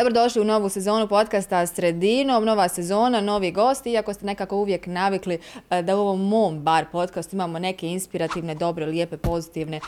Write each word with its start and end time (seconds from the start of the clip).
Dobrodošli 0.00 0.40
u 0.40 0.44
novu 0.44 0.68
sezonu 0.68 1.08
podcasta 1.08 1.66
Sredinom, 1.66 2.44
nova 2.44 2.68
sezona, 2.68 3.20
novi 3.20 3.52
gosti. 3.52 3.90
Iako 3.90 4.12
ste 4.14 4.26
nekako 4.26 4.56
uvijek 4.56 4.86
navikli 4.86 5.38
e, 5.70 5.82
da 5.82 5.96
u 5.96 6.00
ovom 6.00 6.28
mom 6.28 6.60
bar 6.60 6.84
podcastu 6.92 7.36
imamo 7.36 7.58
neke 7.58 7.86
inspirativne, 7.86 8.54
dobre, 8.54 8.86
lijepe, 8.86 9.16
pozitivne 9.16 9.76
e, 9.76 9.80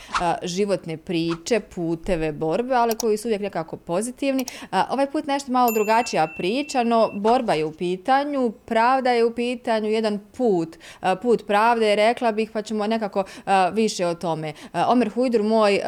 životne 0.43 0.97
priče, 0.97 1.61
puteve, 1.61 2.33
borbe, 2.33 2.75
ali 2.75 2.95
koji 2.95 3.17
su 3.17 3.29
uvijek 3.29 3.43
nekako 3.43 3.77
pozitivni. 3.77 4.45
E, 4.63 4.67
ovaj 4.91 5.11
put 5.11 5.27
nešto 5.27 5.53
malo 5.53 5.71
drugačija 5.71 6.27
priča, 6.37 6.83
no 6.83 7.11
borba 7.15 7.55
je 7.55 7.65
u 7.65 7.73
pitanju, 7.73 8.53
pravda 8.65 9.11
je 9.11 9.25
u 9.25 9.35
pitanju, 9.35 9.89
jedan 9.89 10.21
put, 10.37 10.77
put 11.23 11.47
pravde, 11.47 11.97
rekla 11.97 12.33
bih, 12.33 12.51
pa 12.53 12.63
ćemo 12.63 12.87
nekako 12.87 13.25
više 13.73 14.07
o 14.07 14.15
tome. 14.15 14.53
Omer 14.89 15.09
Hujdur, 15.09 15.43
moj 15.43 15.81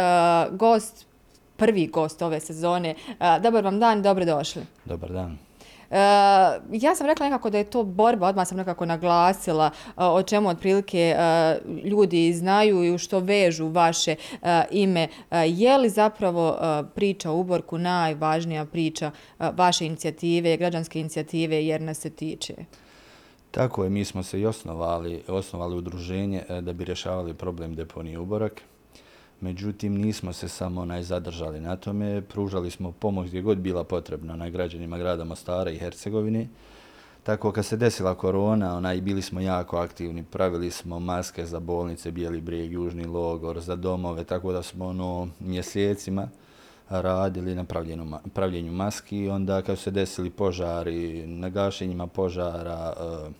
gost, 0.50 1.06
prvi 1.56 1.86
gost 1.86 2.22
ove 2.22 2.40
sezone. 2.40 2.94
Dobar 3.42 3.64
vam 3.64 3.80
dan, 3.80 4.02
dobrodošli. 4.02 4.62
Dobar 4.84 5.12
dan. 5.12 5.38
Uh, 5.90 5.96
ja 6.72 6.94
sam 6.94 7.06
rekla 7.06 7.26
nekako 7.26 7.50
da 7.50 7.58
je 7.58 7.64
to 7.64 7.82
borba, 7.82 8.28
odmah 8.28 8.48
sam 8.48 8.58
nekako 8.58 8.86
naglasila 8.86 9.70
uh, 9.86 9.92
o 9.96 10.22
čemu 10.22 10.48
otprilike 10.48 11.16
ljudi 11.84 12.32
znaju 12.32 12.94
i 12.94 12.98
što 12.98 13.18
vežu 13.18 13.68
vaše 13.68 14.16
ime. 14.70 15.08
Je 15.46 15.78
li 15.78 15.88
zapravo 15.88 16.58
priča 16.94 17.30
u 17.30 17.40
Uborku 17.40 17.78
najvažnija 17.78 18.64
priča 18.64 19.10
vaše 19.38 19.86
inicijative, 19.86 20.56
građanske 20.56 21.00
inicijative, 21.00 21.66
jer 21.66 21.80
nas 21.80 21.98
se 21.98 22.10
tiče? 22.10 22.54
Tako 23.50 23.84
je, 23.84 23.90
mi 23.90 24.04
smo 24.04 24.22
se 24.22 24.40
i 24.40 24.46
osnovali, 24.46 25.22
osnovali 25.28 25.76
udruženje 25.76 26.42
da 26.60 26.72
bi 26.72 26.84
rješavali 26.84 27.34
problem 27.34 27.74
deponije 27.74 28.18
Uborak. 28.18 28.62
Međutim, 29.44 29.94
nismo 29.94 30.32
se 30.32 30.48
samo 30.48 30.80
onaj 30.80 31.02
zadržali 31.02 31.60
na 31.60 31.76
tome. 31.76 32.22
Pružali 32.22 32.70
smo 32.70 32.92
pomoć 32.92 33.28
gdje 33.28 33.42
god 33.42 33.58
bila 33.58 33.84
potrebna 33.84 34.36
na 34.36 34.48
građanima 34.48 34.98
grada 34.98 35.24
Mostara 35.24 35.70
i 35.70 35.78
Hercegovine. 35.78 36.48
Tako 37.22 37.52
kad 37.52 37.66
se 37.66 37.76
desila 37.76 38.14
korona, 38.14 38.76
onaj, 38.76 39.00
bili 39.00 39.22
smo 39.22 39.40
jako 39.40 39.76
aktivni. 39.76 40.24
Pravili 40.24 40.70
smo 40.70 40.98
maske 40.98 41.46
za 41.46 41.60
bolnice, 41.60 42.10
Bijeli 42.10 42.40
brijeg, 42.40 42.72
Južni 42.72 43.04
logor, 43.04 43.60
za 43.60 43.76
domove, 43.76 44.24
tako 44.24 44.52
da 44.52 44.62
smo 44.62 44.86
ono, 44.86 45.28
mjesecima 45.40 46.28
radili 46.88 47.54
na 47.54 47.64
pravljenju, 47.64 48.18
pravljenju 48.34 48.72
maski. 48.72 49.28
Onda 49.28 49.62
kad 49.62 49.78
su 49.78 49.84
se 49.84 49.90
desili 49.90 50.30
požari, 50.30 51.26
na 51.26 51.48
gašenjima 51.48 52.06
požara, 52.06 52.92
uh, 52.96 53.32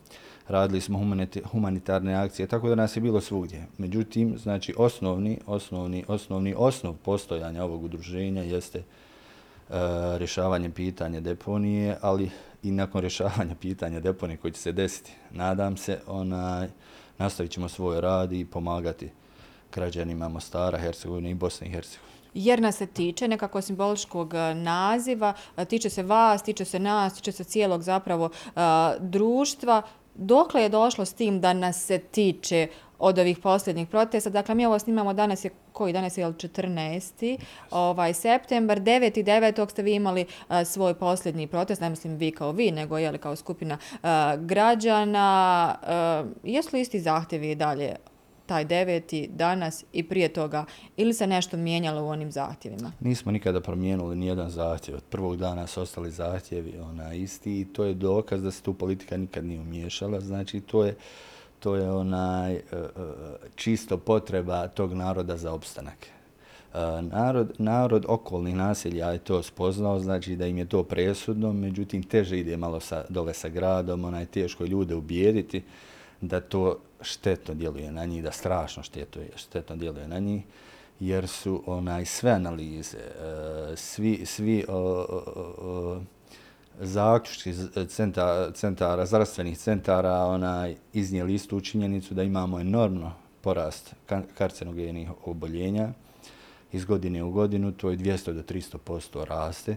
radili 0.49 0.81
smo 0.81 1.19
humanitarne 1.45 2.15
akcije, 2.15 2.47
tako 2.47 2.69
da 2.69 2.75
nas 2.75 2.97
je 2.97 3.01
bilo 3.01 3.21
svugdje. 3.21 3.67
Međutim, 3.79 4.39
znači 4.39 4.75
osnovni, 4.77 5.39
osnovni, 5.47 6.05
osnovni 6.09 6.55
osnov 6.57 6.95
postojanja 6.95 7.65
ovog 7.65 7.85
udruženja 7.85 8.43
jeste 8.43 8.79
uh, 8.79 9.75
rješavanje 10.17 10.71
pitanja 10.71 11.21
deponije, 11.21 11.97
ali 12.01 12.31
i 12.63 12.71
nakon 12.71 13.01
rješavanja 13.01 13.55
pitanja 13.61 14.01
deponije 14.01 14.37
koji 14.37 14.53
će 14.53 14.61
se 14.61 14.73
desiti, 14.73 15.13
nadam 15.31 15.77
se, 15.77 16.01
onaj, 16.07 16.69
nastavit 17.19 17.53
ćemo 17.53 17.69
svoj 17.69 18.01
rad 18.01 18.33
i 18.33 18.45
pomagati 18.45 19.11
građanima 19.75 20.29
Mostara, 20.29 20.79
Hercegovine 20.79 21.31
i 21.31 21.35
Bosne 21.35 21.67
i 21.67 21.71
Hercegovine. 21.71 22.15
Jer 22.35 22.61
nas 22.61 22.77
se 22.77 22.87
tiče 22.87 23.29
nekako 23.29 23.61
simboličkog 23.61 24.35
e, 24.35 24.55
naziva, 24.55 25.35
tiče 25.69 25.91
se 25.91 26.03
vas, 26.03 26.43
tiče 26.43 26.65
se 26.65 26.79
nas, 26.79 27.15
tiče 27.15 27.33
se 27.33 27.45
cijelog 27.45 27.83
zapravo 27.83 28.25
uh, 28.25 28.63
društva. 29.01 29.83
Dokle 30.15 30.63
je 30.63 30.69
došlo 30.69 31.05
s 31.05 31.13
tim 31.13 31.41
da 31.41 31.53
nas 31.53 31.85
se 31.85 31.99
tiče 31.99 32.69
od 32.99 33.19
ovih 33.19 33.39
posljednjih 33.39 33.89
protesta? 33.89 34.31
Dakle, 34.31 34.55
mi 34.55 34.67
ovo 34.67 34.79
snimamo 34.79 35.13
danas 35.13 35.45
je, 35.45 35.51
koji 35.73 35.93
danas 35.93 36.19
je, 36.19 36.27
14. 36.27 37.39
Ovaj, 37.71 38.15
septembar, 38.15 38.81
9. 38.81 39.21
i 39.21 39.25
9. 39.25 39.71
ste 39.71 39.83
vi 39.83 39.95
imali 39.95 40.27
uh, 40.49 40.57
svoj 40.65 40.95
posljednji 40.95 41.47
protest, 41.47 41.81
ne 41.81 41.91
mislim 41.91 42.17
vi 42.17 42.31
kao 42.31 42.53
vi, 42.53 42.71
nego 42.71 42.99
je 42.99 43.11
li 43.11 43.19
kao 43.19 43.37
skupina 43.37 43.79
uh, 43.93 44.09
građana. 44.39 45.77
Uh, 45.83 46.31
jesu 46.43 46.69
li 46.73 46.81
isti 46.81 47.01
zahtjevi 47.01 47.51
i 47.51 47.55
dalje 47.55 47.97
taj 48.47 48.65
deveti 48.65 49.29
danas 49.33 49.85
i 49.93 50.03
prije 50.03 50.29
toga 50.29 50.65
ili 50.97 51.15
se 51.15 51.27
nešto 51.27 51.57
mijenjalo 51.57 52.05
u 52.05 52.09
onim 52.09 52.33
zahtjevima? 52.33 52.93
Nismo 53.01 53.33
nikada 53.33 53.61
promijenili 53.61 54.17
ni 54.17 54.27
jedan 54.27 54.51
zahtjev. 54.51 54.97
Od 54.97 55.05
prvog 55.11 55.37
dana 55.37 55.67
su 55.67 55.83
ostali 55.83 56.11
zahtjevi 56.11 56.79
ona 56.79 57.15
isti 57.15 57.61
i 57.61 57.65
to 57.65 57.85
je 57.85 57.95
dokaz 57.95 58.43
da 58.43 58.51
se 58.51 58.63
tu 58.63 58.75
politika 58.75 59.17
nikad 59.17 59.45
nije 59.45 59.61
umiješala. 59.61 60.21
Znači 60.21 60.61
to 60.61 60.85
je 60.85 60.95
to 61.65 61.77
je 61.77 61.91
onaj 61.91 62.55
e, 62.55 62.61
e, 62.73 62.89
čisto 63.55 63.99
potreba 63.99 64.69
tog 64.69 64.93
naroda 64.93 65.37
za 65.37 65.53
opstanak. 65.53 66.07
E, 66.07 66.79
narod, 67.03 67.53
narod 67.59 68.05
okolnih 68.09 68.55
naselja 68.55 69.11
je 69.11 69.19
to 69.19 69.43
spoznao, 69.43 70.01
znači 70.01 70.37
da 70.37 70.47
im 70.47 70.59
je 70.59 70.69
to 70.69 70.83
presudno, 70.83 71.53
međutim 71.53 72.03
teže 72.03 72.39
ide 72.39 72.57
malo 72.57 72.81
sa, 72.81 73.05
dole 73.09 73.35
sa 73.35 73.49
gradom, 73.49 74.05
onaj 74.05 74.27
teško 74.27 74.65
ljude 74.65 74.95
ubijediti 74.95 75.63
da 76.29 76.41
to 76.41 76.79
štetno 77.01 77.55
djeluje 77.55 77.93
na 77.93 78.05
njih, 78.05 78.23
da 78.23 78.33
strašno 78.33 78.83
štetno, 78.83 79.23
štetno 79.37 79.77
djeluje 79.77 80.09
na 80.09 80.19
njih, 80.19 80.43
jer 81.01 81.29
su 81.29 81.63
onaj 81.67 82.05
sve 82.05 82.31
analize, 82.31 82.99
e, 82.99 83.77
svi, 83.77 84.27
svi 84.27 84.65
o, 84.69 84.77
o, 84.77 85.23
o, 85.59 86.01
zaključki 86.81 87.55
centara, 87.89 88.53
centara, 88.53 89.07
zdravstvenih 89.07 89.59
centara 89.59 90.13
onaj, 90.13 90.77
iznijeli 90.93 91.35
istu 91.35 91.61
činjenicu 91.61 92.15
da 92.15 92.23
imamo 92.23 92.61
enormno 92.61 93.13
porast 93.41 93.95
karcinogenih 94.35 95.11
oboljenja. 95.25 95.89
Iz 96.73 96.85
godine 96.85 97.23
u 97.23 97.31
godinu, 97.31 97.73
to 97.73 97.91
je 97.91 97.97
200 97.97 98.33
do 98.33 98.43
300% 98.43 99.25
raste 99.25 99.77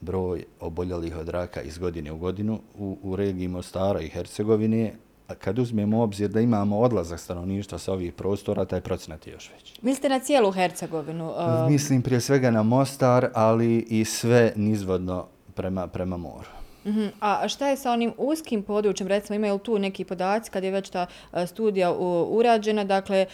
broj 0.00 0.44
oboljelih 0.60 1.16
od 1.16 1.28
raka 1.28 1.62
iz 1.62 1.78
godine 1.78 2.12
u 2.12 2.18
godinu 2.18 2.60
u, 2.78 2.98
u 3.02 3.16
regiji 3.16 3.48
Mostara 3.48 4.00
i 4.00 4.08
Hercegovine, 4.08 4.94
kad 5.34 5.58
uzmemo 5.58 6.02
obzir 6.02 6.28
da 6.28 6.40
imamo 6.40 6.78
odlazak 6.78 7.20
stanovništva 7.20 7.78
sa 7.78 7.92
ovih 7.92 8.12
prostora, 8.12 8.64
taj 8.64 8.80
procenat 8.80 9.26
je 9.26 9.32
još 9.32 9.50
veći. 9.54 9.78
Mislite 9.82 10.08
na 10.08 10.18
cijelu 10.18 10.50
Hercegovinu? 10.50 11.30
Uh... 11.30 11.70
Mislim 11.70 12.02
prije 12.02 12.20
svega 12.20 12.50
na 12.50 12.62
Mostar, 12.62 13.28
ali 13.34 13.78
i 13.78 14.04
sve 14.04 14.52
nizvodno 14.56 15.26
prema, 15.54 15.86
prema 15.86 16.16
moru. 16.16 16.59
Uh 16.84 16.94
-huh. 16.94 17.10
A 17.20 17.48
šta 17.48 17.68
je 17.68 17.76
sa 17.76 17.92
onim 17.92 18.12
uskim 18.16 18.62
područjem, 18.62 19.08
recimo 19.08 19.36
imaju 19.36 19.58
tu 19.58 19.78
neki 19.78 20.04
podaci 20.04 20.50
kad 20.50 20.64
je 20.64 20.70
već 20.70 20.90
ta 20.90 21.06
studija 21.46 21.92
urađena, 22.28 22.84
dakle 22.84 23.26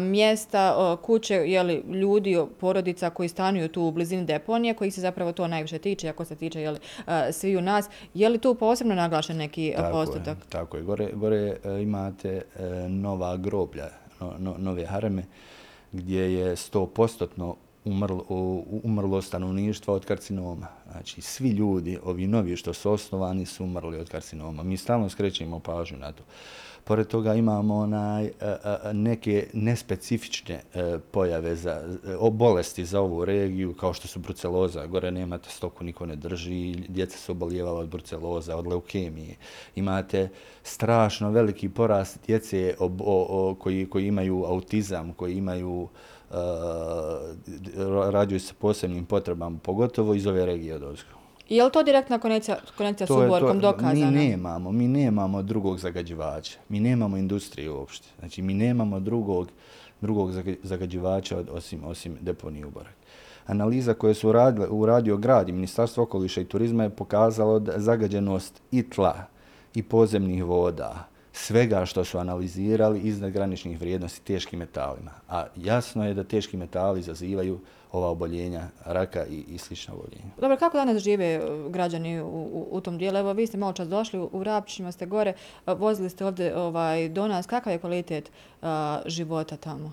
mjesta, 0.00 0.96
kuće, 1.02 1.34
jeli, 1.34 1.84
ljudi, 1.88 2.38
porodica 2.60 3.10
koji 3.10 3.28
stanuju 3.28 3.68
tu 3.68 3.82
u 3.82 3.90
blizini 3.90 4.24
deponije, 4.24 4.74
koji 4.74 4.90
se 4.90 5.00
zapravo 5.00 5.32
to 5.32 5.48
najviše 5.48 5.78
tiče, 5.78 6.08
ako 6.08 6.24
se 6.24 6.36
tiče 6.36 6.60
jeli, 6.60 6.78
svi 7.32 7.56
u 7.56 7.60
nas, 7.60 7.88
je 8.14 8.28
li 8.28 8.38
tu 8.38 8.54
posebno 8.54 8.94
naglašen 8.94 9.36
neki 9.36 9.72
tako 9.76 9.92
postotak? 9.92 10.38
Je, 10.38 10.48
tako 10.48 10.76
je, 10.76 10.82
gore, 10.82 11.08
gore 11.12 11.56
imate 11.82 12.42
nova 12.88 13.36
groblja, 13.36 13.88
no, 14.20 14.34
no, 14.38 14.54
nove 14.58 14.86
hareme, 14.86 15.24
gdje 15.92 16.34
je 16.34 16.56
100% 16.56 17.54
umrlo, 17.90 18.24
umrlo 18.82 19.22
stanovništva 19.22 19.94
od 19.94 20.04
karcinoma. 20.04 20.66
Znači, 20.92 21.20
svi 21.20 21.50
ljudi, 21.50 21.98
ovi 22.04 22.26
novi 22.26 22.56
što 22.56 22.74
su 22.74 22.92
osnovani, 22.92 23.46
su 23.46 23.64
umrli 23.64 23.98
od 23.98 24.08
karcinoma. 24.08 24.62
Mi 24.62 24.76
stalno 24.76 25.08
skrećemo 25.08 25.58
pažnju 25.58 25.98
na 25.98 26.12
to. 26.12 26.22
Pored 26.84 27.06
toga 27.06 27.34
imamo 27.34 27.76
onaj, 27.76 28.24
e, 28.24 28.30
e, 28.40 28.56
e, 28.84 28.94
neke 28.94 29.46
nespecifične 29.52 30.60
pojave 31.10 31.56
za 31.56 31.82
o 32.18 32.30
bolesti 32.30 32.84
za 32.84 33.00
ovu 33.00 33.24
regiju, 33.24 33.74
kao 33.74 33.92
što 33.92 34.08
su 34.08 34.18
bruceloza. 34.18 34.86
Gore 34.86 35.10
nemate 35.10 35.50
stoku, 35.50 35.84
niko 35.84 36.06
ne 36.06 36.16
drži. 36.16 36.74
Djeca 36.88 37.18
su 37.18 37.32
oboljevala 37.32 37.80
od 37.80 37.88
bruceloza, 37.88 38.56
od 38.56 38.66
leukemije. 38.66 39.36
Imate 39.76 40.28
strašno 40.62 41.30
veliki 41.30 41.68
porast 41.68 42.18
djece 42.26 42.74
o, 42.78 42.84
o, 42.84 43.50
o, 43.50 43.54
koji, 43.54 43.86
koji 43.86 44.06
imaju 44.06 44.44
autizam, 44.44 45.12
koji 45.12 45.34
imaju 45.34 45.82
uh, 45.82 45.90
rađuju 48.10 48.40
se 48.40 48.54
posebnim 48.54 49.04
potrebama, 49.04 49.58
pogotovo 49.62 50.14
iz 50.14 50.26
ove 50.26 50.46
regije 50.46 50.74
od 50.74 50.82
Ozgo. 50.82 51.08
Je 51.48 51.64
li 51.64 51.72
to 51.72 51.82
direktna 51.82 52.18
konekcija, 52.18 52.56
konekcija 52.76 53.06
s 53.06 53.10
uborkom 53.10 53.60
dokazana? 53.60 54.10
Mi 54.10 54.28
nemamo, 54.28 54.72
mi 54.72 54.88
nemamo 54.88 55.42
drugog 55.42 55.78
zagađivača. 55.78 56.58
Mi 56.68 56.80
nemamo 56.80 57.16
industrije 57.16 57.70
uopšte. 57.70 58.08
Znači, 58.18 58.42
mi 58.42 58.54
nemamo 58.54 59.00
drugog, 59.00 59.48
drugog 60.00 60.32
zagađivača 60.62 61.38
od, 61.38 61.48
osim, 61.52 61.84
osim 61.84 62.18
deponije 62.20 62.66
uborak. 62.66 62.94
Analiza 63.46 63.94
koje 63.94 64.14
su 64.14 64.28
uradile, 64.28 64.68
uradio 64.68 65.16
grad 65.16 65.48
i 65.48 65.52
Ministarstvo 65.52 66.04
okoliša 66.04 66.40
i 66.40 66.44
turizma 66.44 66.82
je 66.82 66.90
pokazalo 66.90 67.58
da 67.58 67.72
zagađenost 67.76 68.62
i 68.70 68.90
tla 68.90 69.24
i 69.74 69.82
pozemnih 69.82 70.44
voda, 70.44 71.08
svega 71.40 71.86
što 71.86 72.04
su 72.04 72.18
analizirali 72.18 73.00
iznad 73.00 73.30
graničnih 73.30 73.80
vrijednosti 73.80 74.24
teškim 74.24 74.58
metalima. 74.58 75.10
A 75.28 75.46
jasno 75.56 76.06
je 76.06 76.14
da 76.14 76.24
teški 76.24 76.56
metali 76.56 77.02
zazivaju 77.02 77.60
ova 77.92 78.08
oboljenja 78.08 78.68
raka 78.84 79.26
i, 79.26 79.44
i 79.48 79.58
slična 79.58 79.94
oboljenja. 79.94 80.30
Dobro, 80.40 80.56
kako 80.56 80.76
danas 80.76 81.02
žive 81.02 81.24
e, 81.24 81.40
građani 81.68 82.20
u, 82.20 82.26
u, 82.26 82.68
u 82.70 82.80
tom 82.80 82.98
dijelu? 82.98 83.18
Evo, 83.18 83.32
vi 83.32 83.46
ste 83.46 83.58
malo 83.58 83.72
čas 83.72 83.88
došli 83.88 84.18
u, 84.18 84.30
u 84.32 84.44
ste 84.92 85.06
gore, 85.06 85.34
e, 85.66 85.74
vozili 85.74 86.10
ste 86.10 86.26
ovdje 86.26 86.56
ovaj, 86.56 87.08
do 87.08 87.28
nas. 87.28 87.46
Kakav 87.46 87.72
je 87.72 87.78
kvalitet 87.78 88.30
a, 88.62 89.00
života 89.06 89.56
tamo? 89.56 89.92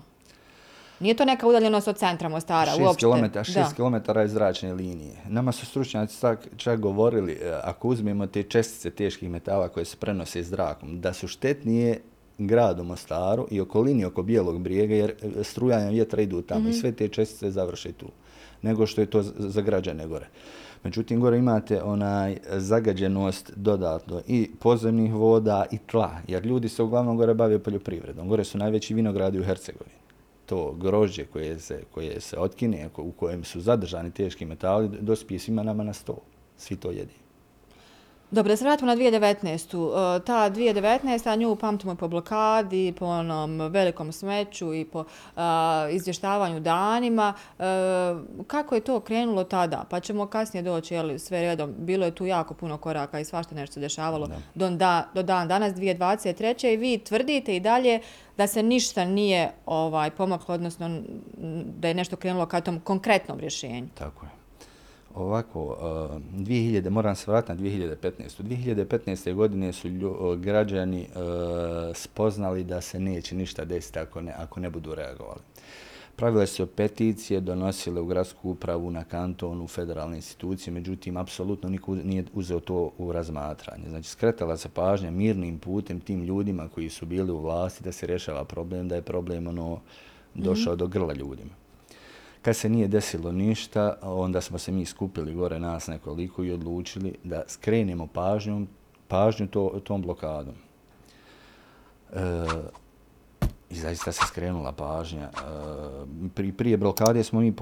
Nije 1.00 1.14
to 1.14 1.24
neka 1.24 1.46
udaljenost 1.46 1.88
od 1.88 1.96
centra 1.96 2.28
Mostara 2.28 2.72
uopšte. 2.80 2.98
Kilometra, 2.98 3.44
šest 3.44 3.76
kilometara 3.76 4.20
je 4.22 4.28
zračne 4.28 4.72
linije. 4.72 5.16
Nama 5.28 5.52
su 5.52 5.66
stručnjaci 5.66 6.26
čak, 6.56 6.80
govorili, 6.80 7.32
e, 7.32 7.60
ako 7.64 7.88
uzmemo 7.88 8.26
te 8.26 8.42
čestice 8.42 8.90
teških 8.90 9.30
metala 9.30 9.68
koje 9.68 9.84
se 9.84 9.96
prenose 9.96 10.42
zrakom, 10.42 11.00
da 11.00 11.12
su 11.12 11.28
štetnije 11.28 12.00
gradu 12.38 12.84
Mostaru 12.84 13.46
i 13.50 13.60
okolini 13.60 14.04
oko 14.04 14.22
Bijelog 14.22 14.60
brijega, 14.60 14.94
jer 14.94 15.10
e, 15.10 15.44
strujanja 15.44 15.90
vjetra 15.90 16.22
idu 16.22 16.42
tamo 16.42 16.60
mm 16.60 16.64
-hmm. 16.64 16.68
i 16.68 16.70
mhm. 16.70 16.80
sve 16.80 16.92
te 16.92 17.08
čestice 17.08 17.50
završe 17.50 17.92
tu, 17.92 18.06
nego 18.62 18.86
što 18.86 19.00
je 19.00 19.06
to 19.06 19.22
za 19.22 19.60
građane 19.60 20.06
gore. 20.06 20.26
Međutim, 20.84 21.20
gore 21.20 21.38
imate 21.38 21.82
onaj 21.82 22.38
zagađenost 22.56 23.52
dodatno 23.56 24.20
i 24.26 24.50
pozemnih 24.60 25.14
voda 25.14 25.64
i 25.70 25.78
tla, 25.78 26.10
jer 26.28 26.46
ljudi 26.46 26.68
se 26.68 26.82
uglavnom 26.82 27.16
gore 27.16 27.34
bave 27.34 27.58
poljoprivredom. 27.58 28.28
Gore 28.28 28.44
su 28.44 28.58
najveći 28.58 28.94
vinogradi 28.94 29.40
u 29.40 29.44
Hercegovini. 29.44 29.97
To 30.48 30.72
grožđe 30.72 31.24
koje 31.24 31.58
se, 31.58 31.82
koje 31.90 32.20
se 32.20 32.38
otkine, 32.38 32.88
u 32.96 33.12
kojem 33.12 33.44
su 33.44 33.60
zadržani 33.60 34.10
teški 34.10 34.44
metali, 34.44 34.88
dospije 35.00 35.38
svima 35.38 35.62
nama 35.62 35.84
na 35.84 35.92
sto. 35.92 36.18
Svi 36.56 36.76
to 36.76 36.90
jedimo. 36.90 37.27
Dobro, 38.30 38.52
da 38.52 38.56
se 38.56 38.64
vratimo 38.64 38.86
na 38.86 38.96
2019. 38.96 40.16
E, 40.16 40.24
ta 40.24 40.50
2019. 40.50 41.38
nju 41.38 41.56
pamtimo 41.56 41.94
po 41.94 42.08
blokadi, 42.08 42.94
po 42.98 43.06
onom 43.06 43.60
velikom 43.60 44.12
smeću 44.12 44.74
i 44.74 44.84
po 44.84 45.04
izvještavanju 45.90 46.60
danima. 46.60 47.34
Uh, 47.58 47.64
kako 48.46 48.74
je 48.74 48.80
to 48.80 49.00
krenulo 49.00 49.44
tada? 49.44 49.84
Pa 49.90 50.00
ćemo 50.00 50.26
kasnije 50.26 50.62
doći 50.62 50.94
jeli, 50.94 51.18
sve 51.18 51.40
redom. 51.40 51.74
Bilo 51.78 52.06
je 52.06 52.14
tu 52.14 52.26
jako 52.26 52.54
puno 52.54 52.78
koraka 52.78 53.20
i 53.20 53.24
svašta 53.24 53.54
nešto 53.54 53.74
se 53.74 53.80
dešavalo 53.80 54.28
do, 54.54 54.70
da, 54.70 55.08
do 55.14 55.22
dan 55.22 55.48
danas 55.48 55.72
2023. 55.72 56.72
I 56.72 56.76
vi 56.76 56.98
tvrdite 56.98 57.56
i 57.56 57.60
dalje 57.60 58.00
da 58.36 58.46
se 58.46 58.62
ništa 58.62 59.04
nije 59.04 59.52
ovaj 59.66 60.10
pomaklo, 60.10 60.54
odnosno 60.54 61.00
da 61.78 61.88
je 61.88 61.94
nešto 61.94 62.16
krenulo 62.16 62.46
ka 62.46 62.60
tom 62.60 62.80
konkretnom 62.80 63.40
rješenju. 63.40 63.88
Tako 63.94 64.26
je 64.26 64.38
ovako, 65.18 65.64
uh, 65.64 65.76
2000, 66.32 66.90
moram 66.90 67.16
se 67.16 67.30
vratiti 67.30 67.52
na 67.52 67.70
2015. 67.70 68.42
2015. 68.42 69.34
godine 69.34 69.72
su 69.72 69.88
lju, 69.88 70.36
građani 70.36 71.00
uh, 71.00 71.96
spoznali 71.96 72.64
da 72.64 72.80
se 72.80 73.00
neće 73.00 73.34
ništa 73.34 73.64
desiti 73.64 73.98
ako 73.98 74.20
ne, 74.20 74.34
ako 74.38 74.60
ne 74.60 74.70
budu 74.70 74.94
reagovali. 74.94 75.40
Pravile 76.18 76.46
su 76.46 76.66
peticije, 76.66 77.40
donosile 77.40 78.00
u 78.00 78.06
gradsku 78.06 78.50
upravu 78.50 78.90
na 78.90 79.04
kantonu, 79.04 79.66
federalne 79.66 80.16
institucije, 80.16 80.74
međutim, 80.74 81.16
apsolutno 81.16 81.68
niko 81.68 81.94
nije 81.94 82.24
uzeo 82.34 82.60
to 82.60 82.92
u 82.98 83.12
razmatranje. 83.12 83.88
Znači, 83.88 84.08
skretala 84.08 84.56
se 84.56 84.68
pažnja 84.68 85.10
mirnim 85.10 85.58
putem 85.58 86.00
tim 86.00 86.24
ljudima 86.24 86.68
koji 86.68 86.88
su 86.88 87.06
bili 87.06 87.32
u 87.32 87.38
vlasti 87.38 87.84
da 87.84 87.92
se 87.92 88.06
rješava 88.06 88.44
problem, 88.44 88.88
da 88.88 88.94
je 88.94 89.02
problem 89.02 89.46
ono 89.46 89.80
došao 90.34 90.72
mm 90.72 90.76
-hmm. 90.76 90.78
do 90.78 90.86
grla 90.86 91.14
ljudima. 91.14 91.67
Kad 92.48 92.56
se 92.56 92.68
nije 92.68 92.88
desilo 92.88 93.32
ništa, 93.32 93.94
onda 94.02 94.40
smo 94.40 94.58
se 94.58 94.72
mi 94.72 94.84
skupili 94.86 95.34
gore 95.34 95.60
nas 95.60 95.86
nekoliko 95.86 96.44
i 96.44 96.52
odlučili 96.52 97.14
da 97.24 97.42
skrenemo 97.46 98.06
pažnju, 98.06 98.66
pažnju 99.08 99.46
to, 99.46 99.80
tom 99.84 100.02
blokadom. 100.02 100.54
E, 102.12 102.44
I 103.70 103.74
zaista 103.74 104.12
se 104.12 104.26
skrenula 104.26 104.72
pažnja. 104.72 105.22
E, 105.22 105.30
pri, 106.34 106.52
prije 106.52 106.76
blokade 106.76 107.24
smo 107.24 107.40
mi 107.40 107.54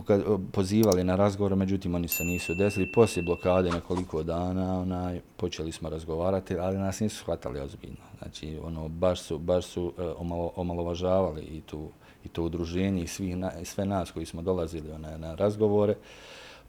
pozivali 0.52 1.04
na 1.04 1.16
razgovor, 1.16 1.56
međutim 1.56 1.94
oni 1.94 2.08
se 2.08 2.24
nisu 2.24 2.54
desili. 2.54 2.92
Poslije 2.92 3.24
blokade 3.24 3.70
nekoliko 3.70 4.22
dana 4.22 4.80
onaj, 4.80 5.20
počeli 5.36 5.72
smo 5.72 5.88
razgovarati, 5.88 6.58
ali 6.58 6.78
nas 6.78 7.00
nisu 7.00 7.16
shvatali 7.16 7.60
ozbiljno. 7.60 8.06
Znači, 8.18 8.58
ono, 8.62 8.88
baš 8.88 9.20
su, 9.20 9.38
baš 9.38 9.64
su 9.64 9.92
e, 9.98 10.02
omalo, 10.18 10.52
omalovažavali 10.56 11.42
i 11.42 11.60
tu 11.60 11.90
i 12.26 12.28
to 12.28 12.42
udruženje 12.42 13.02
i 13.02 13.06
svih 13.06 13.36
na, 13.36 13.52
sve 13.64 13.84
nas 13.84 14.10
koji 14.10 14.26
smo 14.26 14.42
dolazili 14.42 14.90
onaj, 14.90 15.18
na 15.18 15.34
razgovore, 15.34 15.94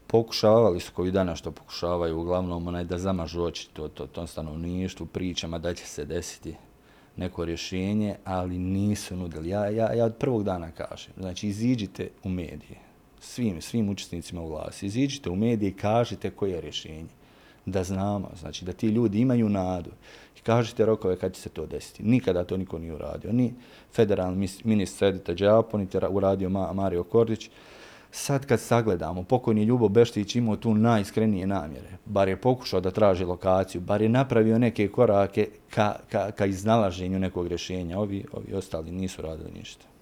pokušavali 0.07 0.79
su 0.79 0.91
koji 0.93 1.11
dana 1.11 1.35
što 1.35 1.51
pokušavaju 1.51 2.19
uglavnom 2.19 2.67
onaj, 2.67 2.83
da 2.83 2.97
zamažu 2.97 3.43
oči 3.43 3.69
to, 3.73 3.87
to, 3.87 4.07
to 4.07 4.27
stanovništvu, 4.27 5.05
pričama 5.05 5.59
da 5.59 5.73
će 5.73 5.85
se 5.85 6.05
desiti 6.05 6.55
neko 7.17 7.45
rješenje, 7.45 8.15
ali 8.23 8.57
nisu 8.57 9.15
nudili. 9.15 9.49
Ja, 9.49 9.69
ja, 9.69 9.93
ja 9.93 10.05
od 10.05 10.15
prvog 10.15 10.43
dana 10.43 10.71
kažem, 10.71 11.13
znači 11.17 11.47
iziđite 11.47 12.09
u 12.23 12.29
medije, 12.29 12.79
svim, 13.19 13.61
svim 13.61 13.89
učesnicima 13.89 14.41
u 14.41 14.49
vlasti, 14.49 14.85
iziđite 14.85 15.29
u 15.29 15.35
medije 15.35 15.69
i 15.69 15.77
kažite 15.77 16.31
koje 16.31 16.51
je 16.51 16.61
rješenje 16.61 17.16
da 17.67 17.83
znamo, 17.83 18.29
znači 18.39 18.65
da 18.65 18.73
ti 18.73 18.87
ljudi 18.87 19.19
imaju 19.19 19.49
nadu 19.49 19.89
i 20.37 20.41
kažete 20.41 20.85
rokove 20.85 21.15
kad 21.15 21.33
će 21.33 21.41
se 21.41 21.49
to 21.49 21.65
desiti. 21.65 22.03
Nikada 22.03 22.43
to 22.43 22.57
niko 22.57 22.79
nije 22.79 22.93
uradio. 22.93 23.31
Ni 23.33 23.53
federalni 23.93 24.47
ministar 24.63 25.07
Edita 25.07 25.33
Đapo, 25.33 25.77
niti 25.77 25.97
uradio 26.09 26.49
Mario 26.49 27.03
Kordić. 27.03 27.49
Sad 28.11 28.45
kad 28.45 28.59
sagledamo, 28.59 29.23
pokojni 29.23 29.63
Ljubo 29.63 29.89
Beštić 29.89 30.35
imao 30.35 30.55
tu 30.55 30.73
najiskrenije 30.73 31.47
namjere. 31.47 31.89
Bar 32.05 32.27
je 32.27 32.41
pokušao 32.41 32.81
da 32.81 32.91
traži 32.91 33.25
lokaciju, 33.25 33.81
bar 33.81 34.01
je 34.01 34.09
napravio 34.09 34.59
neke 34.59 34.87
korake 34.87 35.47
ka, 35.69 35.95
ka, 36.11 36.31
ka 36.31 36.45
iznalaženju 36.45 37.19
nekog 37.19 37.47
rješenja. 37.47 37.99
Ovi, 37.99 38.25
ovi 38.33 38.53
ostali 38.53 38.91
nisu 38.91 39.21
radili 39.21 39.51
ništa. 39.51 39.96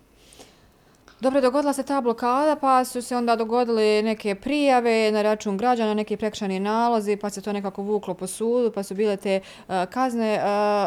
Dobro, 1.21 1.41
dogodila 1.41 1.73
se 1.73 1.83
ta 1.83 2.01
blokada, 2.01 2.55
pa 2.55 2.85
su 2.85 3.01
se 3.01 3.15
onda 3.15 3.35
dogodile 3.35 4.01
neke 4.01 4.35
prijave 4.35 5.11
na 5.11 5.21
račun 5.21 5.57
građana, 5.57 5.93
neki 5.93 6.17
prekšani 6.17 6.59
nalozi, 6.59 7.15
pa 7.15 7.29
se 7.29 7.41
to 7.41 7.53
nekako 7.53 7.81
vuklo 7.81 8.13
po 8.13 8.27
sudu, 8.27 8.71
pa 8.71 8.83
su 8.83 8.95
bile 8.95 9.17
te 9.17 9.39
uh, 9.67 9.75
kazne. 9.89 10.39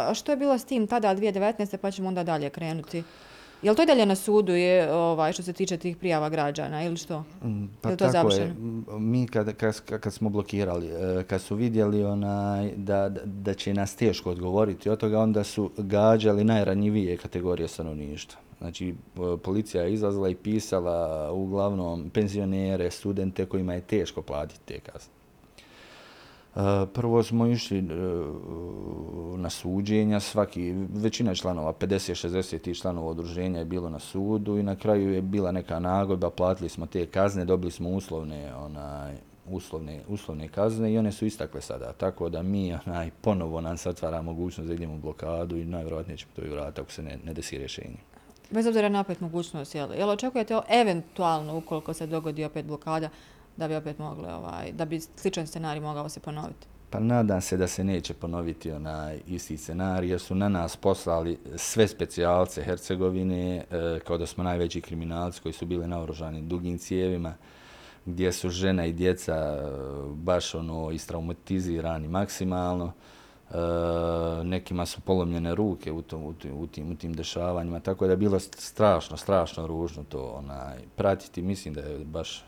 Uh, 0.08 0.14
što 0.14 0.32
je 0.32 0.36
bilo 0.36 0.58
s 0.58 0.64
tim 0.64 0.86
tada 0.86 1.14
2019. 1.14 1.76
pa 1.76 1.90
ćemo 1.90 2.08
onda 2.08 2.24
dalje 2.24 2.50
krenuti? 2.50 3.02
Je 3.62 3.70
li 3.70 3.76
to 3.76 3.82
i 3.82 3.86
dalje 3.86 4.06
na 4.06 4.14
sudu 4.14 4.52
je, 4.52 4.92
ovaj, 4.92 5.32
što 5.32 5.42
se 5.42 5.52
tiče 5.52 5.76
tih 5.76 5.96
prijava 5.96 6.28
građana 6.28 6.84
ili 6.84 6.96
što? 6.96 7.20
Mm, 7.20 7.64
pa 7.80 7.90
je 7.90 7.96
to 7.96 8.04
tako 8.04 8.12
završeno? 8.12 8.44
je. 8.92 8.98
Mi 8.98 9.26
kad, 9.26 9.56
kad, 9.56 9.80
kad 9.80 10.12
smo 10.14 10.30
blokirali, 10.30 10.86
e, 10.86 11.24
kad 11.24 11.42
su 11.42 11.56
vidjeli 11.56 12.04
onaj, 12.04 12.72
da, 12.76 13.08
da 13.24 13.54
će 13.54 13.74
nas 13.74 13.96
teško 13.96 14.30
odgovoriti 14.30 14.90
od 14.90 14.98
toga, 14.98 15.18
onda 15.20 15.44
su 15.44 15.70
gađali 15.76 16.44
najranjivije 16.44 17.16
kategorije 17.16 17.68
stanovništva. 17.68 18.47
Znači, 18.58 18.94
policija 19.42 19.82
je 19.82 19.92
izlazila 19.92 20.28
i 20.28 20.34
pisala 20.34 21.30
uglavnom 21.32 22.10
penzionere, 22.10 22.90
studente 22.90 23.46
kojima 23.46 23.74
je 23.74 23.80
teško 23.80 24.22
platiti 24.22 24.60
te 24.64 24.80
kazne. 24.80 25.18
E, 26.56 26.86
prvo 26.92 27.22
smo 27.22 27.46
išli 27.46 27.78
e, 27.78 27.82
na 29.36 29.50
suđenja, 29.50 30.20
svaki, 30.20 30.74
većina 30.94 31.34
članova, 31.34 31.72
50-60 31.72 32.80
članova 32.80 33.10
odruženja 33.10 33.58
je 33.58 33.64
bilo 33.64 33.88
na 33.88 33.98
sudu 33.98 34.58
i 34.58 34.62
na 34.62 34.76
kraju 34.76 35.12
je 35.12 35.22
bila 35.22 35.52
neka 35.52 35.78
nagodba, 35.78 36.30
platili 36.30 36.68
smo 36.68 36.86
te 36.86 37.06
kazne, 37.06 37.44
dobili 37.44 37.70
smo 37.70 37.88
uslovne, 37.88 38.54
onaj, 38.54 39.16
uslovne, 39.50 40.00
uslovne 40.08 40.48
kazne 40.48 40.92
i 40.92 40.98
one 40.98 41.12
su 41.12 41.26
istakle 41.26 41.60
sada. 41.60 41.92
Tako 41.92 42.28
da 42.28 42.42
mi 42.42 42.74
onaj, 42.86 43.10
ponovo 43.20 43.60
nam 43.60 43.76
se 43.76 43.88
otvara 43.90 44.22
mogućnost 44.22 44.68
da 44.68 44.74
idemo 44.74 44.94
u 44.94 44.98
blokadu 44.98 45.56
i 45.56 45.64
najvjerojatnije 45.64 46.16
ćemo 46.16 46.32
to 46.36 46.44
i 46.44 46.48
vratiti 46.48 46.80
ako 46.80 46.92
se 46.92 47.02
ne, 47.02 47.18
ne 47.24 47.34
desi 47.34 47.58
rješenje. 47.58 48.17
Bez 48.50 48.66
obzira 48.66 48.88
na 48.88 49.00
opet 49.00 49.20
mogućnost, 49.20 49.74
jel, 49.74 49.92
jel 49.94 50.10
očekujete 50.10 50.60
eventualno, 50.68 51.56
ukoliko 51.56 51.94
se 51.94 52.06
dogodi 52.06 52.44
opet 52.44 52.66
blokada, 52.66 53.08
da 53.56 53.68
bi 53.68 53.76
opet 53.76 53.98
mogle, 53.98 54.34
ovaj, 54.34 54.72
da 54.72 54.84
bi 54.84 55.00
sličan 55.00 55.46
scenarij 55.46 55.80
mogao 55.80 56.08
se 56.08 56.20
ponoviti? 56.20 56.66
Pa 56.90 57.00
nadam 57.00 57.40
se 57.40 57.56
da 57.56 57.66
se 57.66 57.84
neće 57.84 58.14
ponoviti 58.14 58.70
onaj 58.70 59.20
isti 59.26 59.56
scenarij, 59.56 60.10
jer 60.10 60.20
su 60.20 60.34
na 60.34 60.48
nas 60.48 60.76
poslali 60.76 61.38
sve 61.56 61.88
specijalce 61.88 62.62
Hercegovine, 62.62 63.56
e, 63.56 63.64
kao 64.06 64.18
da 64.18 64.26
smo 64.26 64.44
najveći 64.44 64.80
kriminalci 64.80 65.40
koji 65.40 65.52
su 65.52 65.66
bili 65.66 65.88
naoružani 65.88 66.42
dugim 66.42 66.78
cijevima, 66.78 67.34
gdje 68.06 68.32
su 68.32 68.50
žena 68.50 68.86
i 68.86 68.92
djeca 68.92 69.34
e, 69.34 69.62
baš 70.14 70.54
ono 70.54 70.90
istraumatizirani 70.90 72.08
maksimalno. 72.08 72.86
E, 72.86 73.17
Eh, 73.50 74.44
nekima 74.44 74.86
su 74.86 75.00
polomljene 75.00 75.54
ruke 75.54 75.92
u, 75.92 76.02
tom, 76.02 76.24
u, 76.24 76.32
tim, 76.32 76.52
u, 76.56 76.66
tim, 76.66 76.92
u 76.92 76.94
tim 76.94 77.12
dešavanjima, 77.12 77.80
tako 77.80 78.06
da 78.06 78.12
je 78.12 78.16
bilo 78.16 78.38
strašno, 78.38 79.16
strašno 79.16 79.66
ružno 79.66 80.04
to 80.08 80.22
onaj, 80.22 80.78
pratiti. 80.96 81.42
Mislim 81.42 81.74
da 81.74 81.80
je 81.80 82.04
baš 82.04 82.44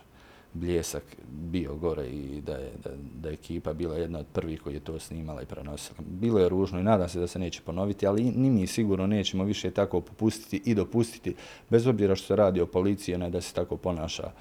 bljesak 0.53 1.03
bio 1.31 1.75
gore 1.75 2.09
i 2.09 2.41
da 2.41 2.53
je, 2.53 2.73
da, 2.85 2.91
da 3.15 3.29
je 3.29 3.35
ekipa 3.35 3.73
bila 3.73 3.97
jedna 3.97 4.19
od 4.19 4.27
prvih 4.33 4.61
koji 4.61 4.75
je 4.75 4.81
to 4.81 4.99
snimala 4.99 5.43
i 5.43 5.47
prenosila. 5.47 5.99
Bilo 6.01 6.39
je 6.39 6.49
ružno 6.49 6.81
i 6.81 6.83
nadam 6.83 7.09
se 7.09 7.21
da 7.21 7.27
se 7.27 7.39
neće 7.39 7.63
ponoviti, 7.63 8.07
ali 8.07 8.23
ni 8.23 8.51
mi 8.51 8.67
sigurno 8.67 9.07
nećemo 9.07 9.45
više 9.45 9.71
tako 9.71 10.01
popustiti 10.01 10.71
i 10.71 10.75
dopustiti, 10.75 11.35
bez 11.71 11.87
obzira 11.87 12.15
što 12.15 12.27
se 12.27 12.37
radi 12.37 12.61
o 12.61 12.67
policiji, 12.67 13.19
ne 13.19 13.31
da 13.31 13.41
se 13.41 13.55
tako 13.55 13.77
ponaša 13.77 14.27
uh, 14.27 14.33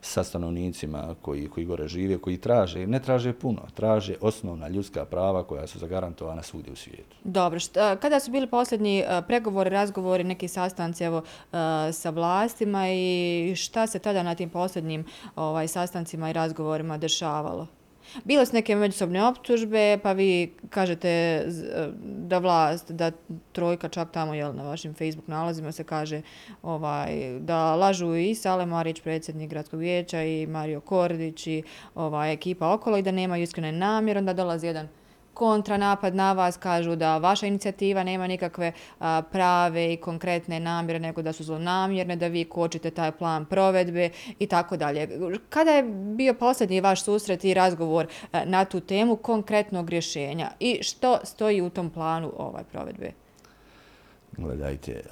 sa 0.00 0.24
stanovnicima 0.24 1.14
koji, 1.22 1.48
koji 1.48 1.66
gore 1.66 1.88
žive, 1.88 2.18
koji 2.18 2.36
traže, 2.36 2.86
ne 2.86 3.02
traže 3.02 3.32
puno, 3.32 3.62
traže 3.74 4.14
osnovna 4.20 4.68
ljudska 4.68 5.04
prava 5.04 5.42
koja 5.44 5.66
su 5.66 5.78
zagarantovana 5.78 6.42
svugdje 6.42 6.72
u 6.72 6.76
svijetu. 6.76 7.16
Dobro, 7.24 7.58
šta, 7.58 7.96
kada 7.96 8.20
su 8.20 8.30
bili 8.30 8.46
posljednji 8.46 8.98
e, 8.98 9.22
pregovori, 9.26 9.70
razgovori, 9.70 10.24
neki 10.24 10.48
sastanci 10.48 11.04
evo, 11.04 11.22
e, 11.52 11.92
sa 11.92 12.10
vlastima 12.10 12.88
i 12.92 13.52
šta 13.56 13.86
se 13.86 13.98
tada 13.98 14.22
na 14.22 14.34
tim 14.34 14.50
posljednjim 14.50 15.04
ovaj, 15.36 15.68
sastancima 15.68 16.30
i 16.30 16.32
razgovorima 16.32 16.98
dešavalo? 16.98 17.66
Bile 18.24 18.46
su 18.46 18.54
neke 18.54 18.76
međusobne 18.76 19.24
optužbe, 19.24 19.98
pa 20.02 20.12
vi 20.12 20.52
kažete 20.70 21.08
e, 21.08 21.44
da 22.02 22.38
vlast, 22.38 22.90
da 22.92 23.10
trojka 23.52 23.88
čak 23.88 24.12
tamo 24.12 24.34
jel, 24.34 24.54
na 24.54 24.62
vašim 24.62 24.94
Facebook 24.94 25.28
nalazima 25.28 25.72
se 25.72 25.84
kaže 25.84 26.22
ovaj, 26.62 27.38
da 27.40 27.74
lažu 27.76 28.14
i 28.14 28.34
Sale 28.34 28.66
Marić, 28.66 29.00
predsjednik 29.00 29.50
gradskog 29.50 29.80
vijeća 29.80 30.22
i 30.22 30.46
Mario 30.46 30.80
Kordić 30.80 31.46
i 31.46 31.62
ovaj, 31.94 32.32
ekipa 32.32 32.72
okolo 32.72 32.96
i 32.96 33.02
da 33.02 33.10
nemaju 33.10 33.42
iskrene 33.42 33.72
namjer, 33.72 34.18
onda 34.18 34.32
dolazi 34.32 34.66
jedan 34.66 34.88
kontranapad 35.34 36.14
na 36.14 36.32
vas, 36.32 36.56
kažu 36.56 36.96
da 36.96 37.18
vaša 37.18 37.46
inicijativa 37.46 38.04
nema 38.04 38.26
nikakve 38.26 38.72
a, 38.98 39.22
prave 39.32 39.92
i 39.92 39.96
konkretne 39.96 40.60
namjere, 40.60 40.98
nego 40.98 41.22
da 41.22 41.32
su 41.32 41.44
zlonamjerne, 41.44 42.16
da 42.16 42.26
vi 42.26 42.44
kočite 42.44 42.90
taj 42.90 43.12
plan 43.12 43.44
provedbe 43.44 44.10
i 44.38 44.46
tako 44.46 44.76
dalje. 44.76 45.08
Kada 45.48 45.70
je 45.70 45.82
bio 46.16 46.34
posljednji 46.34 46.80
vaš 46.80 47.04
susret 47.04 47.44
i 47.44 47.54
razgovor 47.54 48.06
a, 48.32 48.44
na 48.44 48.64
tu 48.64 48.80
temu 48.80 49.16
konkretnog 49.16 49.90
rješenja 49.90 50.50
i 50.60 50.78
što 50.82 51.18
stoji 51.24 51.62
u 51.62 51.70
tom 51.70 51.90
planu 51.90 52.32
ovaj 52.36 52.64
provedbe? 52.72 53.12
Gledajte, 54.36 54.92
e, 54.92 55.02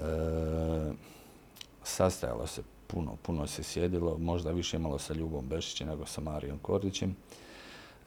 sastajalo 1.82 2.46
se 2.46 2.62
puno, 2.86 3.16
puno 3.22 3.46
se 3.46 3.62
sjedilo, 3.62 4.18
možda 4.18 4.50
više 4.50 4.78
malo 4.78 4.98
sa 4.98 5.14
Ljubom 5.14 5.48
Bešićem 5.48 5.88
nego 5.88 6.06
sa 6.06 6.20
Marijom 6.20 6.58
Kordićem. 6.58 7.10
E, 7.10 7.47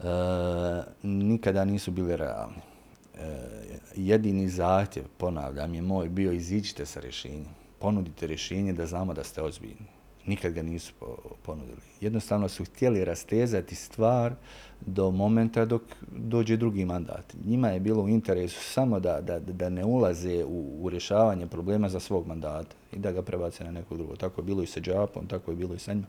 Eh, 0.04 0.84
nikada 1.04 1.66
nisu 1.66 1.92
bili 1.92 2.18
realni. 2.18 2.62
E, 3.16 3.38
jedini 3.96 4.50
zahtjev, 4.50 5.06
ponavljam, 5.18 5.74
je 5.74 5.82
moj 5.82 6.10
bio 6.10 6.32
iziđite 6.32 6.86
sa 6.86 7.00
rješenjem. 7.00 7.46
Ponudite 7.80 8.28
rješenje 8.28 8.74
da 8.74 8.86
znamo 8.86 9.14
da 9.14 9.24
ste 9.24 9.42
ozbiljni 9.42 9.88
nikad 10.26 10.54
ga 10.54 10.62
nisu 10.62 10.94
ponudili. 11.44 11.82
Jednostavno 12.02 12.50
su 12.50 12.66
htjeli 12.66 13.06
rastezati 13.06 13.76
stvar 13.76 14.34
do 14.86 15.12
momenta 15.12 15.66
dok 15.66 15.82
dođe 16.12 16.58
drugi 16.58 16.86
mandat. 16.86 17.34
Njima 17.46 17.68
je 17.68 17.80
bilo 17.80 18.04
u 18.04 18.10
interesu 18.10 18.60
samo 18.64 19.00
da, 19.00 19.22
da, 19.22 19.40
da 19.40 19.70
ne 19.70 19.86
ulaze 19.86 20.44
u, 20.46 20.78
u 20.82 20.90
rješavanje 20.90 21.48
problema 21.48 21.90
za 21.90 22.00
svog 22.00 22.28
mandata 22.28 22.76
i 22.94 23.00
da 23.00 23.12
ga 23.12 23.22
prebace 23.22 23.64
na 23.64 23.72
nekog 23.72 23.98
drugog. 23.98 24.18
Tako 24.18 24.42
je 24.42 24.46
bilo 24.46 24.64
i 24.64 24.68
sa 24.68 24.80
Đapom, 24.80 25.28
tako 25.28 25.52
je 25.52 25.58
bilo 25.58 25.76
i 25.76 25.80
sa 25.80 25.94
njima. 25.94 26.08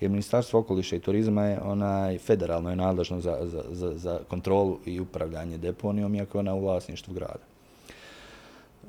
Jer 0.00 0.10
Ministarstvo 0.10 0.60
okoliša 0.60 0.96
i 0.96 1.00
turizma 1.00 1.44
je 1.44 1.60
onaj 1.62 2.18
federalno 2.18 2.70
je 2.70 2.76
nadležno 2.76 3.20
za, 3.20 3.38
za, 3.42 3.62
za, 3.70 3.98
za 3.98 4.18
kontrolu 4.28 4.78
i 4.86 5.00
upravljanje 5.00 5.58
deponijom, 5.58 6.14
iako 6.14 6.38
je 6.38 6.40
ona 6.40 6.54
u 6.54 6.60
vlasništvu 6.60 7.14
grada. 7.14 7.53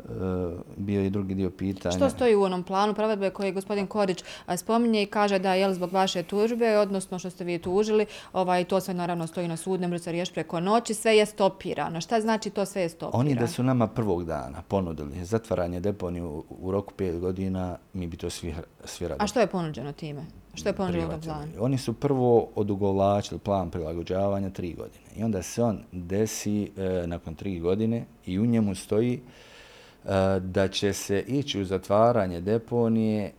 Eh, 0.09 0.57
bio 0.77 1.01
i 1.01 1.09
drugi 1.09 1.35
dio 1.35 1.49
pitanja. 1.49 1.95
Što 1.95 2.09
stoji 2.09 2.35
u 2.35 2.43
onom 2.43 2.63
planu 2.63 2.93
provedbe 2.93 3.29
koji 3.29 3.51
gospodin 3.51 3.87
Korić 3.87 4.23
spominje 4.57 5.03
i 5.03 5.05
kaže 5.05 5.39
da 5.39 5.53
je 5.53 5.73
zbog 5.73 5.93
vaše 5.93 6.23
tužbe, 6.23 6.77
odnosno 6.77 7.19
što 7.19 7.29
ste 7.29 7.43
vi 7.43 7.59
tužili, 7.59 8.05
ovaj, 8.33 8.63
to 8.63 8.79
sve 8.79 8.93
naravno 8.93 9.27
stoji 9.27 9.47
na 9.47 9.57
sud, 9.57 9.81
ne 9.81 9.87
može 9.87 10.03
se 10.03 10.11
riješiti 10.11 10.33
preko 10.33 10.59
noći, 10.59 10.93
sve 10.93 11.17
je 11.17 11.25
stopirano. 11.25 12.01
Šta 12.01 12.21
znači 12.21 12.49
to 12.49 12.65
sve 12.65 12.81
je 12.81 12.89
stopirano? 12.89 13.19
Oni 13.19 13.35
da 13.35 13.47
su 13.47 13.63
nama 13.63 13.87
prvog 13.87 14.25
dana 14.25 14.61
ponudili 14.67 15.25
zatvaranje 15.25 15.79
deponije 15.79 16.23
u, 16.23 16.43
u 16.49 16.71
roku 16.71 16.93
pet 16.93 17.19
godina, 17.19 17.77
mi 17.93 18.07
bi 18.07 18.17
to 18.17 18.29
svi, 18.29 18.55
svi 18.85 19.07
radili. 19.07 19.23
A 19.23 19.27
što 19.27 19.39
je 19.39 19.47
ponuđeno 19.47 19.91
time? 19.91 20.25
Što 20.53 20.69
je 20.69 20.73
ponuđeno 20.73 21.17
u 21.17 21.21
planu? 21.21 21.51
Oni 21.59 21.77
su 21.77 21.93
prvo 21.93 22.49
odugovlačili 22.55 23.39
plan 23.39 23.71
prilagođavanja 23.71 24.49
tri 24.49 24.73
godine. 24.73 25.05
I 25.17 25.23
onda 25.23 25.41
se 25.41 25.63
on 25.63 25.79
desi 25.91 26.71
e, 26.77 27.07
nakon 27.07 27.35
tri 27.35 27.59
godine 27.59 28.05
i 28.25 28.39
u 28.39 28.45
njemu 28.45 28.75
stoji 28.75 29.21
da 30.41 30.67
će 30.67 30.93
se 30.93 31.23
ići 31.27 31.61
u 31.61 31.65
zatvaranje 31.65 32.41
deponije 32.41 33.31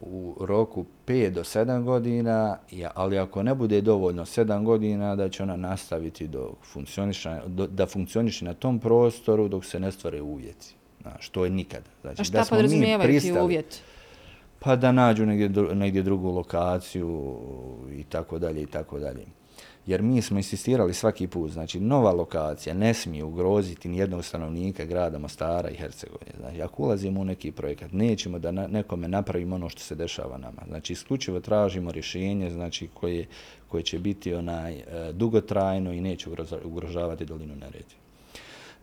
u 0.00 0.36
roku 0.40 0.84
5 1.06 1.30
do 1.30 1.44
7 1.44 1.84
godina, 1.84 2.56
ali 2.94 3.18
ako 3.18 3.42
ne 3.42 3.54
bude 3.54 3.80
dovoljno 3.80 4.24
7 4.24 4.64
godina, 4.64 5.16
da 5.16 5.28
će 5.28 5.42
ona 5.42 5.56
nastaviti 5.56 6.28
do 6.28 6.52
do, 7.46 7.66
da 7.66 7.86
funkcioniše 7.86 8.44
na 8.44 8.54
tom 8.54 8.78
prostoru 8.78 9.48
dok 9.48 9.64
se 9.64 9.80
ne 9.80 9.92
stvore 9.92 10.22
uvjeti. 10.22 10.74
Znaš, 11.02 11.28
to 11.28 11.44
je 11.44 11.50
nikad. 11.50 11.82
Znači, 12.00 12.20
A 12.20 12.24
šta 12.24 12.38
da 12.38 12.44
podrazumijevaju 12.50 13.20
ti 13.20 13.32
uvjeti? 13.32 13.80
Pa 14.58 14.76
da 14.76 14.92
nađu 14.92 15.26
negdje, 15.26 15.74
negdje 15.74 16.02
drugu 16.02 16.30
lokaciju 16.30 17.38
i 17.92 18.04
tako 18.04 18.38
dalje 18.38 18.62
i 18.62 18.66
tako 18.66 18.98
dalje 18.98 19.26
jer 19.86 20.02
mi 20.02 20.22
smo 20.22 20.36
insistirali 20.36 20.94
svaki 20.94 21.26
put, 21.26 21.50
znači 21.50 21.80
nova 21.80 22.12
lokacija 22.12 22.74
ne 22.74 22.94
smije 22.94 23.24
ugroziti 23.24 23.88
ni 23.88 23.98
jednog 23.98 24.24
stanovnika 24.24 24.84
grada 24.84 25.18
Mostara 25.18 25.70
i 25.70 25.74
Hercegovine. 25.74 26.32
Znači, 26.40 26.62
ako 26.62 26.82
ulazimo 26.82 27.20
u 27.20 27.24
neki 27.24 27.52
projekat, 27.52 27.92
nećemo 27.92 28.38
da 28.38 28.50
na, 28.50 28.66
nekome 28.66 29.08
napravimo 29.08 29.54
ono 29.54 29.68
što 29.68 29.80
se 29.80 29.94
dešava 29.94 30.38
nama. 30.38 30.62
Znači, 30.68 30.92
isključivo 30.92 31.40
tražimo 31.40 31.92
rješenje 31.92 32.50
znači, 32.50 32.88
koje, 32.94 33.26
koje 33.68 33.82
će 33.82 33.98
biti 33.98 34.34
onaj 34.34 34.74
e, 34.74 34.84
dugotrajno 35.12 35.92
i 35.92 36.00
neće 36.00 36.30
ugrožavati 36.64 37.24
dolinu 37.24 37.56
Neretve. 37.56 37.98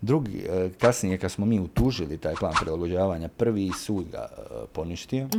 Drugi, 0.01 0.46
e, 0.50 0.70
kasnije 0.77 1.18
kad 1.18 1.32
smo 1.32 1.46
mi 1.46 1.60
utužili 1.60 2.18
taj 2.18 2.36
plan 2.36 2.54
prilagođavanja, 2.62 3.27
prvi 3.27 3.72
sud 3.86 4.06
ga 4.12 4.27
e, 4.38 4.42
poništio, 4.74 5.25
mm 5.25 5.30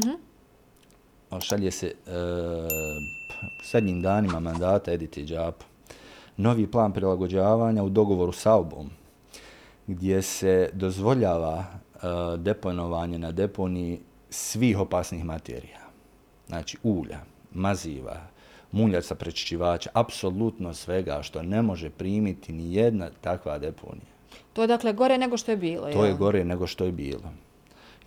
-hmm. 1.30 1.40
šalje 1.40 1.70
se 1.70 1.86
e, 1.86 2.10
sedmim 3.62 4.02
danima 4.02 4.40
mandata 4.40 4.92
Edite 4.92 5.24
Džapa 5.24 5.64
novi 6.38 6.66
plan 6.66 6.92
prilagođavanja 6.92 7.82
u 7.82 7.88
dogovoru 7.88 8.32
sa 8.32 8.52
Albom, 8.52 8.90
gdje 9.86 10.22
se 10.22 10.70
dozvoljava 10.72 11.58
uh, 11.58 12.00
deponovanje 12.40 13.18
na 13.18 13.32
deponiji 13.32 14.00
svih 14.30 14.78
opasnih 14.78 15.24
materija. 15.24 15.78
Znači 16.46 16.78
ulja, 16.82 17.18
maziva, 17.52 18.20
muljaca 18.72 19.14
prečišćivača, 19.14 19.90
apsolutno 19.92 20.74
svega 20.74 21.22
što 21.22 21.42
ne 21.42 21.62
može 21.62 21.90
primiti 21.90 22.52
ni 22.52 22.74
jedna 22.74 23.10
takva 23.20 23.58
deponija. 23.58 24.18
To 24.52 24.62
je 24.62 24.68
dakle 24.68 24.92
gore 24.92 25.18
nego 25.18 25.36
što 25.36 25.50
je 25.50 25.56
bilo, 25.56 25.92
To 25.92 26.04
je 26.04 26.14
gore 26.14 26.44
nego 26.44 26.66
što 26.66 26.84
je 26.84 26.92
bilo. 26.92 27.32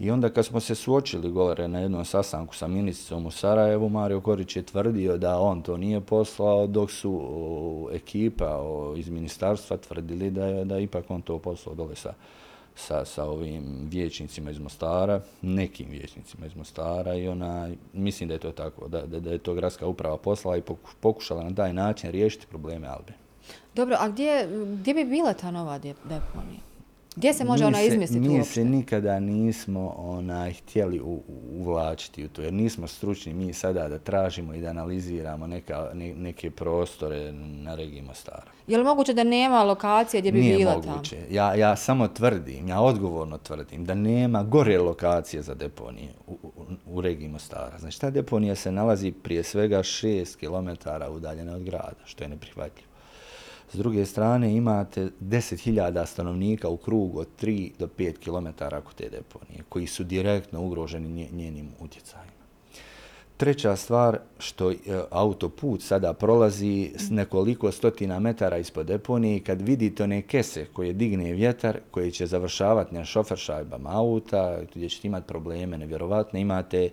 I 0.01 0.12
onda 0.12 0.29
kad 0.29 0.46
smo 0.46 0.60
se 0.60 0.75
suočili 0.75 1.31
govore 1.31 1.67
na 1.67 1.79
jednom 1.79 2.05
sastanku 2.05 2.55
sa 2.55 2.67
ministricom 2.67 3.25
u 3.25 3.31
Sarajevu, 3.31 3.89
Mario 3.89 4.22
Korić 4.22 4.55
je 4.55 4.63
tvrdio 4.63 5.17
da 5.17 5.39
on 5.39 5.62
to 5.62 5.77
nije 5.77 6.01
poslao, 6.01 6.67
dok 6.67 6.91
su 6.91 7.89
ekipa 7.93 8.60
iz 8.98 9.10
ministarstva 9.10 9.77
tvrdili 9.77 10.31
da 10.31 10.46
je 10.46 10.65
da 10.65 10.79
ipak 10.79 11.12
on 11.12 11.22
to 11.22 11.39
poslao 11.39 11.75
dole 11.75 11.96
sa, 11.96 12.13
sa, 12.75 13.05
sa 13.05 13.25
ovim 13.25 13.88
vječnicima 13.91 14.51
iz 14.51 14.60
Mostara, 14.60 15.22
nekim 15.41 15.89
vječnicima 15.89 16.46
iz 16.46 16.55
Mostara 16.55 17.15
i 17.15 17.27
ona, 17.27 17.70
mislim 17.93 18.29
da 18.29 18.36
je 18.36 18.39
to 18.39 18.51
tako, 18.51 18.88
da, 18.88 19.01
da, 19.01 19.20
da 19.20 19.31
je 19.31 19.38
to 19.38 19.53
gradska 19.53 19.88
uprava 19.88 20.17
poslala 20.17 20.58
i 20.58 20.63
pokušala 21.00 21.43
na 21.43 21.55
taj 21.55 21.74
način 21.74 22.12
riješiti 22.12 22.48
probleme 22.48 22.88
Albe. 22.88 23.13
Dobro, 23.75 23.96
a 24.00 24.10
gdje, 24.10 24.48
gdje 24.79 24.93
bi 24.93 25.05
bila 25.05 25.34
ta 25.34 25.51
nova 25.51 25.79
deponija? 25.79 26.70
Gdje 27.15 27.33
se 27.33 27.45
može 27.45 27.63
mi 27.63 27.67
ona 27.67 27.81
izmisliti 27.81 28.19
mi 28.19 28.37
uopšte? 28.37 28.39
Mi 28.39 28.65
se 28.65 28.65
nikada 28.65 29.19
nismo 29.19 29.93
ona, 29.97 30.51
htjeli 30.51 30.99
u, 30.99 31.21
uvlačiti 31.59 32.25
u 32.25 32.29
to, 32.29 32.41
jer 32.41 32.53
nismo 32.53 32.87
stručni 32.87 33.33
mi 33.33 33.53
sada 33.53 33.87
da 33.87 33.97
tražimo 33.97 34.53
i 34.53 34.61
da 34.61 34.69
analiziramo 34.69 35.47
neka, 35.47 35.89
ne, 35.93 36.15
neke 36.15 36.51
prostore 36.51 37.31
na 37.33 37.75
regiji 37.75 38.01
Mostara. 38.01 38.51
Je 38.67 38.77
li 38.77 38.83
moguće 38.83 39.13
da 39.13 39.23
nema 39.23 39.63
lokacije 39.63 40.21
gdje 40.21 40.31
bi 40.31 40.39
Nije 40.39 40.57
bila 40.57 40.81
moguće. 40.85 41.17
Ja, 41.31 41.55
ja 41.55 41.75
samo 41.75 42.07
tvrdim, 42.07 42.67
ja 42.67 42.81
odgovorno 42.81 43.37
tvrdim 43.37 43.85
da 43.85 43.95
nema 43.95 44.43
gore 44.43 44.77
lokacije 44.77 45.41
za 45.41 45.53
deponije 45.53 46.13
u, 46.27 46.37
u, 46.43 46.49
u 46.85 47.01
regiji 47.01 47.29
Mostara. 47.29 47.79
Znači, 47.79 48.01
ta 48.01 48.09
deponija 48.09 48.55
se 48.55 48.71
nalazi 48.71 49.11
prije 49.11 49.43
svega 49.43 49.79
6 49.79 50.35
km 50.35 50.89
udaljene 51.15 51.55
od 51.55 51.63
grada, 51.63 52.01
što 52.05 52.23
je 52.23 52.29
neprihvatljivo. 52.29 52.90
S 53.73 53.77
druge 53.77 54.05
strane 54.05 54.55
imate 54.55 55.09
10.000 55.21 56.05
stanovnika 56.05 56.69
u 56.69 56.77
krugu 56.77 57.19
od 57.19 57.27
3 57.41 57.71
do 57.79 57.87
5 57.97 58.13
km 58.17 58.75
oko 58.77 58.93
te 58.93 59.09
deponije, 59.09 59.63
koji 59.69 59.87
su 59.87 60.03
direktno 60.03 60.61
ugroženi 60.61 61.29
njenim 61.31 61.69
utjecajima. 61.79 62.41
Treća 63.37 63.75
stvar, 63.75 64.19
što 64.39 64.71
e, 64.71 64.75
autoput 65.09 65.81
sada 65.81 66.13
prolazi 66.13 66.91
s 66.95 67.09
nekoliko 67.09 67.71
stotina 67.71 68.19
metara 68.19 68.57
ispod 68.57 68.85
deponije, 68.85 69.39
kad 69.39 69.61
vidite 69.61 70.03
one 70.03 70.21
kese 70.21 70.65
koje 70.73 70.93
digne 70.93 71.33
vjetar, 71.33 71.79
koje 71.91 72.11
će 72.11 72.25
završavati 72.27 72.95
na 72.95 73.05
šofer 73.05 73.37
šajbama 73.37 73.89
auta, 73.93 74.59
gdje 74.75 74.89
ćete 74.89 75.07
imati 75.07 75.27
probleme, 75.27 75.77
nevjerovatne, 75.77 76.41
imate 76.41 76.89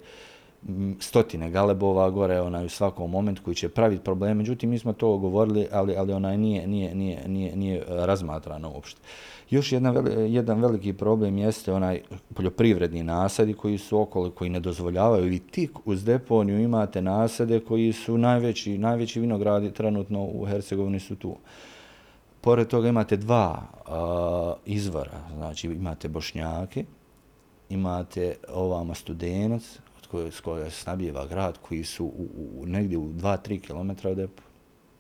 stotine 1.01 1.51
galebova 1.51 2.11
gore 2.11 2.41
onaj 2.41 2.67
u 2.67 2.69
svakom 2.69 3.11
momentu 3.11 3.43
koji 3.45 3.55
će 3.55 3.69
praviti 3.69 4.05
probleme. 4.05 4.35
Međutim, 4.35 4.71
mi 4.71 4.79
smo 4.79 4.93
to 4.93 5.17
govorili, 5.19 5.67
ali, 5.73 5.97
ali 5.97 6.13
onaj 6.13 6.39
nije, 6.39 6.67
nije, 6.67 6.95
nije, 6.95 7.29
nije, 7.29 7.57
nije 7.57 7.79
e, 7.79 7.85
razmatrano 7.89 8.71
uopšte. 8.71 9.01
Još 9.51 9.73
jedna, 9.73 9.95
jedan 10.29 10.61
veliki 10.61 10.93
problem 10.93 11.39
jeste 11.39 11.73
onaj 11.73 12.01
poljoprivredni 12.35 13.03
nasadi 13.03 13.55
koji 13.55 13.79
su 13.79 14.01
okolo, 14.01 14.31
koji 14.31 14.51
ne 14.51 14.61
dozvoljavaju 14.61 15.33
i 15.33 15.39
tik 15.39 15.71
uz 15.85 16.05
deponiju 16.05 16.59
imate 16.59 17.03
nasade 17.03 17.61
koji 17.61 17.93
su 17.93 18.19
najveći, 18.19 18.79
najveći 18.79 19.21
vinogradi 19.21 19.73
trenutno 19.73 20.25
u 20.25 20.47
Hercegovini 20.47 21.01
su 21.01 21.17
tu. 21.17 21.37
Pored 22.41 22.69
toga 22.69 22.89
imate 22.89 23.17
dva 23.17 23.63
uh, 23.63 23.93
izvora, 24.67 25.21
znači 25.37 25.67
imate 25.67 26.09
bošnjake, 26.09 26.85
imate 27.69 28.37
ovama 28.49 28.95
studenac, 28.95 29.79
koje, 30.11 30.31
s 30.31 30.41
koje 30.41 30.71
snabljeva 30.71 31.27
grad, 31.27 31.59
koji 31.69 31.85
su 31.85 32.05
u, 32.05 32.29
u, 32.57 32.67
negdje 32.67 32.99
u 32.99 33.09
2-3 33.09 33.61
km 33.61 34.09
od 34.09 34.19
EPU. 34.19 34.43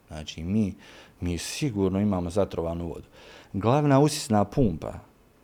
Znači, 0.08 0.42
mi, 0.42 0.74
mi 1.20 1.38
sigurno 1.38 2.00
imamo 2.00 2.30
zatrovanu 2.30 2.88
vodu. 2.88 3.06
Glavna 3.52 4.00
usisna 4.00 4.44
pumpa 4.44 4.92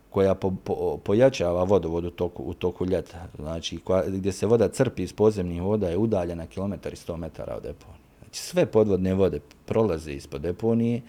koja 0.09 0.35
po, 0.35 0.51
po, 0.63 0.97
pojačava 1.03 1.63
vodovod 1.63 2.05
u 2.05 2.09
toku, 2.09 2.43
u 2.43 2.53
toku 2.53 2.85
ljeta, 2.85 3.27
znači 3.35 3.77
koja, 3.77 4.03
gdje 4.07 4.31
se 4.31 4.45
voda 4.45 4.67
crpi 4.67 5.03
iz 5.03 5.13
podzemnih 5.13 5.61
voda 5.61 5.89
je 5.89 5.97
udaljena 5.97 6.45
kilometar 6.45 6.93
i 6.93 6.95
100 6.95 7.17
metara 7.17 7.55
od 7.55 7.63
deponije. 7.63 8.05
Znači 8.19 8.39
sve 8.41 8.65
podvodne 8.65 9.13
vode 9.13 9.39
prolaze 9.65 10.13
ispod 10.13 10.41
deponije 10.41 11.01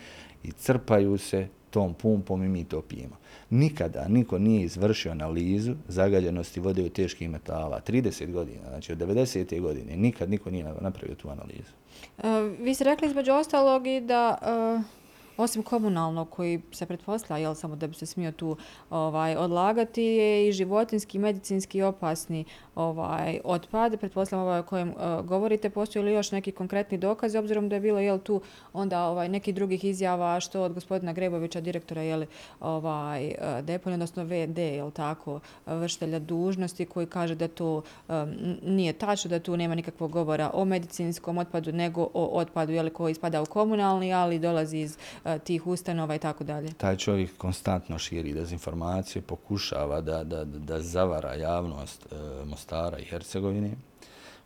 i 0.43 0.53
crpaju 0.53 1.19
se 1.19 1.49
tom 1.77 1.95
pumpom 1.95 2.45
i 2.45 2.49
mi 2.49 2.65
to 2.65 2.81
pijemo. 2.83 3.17
Nikada 3.51 4.09
niko 4.09 4.39
nije 4.39 4.63
izvršio 4.63 5.13
analizu 5.13 5.75
zagađenosti 5.89 6.61
vode 6.61 6.83
u 6.83 6.89
teških 6.89 7.31
metala. 7.31 7.81
30 7.87 8.33
godina, 8.33 8.69
znači 8.69 8.93
od 8.93 8.99
90. 8.99 9.61
godine, 9.61 9.97
nikad 9.97 10.31
niko 10.31 10.51
nije 10.51 10.65
napravio 10.81 11.15
tu 11.15 11.29
analizu. 11.29 11.73
Uh, 12.19 12.25
vi 12.61 12.75
ste 12.75 12.85
rekli 12.85 13.09
između 13.09 13.33
ostalog 13.33 13.87
i 13.87 14.01
da 14.01 14.39
uh 14.77 14.96
osim 15.37 15.63
komunalnog 15.63 16.31
koji 16.31 16.63
se 16.73 16.87
pretpostavlja 16.87 17.43
jel, 17.43 17.55
samo 17.55 17.77
da 17.77 17.87
bi 17.87 17.95
se 17.95 18.07
smio 18.07 18.33
tu 18.33 18.57
ovaj, 18.91 19.37
odlagati 19.37 20.03
je 20.03 20.49
i 20.49 20.53
životinski, 20.53 21.19
medicinski 21.19 21.83
opasni 21.83 22.45
ovaj, 22.75 23.41
otpad. 23.45 23.99
Pretpostavljam 24.01 24.47
ovaj 24.47 24.61
o 24.61 24.63
kojem 24.63 24.89
uh, 24.89 25.27
govorite. 25.27 25.71
Postoji 25.71 26.05
li 26.05 26.13
još 26.13 26.33
neki 26.33 26.53
konkretni 26.53 26.99
dokaz, 26.99 27.35
obzirom 27.35 27.69
da 27.69 27.77
je 27.77 27.81
bilo 27.81 27.99
jel, 27.99 28.19
tu 28.19 28.41
onda 28.73 29.05
ovaj, 29.05 29.29
neki 29.29 29.53
drugih 29.53 29.85
izjava 29.85 30.41
što 30.41 30.63
od 30.63 30.73
gospodina 30.73 31.13
Grebovića, 31.13 31.61
direktora 31.61 32.03
jel, 32.03 32.25
ovaj, 32.61 33.27
e, 33.27 33.63
deponija, 33.63 33.95
odnosno 33.95 34.25
VD, 34.25 34.59
jel 34.59 34.91
tako, 34.91 35.41
vrštelja 35.67 36.19
dužnosti 36.19 36.87
koji 36.87 37.07
kaže 37.07 37.35
da 37.35 37.49
to 37.49 37.83
um, 38.09 38.35
nije 38.63 38.93
tačno, 38.93 39.29
da 39.29 39.41
tu 39.41 39.57
nema 39.57 39.75
nikakvog 39.75 40.11
govora 40.11 40.51
o 40.55 40.65
medicinskom 40.65 41.39
otpadu, 41.39 41.73
nego 41.73 42.09
o 42.15 42.39
otpadu 42.39 42.73
jel, 42.73 42.91
koji 42.91 43.13
ispada 43.13 43.43
u 43.43 43.47
komunalni, 43.47 44.13
ali 44.13 44.39
dolazi 44.39 44.79
iz 44.79 44.99
tih 45.45 45.67
ustanova 45.67 46.15
i 46.15 46.19
tako 46.19 46.45
dalje. 46.45 46.73
Taj 46.73 46.97
čovjek 46.97 47.37
konstantno 47.37 47.99
širi 47.99 48.33
dezinformacije, 48.33 49.23
pokušava 49.23 50.01
da, 50.01 50.25
da, 50.25 50.45
da 50.45 50.81
zavara 50.81 51.35
javnost 51.35 52.07
e, 52.07 52.17
Mostara 52.45 52.99
i 52.99 53.05
Hercegovine. 53.05 53.71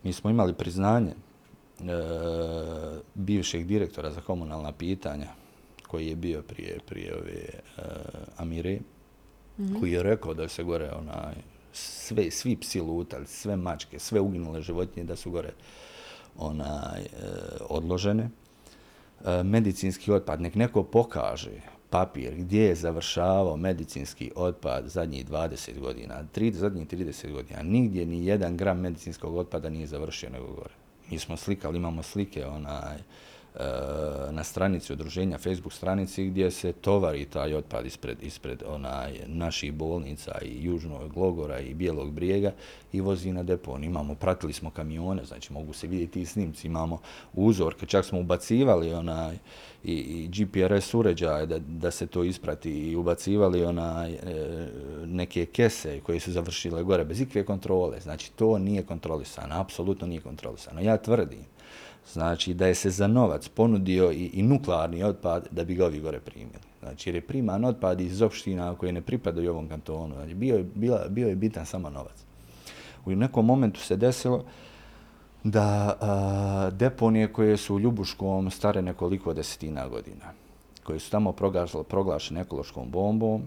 Mi 0.03 0.13
smo 0.13 0.29
imali 0.29 0.53
priznanje 0.53 1.11
e, 1.11 1.83
bivšeg 3.13 3.65
direktora 3.65 4.11
za 4.11 4.21
komunalna 4.21 4.71
pitanja 4.71 5.27
koji 5.87 6.07
je 6.07 6.15
bio 6.15 6.41
prije, 6.41 6.79
prije 6.85 7.15
ove 7.15 7.31
e, 7.31 7.81
Amire, 8.37 8.75
mm 8.75 9.63
-hmm. 9.63 9.79
koji 9.79 9.91
je 9.91 10.03
rekao 10.03 10.33
da 10.33 10.47
se 10.47 10.63
gore 10.63 10.91
onaj, 10.91 11.35
sve, 11.73 12.31
svi 12.31 12.55
psi 12.55 12.81
lutali, 12.81 13.27
sve 13.27 13.55
mačke, 13.55 13.99
sve 13.99 14.19
uginule 14.19 14.61
životinje 14.61 15.05
da 15.05 15.15
su 15.15 15.31
gore 15.31 15.53
onaj, 16.37 17.01
e, 17.01 17.07
odložene. 17.69 18.29
E, 19.25 19.43
medicinski 19.43 20.11
otpad, 20.11 20.41
nek 20.41 20.55
neko 20.55 20.83
pokaže 20.83 21.51
papir 21.89 22.35
gdje 22.35 22.63
je 22.63 22.75
završavao 22.75 23.57
medicinski 23.57 24.31
otpad 24.35 24.87
zadnjih 24.87 25.29
20 25.29 25.79
godina, 25.79 26.23
tri, 26.31 26.51
zadnjih 26.53 26.87
30 26.87 27.31
godina, 27.31 27.61
nigdje 27.63 28.05
ni 28.05 28.25
jedan 28.25 28.57
gram 28.57 28.79
medicinskog 28.79 29.35
otpada 29.35 29.69
nije 29.69 29.87
završio 29.87 30.29
nego 30.29 30.47
gore. 30.47 30.73
Mi 31.09 31.19
smo 31.19 31.37
slikali, 31.37 31.77
imamo 31.77 32.03
slike 32.03 32.45
onaj, 32.45 32.95
uh, 32.95 33.01
Eh, 33.55 34.31
na 34.31 34.43
stranici 34.43 34.93
udruženja, 34.93 35.37
Facebook 35.37 35.73
stranici 35.73 36.25
gdje 36.25 36.51
se 36.51 36.71
tovari 36.71 37.25
taj 37.25 37.53
otpad 37.53 37.85
ispred, 37.85 38.23
ispred 38.23 38.63
onaj 38.67 39.19
naših 39.27 39.73
bolnica 39.73 40.31
i 40.41 40.63
Južnog 40.63 41.13
Glogora 41.13 41.59
i 41.59 41.73
Bijelog 41.73 42.11
brijega 42.11 42.51
i 42.93 43.01
vozi 43.01 43.31
na 43.31 43.43
depon. 43.43 43.83
Imamo, 43.83 44.15
pratili 44.15 44.53
smo 44.53 44.69
kamione, 44.69 45.25
znači 45.25 45.53
mogu 45.53 45.73
se 45.73 45.87
vidjeti 45.87 46.21
i 46.21 46.25
snimci, 46.25 46.67
imamo 46.67 46.99
uzorke, 47.33 47.85
čak 47.85 48.05
smo 48.05 48.19
ubacivali 48.19 48.93
onaj 48.93 49.35
i, 49.83 49.93
i 49.93 50.27
GPRS 50.27 50.93
uređaje 50.93 51.45
da, 51.45 51.59
da 51.59 51.91
se 51.91 52.07
to 52.07 52.23
isprati 52.23 52.71
i 52.71 52.95
ubacivali 52.95 53.65
onaj 53.65 54.11
e, 54.11 54.17
neke 55.05 55.45
kese 55.45 55.99
koje 55.99 56.19
su 56.19 56.31
završile 56.31 56.83
gore 56.83 57.05
bez 57.05 57.21
ikve 57.21 57.45
kontrole. 57.45 57.99
Znači 57.99 58.31
to 58.31 58.57
nije 58.57 58.83
kontrolisano, 58.83 59.55
apsolutno 59.59 60.07
nije 60.07 60.21
kontrolisano. 60.21 60.81
Ja 60.81 60.97
tvrdim 60.97 61.50
znači 62.07 62.53
da 62.53 62.67
je 62.67 62.75
se 62.75 62.89
za 62.89 63.07
novac 63.07 63.47
ponudio 63.47 64.11
i, 64.11 64.25
i 64.33 64.43
nuklearni 64.43 65.03
otpad 65.03 65.47
da 65.51 65.63
bi 65.63 65.75
ga 65.75 65.85
ovi 65.85 65.99
gore 65.99 66.19
primili. 66.19 66.59
Znači 66.79 67.09
jer 67.09 67.15
je 67.15 67.21
priman 67.21 67.65
otpad 67.65 68.01
iz 68.01 68.21
opština 68.21 68.75
koje 68.75 68.91
ne 68.91 69.01
pripadaju 69.01 69.51
ovom 69.51 69.69
kantonu. 69.69 70.15
Znači 70.15 70.33
bio 70.33 70.57
je, 70.57 70.63
bila, 70.75 71.05
bio 71.09 71.27
je 71.27 71.35
bitan 71.35 71.65
samo 71.65 71.89
novac. 71.89 72.23
U 73.05 73.11
nekom 73.11 73.45
momentu 73.45 73.79
se 73.79 73.95
desilo 73.97 74.43
da 75.43 75.97
a, 76.01 76.69
deponije 76.73 77.33
koje 77.33 77.57
su 77.57 77.75
u 77.75 77.79
Ljubuškom 77.79 78.51
stare 78.51 78.81
nekoliko 78.81 79.33
desetina 79.33 79.87
godina, 79.87 80.25
koje 80.83 80.99
su 80.99 81.11
tamo 81.11 81.31
proglašene 81.87 82.41
ekološkom 82.41 82.91
bombom, 82.91 83.41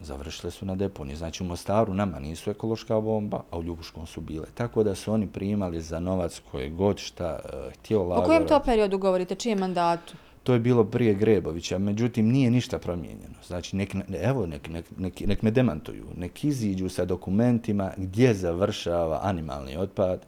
završile 0.00 0.50
su 0.50 0.66
na 0.66 0.74
deponiji. 0.74 1.16
Znači 1.16 1.42
u 1.42 1.46
Mostaru 1.46 1.94
nama 1.94 2.18
nisu 2.18 2.50
ekološka 2.50 3.00
bomba, 3.00 3.40
a 3.50 3.58
u 3.58 3.62
Ljubuškom 3.62 4.06
su 4.06 4.20
bile. 4.20 4.46
Tako 4.54 4.82
da 4.82 4.94
su 4.94 5.12
oni 5.12 5.26
primali 5.26 5.80
za 5.80 6.00
novac 6.00 6.40
koje 6.50 6.70
god 6.70 6.98
šta 6.98 7.40
uh, 7.44 7.72
htio 7.72 8.02
lagora. 8.02 8.20
O 8.20 8.26
kojem 8.26 8.46
to 8.46 8.60
periodu 8.60 8.98
govorite? 8.98 9.34
Čijem 9.34 9.58
mandatu? 9.58 10.14
To 10.42 10.52
je 10.52 10.60
bilo 10.60 10.84
prije 10.84 11.14
Grebovića, 11.14 11.78
međutim 11.78 12.28
nije 12.28 12.50
ništa 12.50 12.78
promijenjeno. 12.78 13.34
Znači, 13.46 13.76
nek, 13.76 13.94
evo, 14.22 14.46
nek, 14.46 14.68
nek, 14.68 14.84
nek, 14.96 15.20
nek 15.20 15.42
me 15.42 15.50
demantuju, 15.50 16.06
nek 16.16 16.44
iziđu 16.44 16.88
sa 16.88 17.04
dokumentima 17.04 17.92
gdje 17.96 18.34
završava 18.34 19.20
animalni 19.22 19.76
otpad 19.76 20.20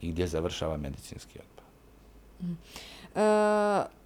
i 0.00 0.10
gdje 0.10 0.26
završava 0.26 0.76
medicinski 0.76 1.38
otpad. 1.38 1.64
Mm. 2.40 2.50
Uh, 2.50 4.03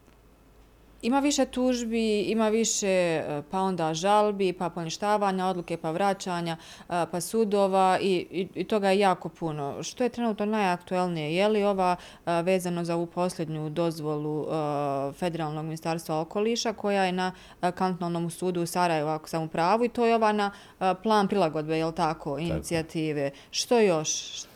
Ima 1.02 1.20
više 1.20 1.44
tužbi, 1.44 2.20
ima 2.20 2.48
više 2.48 2.88
e, 2.88 3.42
pa 3.50 3.60
onda 3.60 3.94
žalbi, 3.94 4.52
pa 4.52 4.70
poništavanja 4.70 5.46
odluke, 5.46 5.76
pa 5.76 5.90
vraćanja, 5.90 6.56
e, 6.88 7.06
pa 7.10 7.20
sudova 7.20 7.98
i, 8.00 8.26
i, 8.30 8.48
i 8.54 8.64
toga 8.64 8.90
je 8.90 8.98
jako 8.98 9.28
puno. 9.28 9.82
Što 9.82 10.04
je 10.04 10.08
trenutno 10.08 10.46
najaktuelnije? 10.46 11.34
Je 11.34 11.48
li 11.48 11.64
ova 11.64 11.96
e, 12.26 12.42
vezano 12.42 12.84
za 12.84 12.94
ovu 12.94 13.06
posljednju 13.06 13.70
dozvolu 13.70 14.46
Federalnog 15.12 15.64
ministarstva 15.64 16.20
okoliša 16.20 16.72
koja 16.72 17.04
je 17.04 17.12
na 17.12 17.32
kantonalnom 17.60 18.30
sudu 18.30 18.62
u 18.62 18.66
Sarajevo, 18.66 19.10
ako 19.10 19.28
sam 19.28 19.42
u 19.42 19.48
pravu, 19.48 19.84
i 19.84 19.88
to 19.88 20.06
je 20.06 20.14
ova 20.14 20.32
na 20.32 20.50
plan 21.02 21.28
prilagodbe, 21.28 21.78
je 21.78 21.86
li 21.86 21.94
tako, 21.94 22.38
inicijative. 22.38 23.30
Što 23.50 23.80
još? 23.80 24.47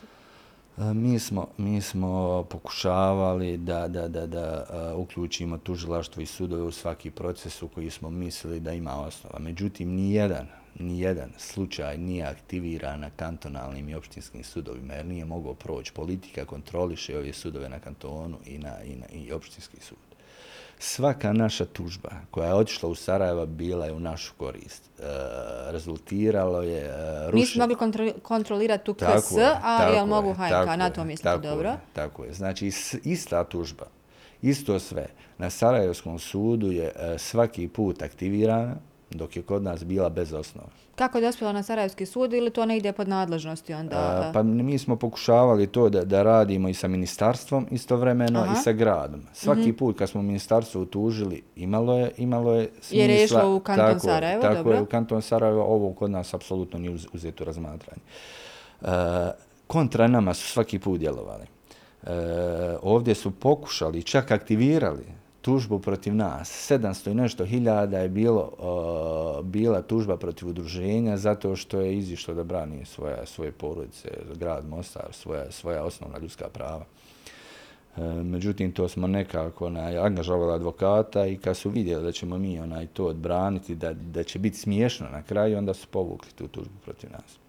E, 0.79 0.95
mi 0.95 1.19
smo, 1.19 1.49
mi 1.59 1.81
smo 1.81 2.43
pokušavali 2.51 3.57
da, 3.57 3.89
da, 3.89 4.09
da, 4.09 4.27
da 4.27 4.67
e, 4.71 4.95
uključimo 4.95 5.59
tužilaštvo 5.59 6.23
i 6.23 6.27
sudove 6.27 6.63
u 6.63 6.73
svaki 6.73 7.11
proces 7.11 7.63
u 7.63 7.69
koji 7.69 7.91
smo 7.91 8.11
mislili 8.11 8.61
da 8.61 8.73
ima 8.73 9.01
osnova. 9.01 9.39
Međutim, 9.39 9.95
ni 9.95 10.15
jedan, 10.15 10.47
ni 10.79 11.01
jedan 11.01 11.31
slučaj 11.39 11.99
nije 11.99 12.25
aktiviran 12.25 13.01
na 13.01 13.11
kantonalnim 13.11 13.89
i 13.89 13.95
opštinskim 13.95 14.45
sudovima, 14.45 14.95
jer 14.95 15.07
nije 15.07 15.25
mogao 15.25 15.55
proći. 15.55 15.93
Politika 15.93 16.45
kontroliše 16.45 17.19
ove 17.19 17.33
sudove 17.33 17.69
na 17.69 17.79
kantonu 17.79 18.39
i, 18.47 18.59
na, 18.59 18.83
i, 18.83 18.97
na, 18.97 19.07
i 19.13 19.33
opštinski 19.33 19.81
sud 19.81 20.12
svaka 20.83 21.33
naša 21.33 21.65
tužba 21.65 22.11
koja 22.31 22.49
je 22.49 22.55
otišla 22.55 22.89
u 22.89 22.95
Sarajeva 22.95 23.47
bila 23.47 23.87
je 23.87 23.93
u 23.93 24.01
našu 24.01 24.33
korist. 24.37 24.91
E, 24.99 25.03
rezultiralo 25.71 26.63
je... 26.63 26.85
E, 26.85 27.31
ruši... 27.31 27.41
Nisu 27.41 27.59
mogli 27.59 27.77
kontrolirati 28.23 28.85
tu 28.85 28.95
KS, 28.95 29.33
a 29.63 29.89
jel 29.95 30.07
mogu 30.07 30.33
HNK, 30.35 30.77
na 30.77 30.91
to 30.91 31.05
mislite 31.05 31.39
dobro? 31.39 31.69
Je, 31.69 31.79
tako 31.93 32.25
je. 32.25 32.33
Znači, 32.33 32.73
ista 33.05 33.45
tužba, 33.45 33.87
isto 34.43 34.79
sve, 34.79 35.07
na 35.39 35.51
Sarajevskom 35.51 36.19
sudu 36.19 36.73
je 36.73 36.93
e, 36.97 37.19
svaki 37.19 37.69
put 37.69 38.03
aktivirana, 38.03 38.77
dok 39.15 39.37
je 39.37 39.43
kod 39.43 39.63
nas 39.63 39.85
bila 39.85 40.09
bez 40.09 40.33
osnova. 40.33 40.69
Kako 40.95 41.19
je 41.19 41.27
dospjela 41.27 41.53
na 41.53 41.63
Sarajevski 41.63 42.07
sud 42.07 42.33
ili 42.33 42.51
to 42.51 42.67
ne 42.67 42.77
ide 42.77 42.93
pod 42.93 43.09
nadležnosti 43.09 43.75
onda? 43.75 43.97
A, 43.97 44.31
pa 44.35 44.43
mi 44.43 44.79
smo 44.79 44.97
pokušavali 44.97 45.67
to 45.67 45.89
da, 45.89 46.05
da 46.05 46.23
radimo 46.23 46.69
i 46.69 46.75
sa 46.75 46.89
ministarstvom 46.89 47.67
istovremeno 47.71 48.41
Aha. 48.41 48.53
i 48.53 48.63
sa 48.63 48.73
gradom. 48.73 49.23
Svaki 49.33 49.61
mm 49.61 49.65
-hmm. 49.65 49.79
put 49.79 49.99
kad 49.99 50.09
smo 50.09 50.23
ministarstvo 50.23 50.83
utužili, 50.83 51.43
imalo 51.57 51.99
je, 51.99 52.11
imalo 52.17 52.55
je 52.55 52.69
smisla. 52.81 52.99
Jer 52.99 53.11
je 53.11 53.25
išlo 53.25 53.57
u 53.57 53.61
kanton 53.61 53.87
tako, 53.87 54.01
Sarajevo, 54.01 54.43
tako 54.43 54.55
dobro. 54.55 54.73
Tako 54.73 54.77
je, 54.77 54.83
u 54.83 54.87
kanton 54.87 55.23
Sarajevo, 55.23 55.63
ovo 55.63 55.93
kod 55.93 56.11
nas 56.11 56.35
apsolutno 56.35 56.79
nije 56.79 56.91
uz, 56.91 57.07
uzeto 57.13 57.45
razmatranje. 57.45 58.03
E, 58.83 58.87
kontra 59.67 60.07
nama 60.07 60.35
su 60.35 60.49
svaki 60.49 60.79
put 60.79 61.01
djelovali. 61.01 61.45
E, 62.03 62.11
ovdje 62.83 63.15
su 63.15 63.31
pokušali, 63.31 64.03
čak 64.03 64.31
aktivirali 64.31 65.22
tužbu 65.43 65.79
protiv 65.79 66.15
nas. 66.15 66.71
700 66.71 67.11
i 67.11 67.15
nešto 67.15 67.45
hiljada 67.45 67.99
je 67.99 68.09
bilo, 68.09 68.53
uh, 69.39 69.45
bila 69.45 69.83
tužba 69.83 70.17
protiv 70.17 70.49
udruženja 70.49 71.17
zato 71.17 71.57
što 71.57 71.81
je 71.81 71.99
izišlo 71.99 72.35
da 72.35 72.45
brani 72.45 72.85
svoja, 72.85 73.27
svoje 73.27 73.53
porodice, 73.53 74.09
grad 74.35 74.69
Mostar, 74.69 75.09
svoja, 75.11 75.51
svoja 75.51 75.85
osnovna 75.85 76.19
ljudska 76.19 76.49
prava. 76.49 76.85
E, 77.97 78.01
međutim, 78.05 78.73
to 78.73 78.89
smo 78.89 79.07
nekako 79.07 79.67
onaj, 79.67 79.99
angažovali 79.99 80.53
advokata 80.53 81.27
i 81.27 81.37
kad 81.37 81.57
su 81.57 81.71
vidjeli 81.71 82.05
da 82.05 82.13
ćemo 82.13 82.39
mi 82.39 82.61
onaj, 82.61 82.87
to 82.87 83.07
odbraniti, 83.07 83.75
da, 83.75 83.93
da 83.93 84.23
će 84.23 84.39
biti 84.39 84.57
smiješno 84.57 85.07
na 85.13 85.23
kraju, 85.23 85.59
onda 85.59 85.75
su 85.75 85.87
povukli 85.89 86.31
tu 86.31 86.49
tužbu 86.49 86.75
protiv 86.85 87.11
nas. 87.11 87.42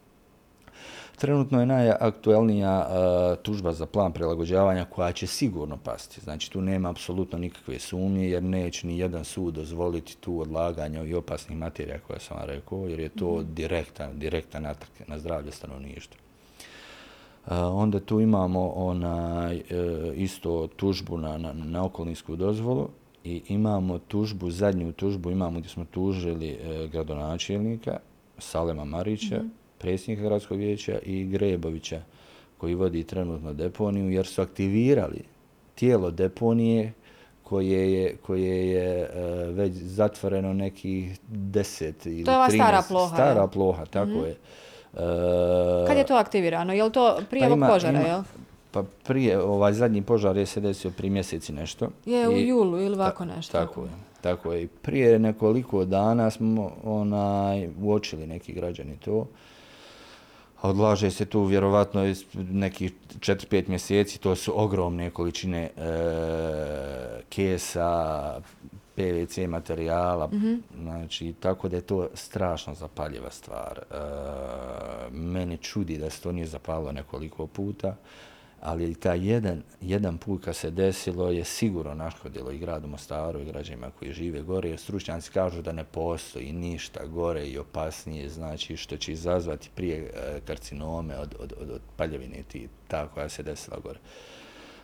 Trenutno 1.17 1.60
je 1.60 1.65
najaktuelnija 1.65 2.88
uh, 2.88 3.43
tužba 3.43 3.73
za 3.73 3.86
plan 3.86 4.12
prilagođavanja 4.12 4.86
koja 4.86 5.12
će 5.12 5.28
sigurno 5.28 5.78
pasti. 5.78 6.21
Znači 6.21 6.52
tu 6.52 6.62
nema 6.62 6.89
apsolutno 6.89 7.39
nikakve 7.39 7.80
sumnje 7.80 8.30
jer 8.30 8.43
neće 8.43 8.88
ni 8.88 8.99
jedan 8.99 9.26
sud 9.26 9.54
dozvoliti 9.54 10.17
tu 10.17 10.39
odlaganje 10.39 11.08
i 11.08 11.13
opasnih 11.13 11.58
materija 11.58 11.99
koje 12.08 12.19
sam 12.19 12.38
vam 12.38 12.45
rekao 12.45 12.88
jer 12.88 12.99
je 12.99 13.10
to 13.10 13.36
mm. 13.36 13.54
direktan, 13.54 14.19
direktan 14.19 14.65
atak 14.65 14.89
na 15.08 15.19
zdravlje 15.19 15.52
stanovništva. 15.52 16.21
Uh, 17.45 17.52
onda 17.54 17.99
tu 17.99 18.19
imamo 18.19 18.69
onaj, 18.69 19.56
uh, 19.56 19.63
isto 20.15 20.67
tužbu 20.76 21.17
na, 21.17 21.38
na, 21.38 21.54
na 21.54 21.86
okolinsku 21.86 22.36
dozvolu 22.36 22.89
i 23.23 23.41
imamo 23.47 23.99
tužbu, 23.99 24.52
zadnju 24.52 24.91
tužbu 24.91 25.32
imamo 25.32 25.60
gdje 25.60 25.69
smo 25.69 25.86
tužili 25.86 26.60
gradonačelnika 26.91 27.99
Salema 28.38 28.86
Marića, 28.86 29.38
mm 29.38 29.41
-hmm 29.41 29.62
predsjednika 29.84 30.28
gradskog 30.28 30.58
vijeća 30.58 31.00
i 31.06 31.26
Grebovića 31.26 32.02
koji 32.58 32.76
vodi 32.76 33.04
trenutno 33.04 33.54
deponiju 33.54 34.10
jer 34.10 34.26
su 34.26 34.41
aktivirali 34.41 35.22
tijelo 35.76 36.12
deponije 36.12 36.93
koje 37.43 37.93
je, 37.93 38.15
koje 38.26 38.69
je 38.69 39.10
uh, 39.10 39.56
već 39.56 39.74
zatvoreno 39.74 40.54
nekih 40.54 41.19
10 41.32 42.08
ili 42.08 42.24
13. 42.24 42.26
To 42.26 42.32
je 42.32 42.38
ova 42.38 42.50
stara 42.50 42.84
ploha. 42.88 43.15
Stara 43.15 43.41
je. 43.41 43.48
ploha, 43.54 43.86
tako 43.86 44.12
mm 44.12 44.13
-hmm. 44.13 44.26
je. 44.26 44.36
Uh, 44.93 45.88
Kad 45.88 45.98
je 45.98 46.06
to 46.06 46.15
aktivirano? 46.15 46.74
Je 46.74 46.84
li 46.84 46.91
to 46.91 47.19
prije 47.30 47.48
pa 47.48 47.54
ovog 47.54 47.69
požara, 47.69 48.00
ima, 48.00 48.08
jel? 48.08 48.22
Pa 48.72 48.84
prije, 49.04 49.41
ovaj 49.41 49.74
zadnji 49.74 50.02
požar 50.02 50.38
je 50.38 50.46
se 50.46 50.62
desio 50.62 50.91
prije 50.91 51.12
mjeseci 51.12 51.54
nešto. 51.54 51.89
Je, 52.06 52.30
u 52.30 52.38
julu 52.38 52.82
ili 52.82 52.96
ovako 52.96 53.26
nešto. 53.26 53.52
Tako 53.52 53.82
je. 53.82 53.89
Tako 54.22 54.54
je. 54.54 54.67
Prije 54.67 55.19
nekoliko 55.19 55.86
dana 55.86 56.30
smo 56.30 56.72
onaj, 56.84 57.69
uočili 57.82 58.28
neki 58.28 58.54
građani 58.54 58.98
to. 59.06 59.17
Uh, 59.17 59.28
odlaže 60.63 61.12
se 61.12 61.26
tu 61.26 61.43
vjerovatno 61.43 62.13
nekih 62.34 62.91
4-5 63.19 63.69
mjeseci, 63.69 64.19
to 64.19 64.36
su 64.36 64.62
ogromne 64.62 65.10
količine 65.10 65.62
e, 65.62 65.69
kesa, 67.30 68.41
PVC 68.95 69.38
materijala, 69.47 70.28
mm 70.28 70.32
-hmm. 70.32 70.60
znači 70.82 71.34
tako 71.39 71.69
da 71.69 71.76
je 71.76 71.82
to 71.82 72.08
strašno 72.13 72.73
zapaljiva 72.73 73.32
stvar. 73.32 73.80
E, 73.80 73.95
mene 75.12 75.58
čudi 75.58 75.97
da 75.97 76.10
se 76.10 76.21
to 76.21 76.32
nije 76.32 76.47
zapalo 76.47 76.91
nekoliko 76.91 77.47
puta. 77.47 77.88
E, 77.88 78.33
ali 78.63 78.95
ta 78.95 79.13
jedan, 79.13 79.63
jedan 79.82 80.17
put 80.17 80.43
kad 80.43 80.56
se 80.56 80.71
desilo 80.71 81.30
je 81.30 81.43
sigurno 81.43 81.93
naškodilo 81.93 82.52
i 82.52 82.58
gradu 82.58 82.88
Mostaru 82.88 83.41
i 83.41 83.45
građanima 83.45 83.91
koji 83.99 84.13
žive 84.13 84.41
gore, 84.41 84.69
jer 84.69 84.80
stručnjaci 84.80 85.32
kažu 85.32 85.62
da 85.62 85.71
ne 85.71 85.84
postoji 85.84 86.52
ništa 86.52 87.06
gore 87.06 87.47
i 87.47 87.58
opasnije, 87.58 88.30
znači 88.30 88.78
što 88.78 88.97
će 88.97 89.12
izazvati 89.12 89.69
prije 89.76 89.97
e, 89.97 90.39
karcinome 90.45 91.17
od, 91.17 91.36
od, 91.39 91.54
od, 91.62 91.69
od 91.69 91.82
paljevine 91.97 92.43
ti, 92.47 92.67
ta 92.88 93.08
koja 93.08 93.30
se 93.30 93.43
desila 93.43 93.78
gore. 93.84 93.99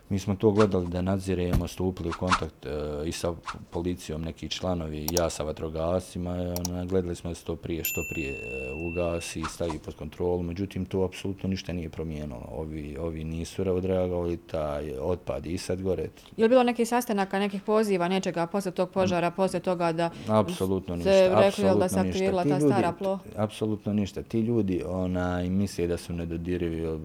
Mi 0.10 0.20
smo 0.20 0.36
to 0.36 0.52
gledali 0.52 0.88
da 0.88 1.02
nadziremo, 1.02 1.68
stupili 1.68 2.10
u 2.10 2.20
kontakt 2.20 2.66
e, 2.66 2.70
i 3.06 3.12
sa 3.12 3.34
policijom, 3.70 4.22
neki 4.22 4.50
članovi, 4.50 5.08
ja 5.12 5.30
sa 5.30 5.44
vatrogasima, 5.44 6.32
ona, 6.70 6.86
gledali 6.86 7.16
smo 7.16 7.30
da 7.30 7.36
se 7.36 7.46
to 7.46 7.56
prije, 7.56 7.84
što 7.84 8.02
prije 8.12 8.32
e, 8.32 8.38
ugasi 8.74 9.40
i 9.40 9.44
stavi 9.50 9.80
pod 9.86 9.96
kontrolu, 9.96 10.44
međutim 10.44 10.86
to 10.86 11.04
apsolutno 11.04 11.50
ništa 11.50 11.74
nije 11.74 11.90
promijenilo. 11.90 12.50
Ovi, 12.52 12.98
ovi 12.98 13.24
nisu 13.24 13.76
odreagovali, 13.76 14.38
taj 14.38 14.92
otpad 15.00 15.46
i 15.46 15.58
sad 15.58 15.82
gore. 15.82 16.10
Je 16.38 16.44
li 16.46 16.50
bilo 16.50 16.64
nekih 16.64 16.88
sastanaka, 16.88 17.40
nekih 17.40 17.62
poziva, 17.62 18.08
nečega 18.08 18.48
posle 18.48 18.72
tog 18.72 18.90
požara, 18.90 19.32
posle 19.32 19.60
toga 19.60 19.92
da 19.92 20.10
apsolutno 20.28 20.96
ništa, 20.96 21.12
se 21.12 21.32
rekli 21.36 21.80
da 21.80 21.90
se 21.90 22.00
aktivirala 22.00 22.44
ta 22.44 22.60
stara 22.60 22.92
ploha? 22.92 23.24
Apsolutno 23.36 23.94
ništa. 23.94 24.24
Ti 24.24 24.40
ljudi 24.40 24.84
onaj, 24.88 25.50
misle 25.50 25.88
da 25.88 25.98
su 25.98 26.14
nedodirivi 26.14 27.00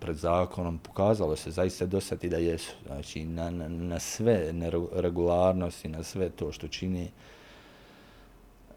pred 0.00 0.16
zakonom, 0.16 0.78
pokazalo 0.78 1.36
se 1.36 1.50
zaista 1.50 1.86
dosati 1.86 2.28
da 2.28 2.36
jesu. 2.36 2.72
Znači, 2.86 3.24
na, 3.24 3.50
na, 3.50 3.68
na 3.68 3.98
sve 3.98 4.52
neregularnosti, 4.52 5.88
na 5.88 6.02
sve 6.02 6.30
to 6.30 6.52
što 6.52 6.68
čini, 6.68 7.10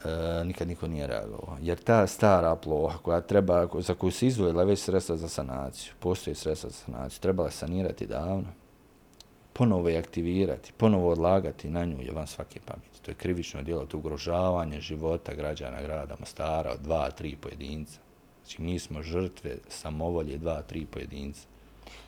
e, 0.05 0.43
nikad 0.45 0.67
niko 0.67 0.87
nije 0.87 1.07
reagovao. 1.07 1.57
Jer 1.61 1.83
ta 1.83 2.07
stara 2.07 2.55
ploha 2.55 2.97
koja 2.97 3.21
treba, 3.21 3.67
za 3.79 3.93
koju 3.93 4.11
se 4.11 4.27
izvojila 4.27 4.63
već 4.63 4.79
sredstva 4.79 5.17
za 5.17 5.29
sanaciju, 5.29 5.93
postoje 5.99 6.35
sredstva 6.35 6.69
za 6.69 6.75
sanaciju, 6.75 7.19
trebala 7.19 7.51
sanirati 7.51 8.07
davno, 8.07 8.47
ponovo 9.53 9.89
je 9.89 9.97
aktivirati, 9.97 10.73
ponovo 10.77 11.09
odlagati 11.09 11.69
na 11.69 11.85
nju 11.85 12.01
je 12.01 12.11
van 12.11 12.27
svake 12.27 12.59
pameti. 12.65 13.01
To 13.01 13.11
je 13.11 13.15
krivično 13.15 13.61
djelo, 13.61 13.85
to 13.85 13.97
ugrožavanje 13.97 14.81
života 14.81 15.33
građana 15.33 15.81
grada 15.81 16.15
Mostara 16.19 16.71
od 16.71 16.79
dva, 16.79 17.11
tri 17.11 17.35
pojedinca. 17.35 17.99
Znači, 18.43 18.61
mi 18.61 18.79
smo 18.79 19.03
žrtve 19.03 19.57
samovolje 19.69 20.37
dva, 20.37 20.61
tri 20.61 20.85
pojedinca. 20.85 21.41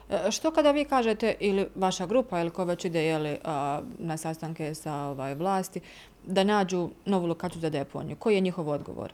E, 0.10 0.32
što 0.32 0.52
kada 0.52 0.72
vi 0.72 0.86
kažete, 0.86 1.36
ili 1.40 1.68
vaša 1.76 2.06
grupa, 2.06 2.42
ili 2.42 2.50
ko 2.50 2.66
već 2.66 2.86
ide 2.86 3.06
jeli, 3.06 3.38
a, 3.44 3.82
na 4.00 4.18
sastanke 4.18 4.76
sa 4.76 4.96
ovaj, 4.96 5.36
vlasti, 5.36 5.80
da 6.28 6.44
nađu 6.44 6.90
novu 7.06 7.28
lokaciju 7.28 7.62
za 7.62 7.70
deponiju, 7.70 8.16
koji 8.16 8.36
je 8.36 8.42
njihov 8.42 8.70
odgovor? 8.70 9.14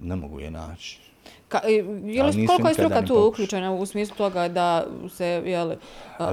Ne 0.00 0.16
mogu 0.16 0.40
je 0.40 0.50
naći. 0.50 1.00
Ka, 1.48 1.60
li, 1.66 2.46
koliko 2.46 2.68
je 2.68 2.74
struka 2.74 3.02
tu 3.02 3.28
uključena 3.28 3.72
u 3.72 3.86
smislu 3.86 4.16
toga 4.16 4.48
da 4.48 4.86
se 5.10 5.26
je 5.26 5.64
li, 5.64 5.76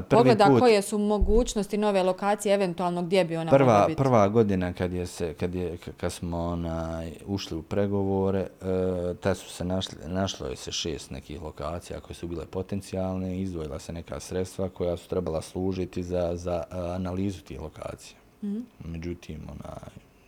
pogleda 0.09 0.45
put, 0.45 0.59
koje 0.59 0.81
su 0.81 0.97
mogućnosti 0.97 1.77
nove 1.77 2.03
lokacije, 2.03 2.55
eventualno 2.55 3.01
gdje 3.01 3.25
bi 3.25 3.37
ona 3.37 3.51
prva, 3.51 3.73
mogla 3.73 3.87
biti? 3.87 3.97
Prva 3.97 4.27
godina 4.27 4.73
kad, 4.73 4.93
je 4.93 5.07
se, 5.07 5.33
kad, 5.33 5.55
je, 5.55 5.77
kad 5.97 6.13
smo 6.13 6.37
ona, 6.37 7.03
ušli 7.25 7.57
u 7.57 7.61
pregovore, 7.61 8.39
e, 8.39 9.13
ta 9.21 9.35
su 9.35 9.49
se 9.49 9.65
našli, 9.65 9.97
našlo 10.07 10.47
je 10.47 10.55
se 10.55 10.71
šest 10.71 11.11
nekih 11.11 11.41
lokacija 11.41 11.99
koje 11.99 12.15
su 12.15 12.27
bile 12.27 12.45
potencijalne, 12.45 13.41
izdvojila 13.41 13.79
se 13.79 13.93
neka 13.93 14.19
sredstva 14.19 14.69
koja 14.69 14.97
su 14.97 15.09
trebala 15.09 15.41
služiti 15.41 16.03
za, 16.03 16.31
za 16.35 16.63
analizu 16.71 17.41
tih 17.41 17.61
lokacija. 17.61 18.17
Mm 18.43 18.47
-hmm. 18.47 18.63
Međutim, 18.85 19.41
ona, 19.51 19.77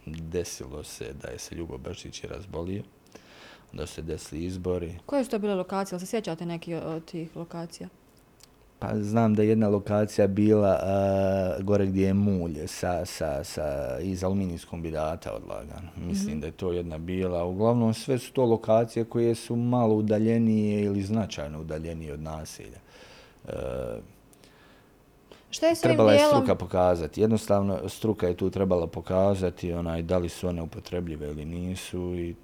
desilo 0.05 0.83
se 0.83 1.13
da 1.21 1.27
je 1.27 1.39
se 1.39 1.55
Ljubo 1.55 1.77
Bršić 1.77 2.23
razbolio 2.23 2.83
da 3.75 3.85
se 3.85 4.01
desili 4.01 4.45
izbori. 4.45 4.95
Koje 5.05 5.23
su 5.23 5.31
to 5.31 5.39
bile 5.39 5.55
lokacije? 5.55 5.99
Se 5.99 6.05
sjećate 6.05 6.45
neki 6.45 6.75
od 6.75 7.05
tih 7.05 7.35
lokacija? 7.35 7.89
Pa 8.79 8.89
znam 8.95 9.35
da 9.35 9.43
je 9.43 9.49
jedna 9.49 9.67
lokacija 9.67 10.27
bila 10.27 10.79
uh, 11.59 11.65
gore 11.65 11.85
gdje 11.85 12.05
je 12.05 12.13
mulj 12.13 12.67
sa, 12.67 13.05
sa, 13.05 13.43
sa, 13.43 13.97
iz 14.01 14.23
aluminijskog 14.23 14.69
kombinata 14.69 15.33
odlagan. 15.33 15.89
Mislim 15.97 16.33
mm 16.33 16.37
-hmm. 16.37 16.41
da 16.41 16.47
je 16.47 16.51
to 16.51 16.71
jedna 16.71 16.97
bila. 16.97 17.43
Uglavnom 17.43 17.93
sve 17.93 18.17
su 18.19 18.33
to 18.33 18.45
lokacije 18.45 19.05
koje 19.05 19.35
su 19.35 19.55
malo 19.55 19.95
udaljenije 19.95 20.83
ili 20.83 21.03
značajno 21.03 21.61
udaljenije 21.61 22.13
od 22.13 22.21
naselja. 22.21 22.79
Uh, 23.43 23.51
Šta 25.49 25.67
je 25.67 25.75
trebala 25.75 26.13
je 26.13 26.19
struka 26.27 26.55
pokazati. 26.55 27.21
Jednostavno, 27.21 27.89
struka 27.89 28.27
je 28.27 28.37
tu 28.37 28.49
trebala 28.49 28.87
pokazati 28.87 29.73
onaj, 29.73 30.01
da 30.01 30.17
li 30.17 30.29
su 30.29 30.47
one 30.47 30.61
upotrebljive 30.61 31.27
ili 31.27 31.45
nisu 31.45 32.15
i 32.15 32.35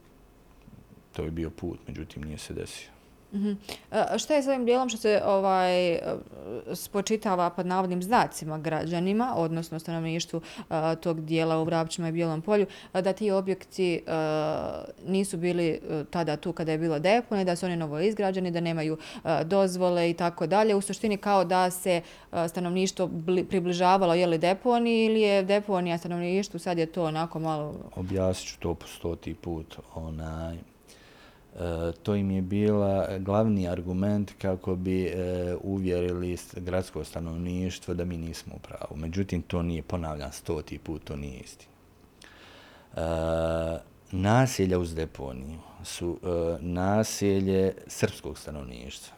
to 1.11 1.23
je 1.23 1.31
bio 1.31 1.49
put, 1.49 1.79
međutim 1.87 2.23
nije 2.23 2.37
se 2.37 2.53
desio. 2.53 2.89
Uh 3.31 3.39
-huh. 3.39 3.55
A 3.91 4.17
šta 4.17 4.33
je 4.33 4.43
s 4.43 4.47
ovim 4.47 4.65
dijelom 4.65 4.89
što 4.89 4.97
se 4.97 5.21
ovaj 5.25 5.99
spočitava 6.73 7.49
pod 7.49 7.65
navodnim 7.65 8.03
znacima 8.03 8.57
građanima, 8.57 9.33
odnosno 9.35 9.79
stanovništvu 9.79 10.41
a, 10.69 10.95
tog 10.95 11.25
dijela 11.25 11.59
u 11.59 11.63
Vrapčima 11.63 12.07
i 12.07 12.11
Bijelom 12.11 12.41
polju, 12.41 12.65
a, 12.93 13.01
da 13.01 13.13
ti 13.13 13.31
objekti 13.31 14.01
a, 14.07 14.83
nisu 15.07 15.37
bili 15.37 15.79
a, 15.89 16.03
tada 16.09 16.37
tu 16.37 16.53
kada 16.53 16.71
je 16.71 16.77
bilo 16.77 16.99
depone, 16.99 17.45
da 17.45 17.55
su 17.55 17.65
oni 17.65 17.75
novo 17.75 17.99
izgrađeni, 17.99 18.51
da 18.51 18.59
nemaju 18.59 18.97
a, 19.23 19.43
dozvole 19.43 20.09
i 20.09 20.13
tako 20.13 20.47
dalje. 20.47 20.75
U 20.75 20.81
suštini 20.81 21.17
kao 21.17 21.45
da 21.45 21.71
se 21.71 22.01
a, 22.31 22.47
stanovništvo 22.47 23.07
bli, 23.07 23.43
približavalo 23.43 24.13
je 24.13 24.27
li 24.27 24.37
deponi 24.37 25.05
ili 25.05 25.21
je 25.21 25.43
deponija 25.43 25.97
stanovništvu, 25.97 26.59
sad 26.59 26.77
je 26.77 26.85
to 26.85 27.03
onako 27.03 27.39
malo... 27.39 27.75
Objasnit 27.95 28.47
ću 28.47 28.59
to 28.59 28.73
po 28.73 28.87
stoti 28.87 29.33
put. 29.33 29.79
Onaj, 29.95 30.57
E, 31.55 31.91
to 32.03 32.15
im 32.15 32.31
je 32.31 32.41
bila 32.41 33.17
glavni 33.19 33.67
argument 33.67 34.31
kako 34.41 34.75
bi 34.75 35.05
e, 35.05 35.55
uvjerili 35.63 36.37
gradsko 36.55 37.03
stanovništvo 37.03 37.93
da 37.93 38.05
mi 38.05 38.17
nismo 38.17 38.53
u 38.55 38.59
pravu. 38.59 38.95
Međutim, 38.95 39.41
to 39.41 39.61
nije, 39.61 39.81
ponavljam, 39.81 40.31
stoti 40.31 40.77
put, 40.77 41.03
to 41.03 41.15
nije 41.15 41.39
isti. 41.39 41.67
E, 42.95 42.99
naselja 44.11 44.79
uz 44.79 44.95
deponiju 44.95 45.59
su 45.83 46.19
e, 46.23 46.27
naselje 46.61 47.73
srpskog 47.87 48.37
stanovništva. 48.37 49.15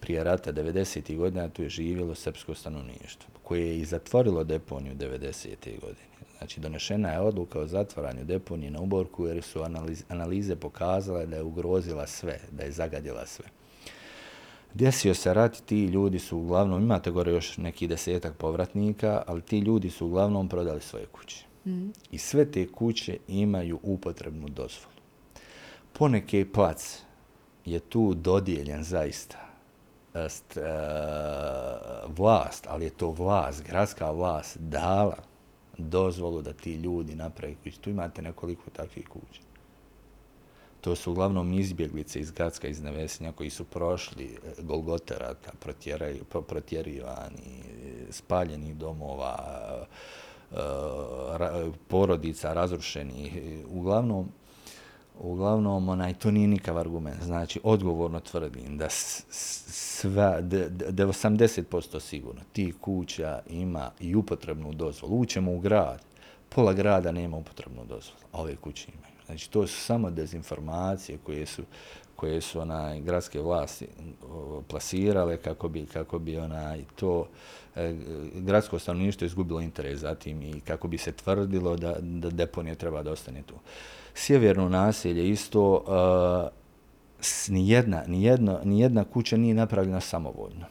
Prije 0.00 0.24
rata 0.24 0.52
90. 0.52 1.16
godina 1.16 1.48
tu 1.48 1.62
je 1.62 1.68
živjelo 1.68 2.14
srpsko 2.14 2.54
stanovništvo 2.54 3.30
koje 3.42 3.66
je 3.68 3.78
i 3.78 3.84
zatvorilo 3.84 4.44
deponiju 4.44 4.94
90. 4.94 5.80
godine. 5.80 6.15
Znači, 6.38 6.60
donešena 6.60 7.08
je 7.08 7.20
odluka 7.20 7.60
o 7.60 7.66
zatvaranju 7.66 8.24
deponije 8.24 8.70
na 8.70 8.80
uborku 8.80 9.26
jer 9.26 9.42
su 9.42 9.62
analize, 9.62 10.04
analize 10.08 10.56
pokazale 10.56 11.26
da 11.26 11.36
je 11.36 11.42
ugrozila 11.42 12.06
sve, 12.06 12.40
da 12.50 12.62
je 12.62 12.72
zagadila 12.72 13.26
sve. 13.26 13.44
Desio 14.74 15.14
se 15.14 15.34
rat, 15.34 15.56
ti 15.66 15.84
ljudi 15.84 16.18
su 16.18 16.38
uglavnom, 16.38 16.82
imate 16.82 17.10
gore 17.10 17.32
još 17.32 17.56
neki 17.56 17.88
desetak 17.88 18.36
povratnika, 18.36 19.22
ali 19.26 19.42
ti 19.42 19.58
ljudi 19.58 19.90
su 19.90 20.06
uglavnom 20.06 20.48
prodali 20.48 20.80
svoje 20.80 21.06
kuće. 21.06 21.44
Mm. 21.66 21.88
I 22.10 22.18
sve 22.18 22.50
te 22.50 22.66
kuće 22.68 23.18
imaju 23.28 23.80
upotrebnu 23.82 24.48
dozvolu. 24.48 24.96
poneke 25.92 26.46
plac 26.52 27.02
je 27.64 27.80
tu 27.80 28.14
dodijeljen 28.14 28.84
zaista 28.84 29.38
st, 30.28 30.56
uh, 30.56 30.62
vlast, 32.16 32.66
ali 32.68 32.84
je 32.84 32.90
to 32.90 33.10
vlast, 33.10 33.62
gradska 33.66 34.10
vlast 34.10 34.58
dala 34.58 35.16
dozvolu 35.78 36.42
da 36.42 36.52
ti 36.52 36.74
ljudi 36.74 37.14
naprave 37.14 37.54
kuće. 37.54 37.80
Tu 37.80 37.90
imate 37.90 38.22
nekoliko 38.22 38.70
takvih 38.70 39.08
kuća. 39.08 39.40
To 40.80 40.96
su 40.96 41.12
uglavnom 41.12 41.52
izbjeglice 41.52 42.20
iz 42.20 42.30
Gradska, 42.30 42.68
iz 42.68 42.82
Nevesinja, 42.82 43.32
koji 43.32 43.50
su 43.50 43.64
prošli 43.64 44.24
e, 44.24 44.62
Golgote 44.62 45.14
rata, 45.18 45.50
protjerivani, 46.46 47.62
spaljeni 48.10 48.74
domova, 48.74 49.36
e, 50.52 50.56
porodica 51.88 52.52
razrušenih. 52.52 53.32
Uglavnom, 53.68 54.28
uglavnom 55.20 55.88
onaj, 55.88 56.14
to 56.14 56.30
nije 56.30 56.48
nikav 56.48 56.78
argument. 56.78 57.22
Znači, 57.22 57.60
odgovorno 57.62 58.20
tvrdim 58.20 58.78
da 58.78 58.88
sva, 58.90 60.40
da 60.90 61.06
80% 61.06 62.00
sigurno 62.00 62.40
ti 62.52 62.74
kuća 62.80 63.40
ima 63.50 63.90
i 64.00 64.14
upotrebnu 64.14 64.72
dozvolu. 64.72 65.20
Ućemo 65.20 65.52
u 65.52 65.60
grad, 65.60 66.02
pola 66.48 66.72
grada 66.72 67.12
nema 67.12 67.36
upotrebnu 67.36 67.84
dozvolu, 67.84 68.20
a 68.32 68.40
ove 68.40 68.56
kuće 68.56 68.88
imaju. 68.98 69.16
Znači, 69.26 69.50
to 69.50 69.66
su 69.66 69.80
samo 69.80 70.10
dezinformacije 70.10 71.18
koje 71.18 71.46
su, 71.46 71.62
koje 72.16 72.40
su 72.40 72.60
onaj, 72.60 73.00
gradske 73.00 73.40
vlasti 73.40 73.88
plasirale 74.68 75.36
kako 75.36 75.68
bi, 75.68 75.86
kako 75.86 76.18
bi 76.18 76.38
onaj, 76.38 76.84
to 76.96 77.28
e, 77.76 77.94
gradsko 78.34 78.78
stanovništvo 78.78 79.24
izgubilo 79.24 79.60
interes 79.60 80.00
za 80.00 80.14
tim 80.14 80.42
i 80.42 80.60
kako 80.60 80.88
bi 80.88 80.98
se 80.98 81.12
tvrdilo 81.12 81.76
da, 81.76 81.96
da 82.00 82.30
deponija 82.30 82.74
treba 82.74 83.02
da 83.02 83.12
ostane 83.12 83.42
tu. 83.42 83.54
Sjeverno 84.18 84.68
naselje 84.68 85.28
isto, 85.28 85.74
uh, 85.74 86.50
nijedna, 87.48 88.02
nijedno, 88.06 88.60
nijedna 88.64 89.04
kuća 89.04 89.36
nije 89.36 89.54
napravljena 89.54 90.00
samovoljno. 90.00 90.66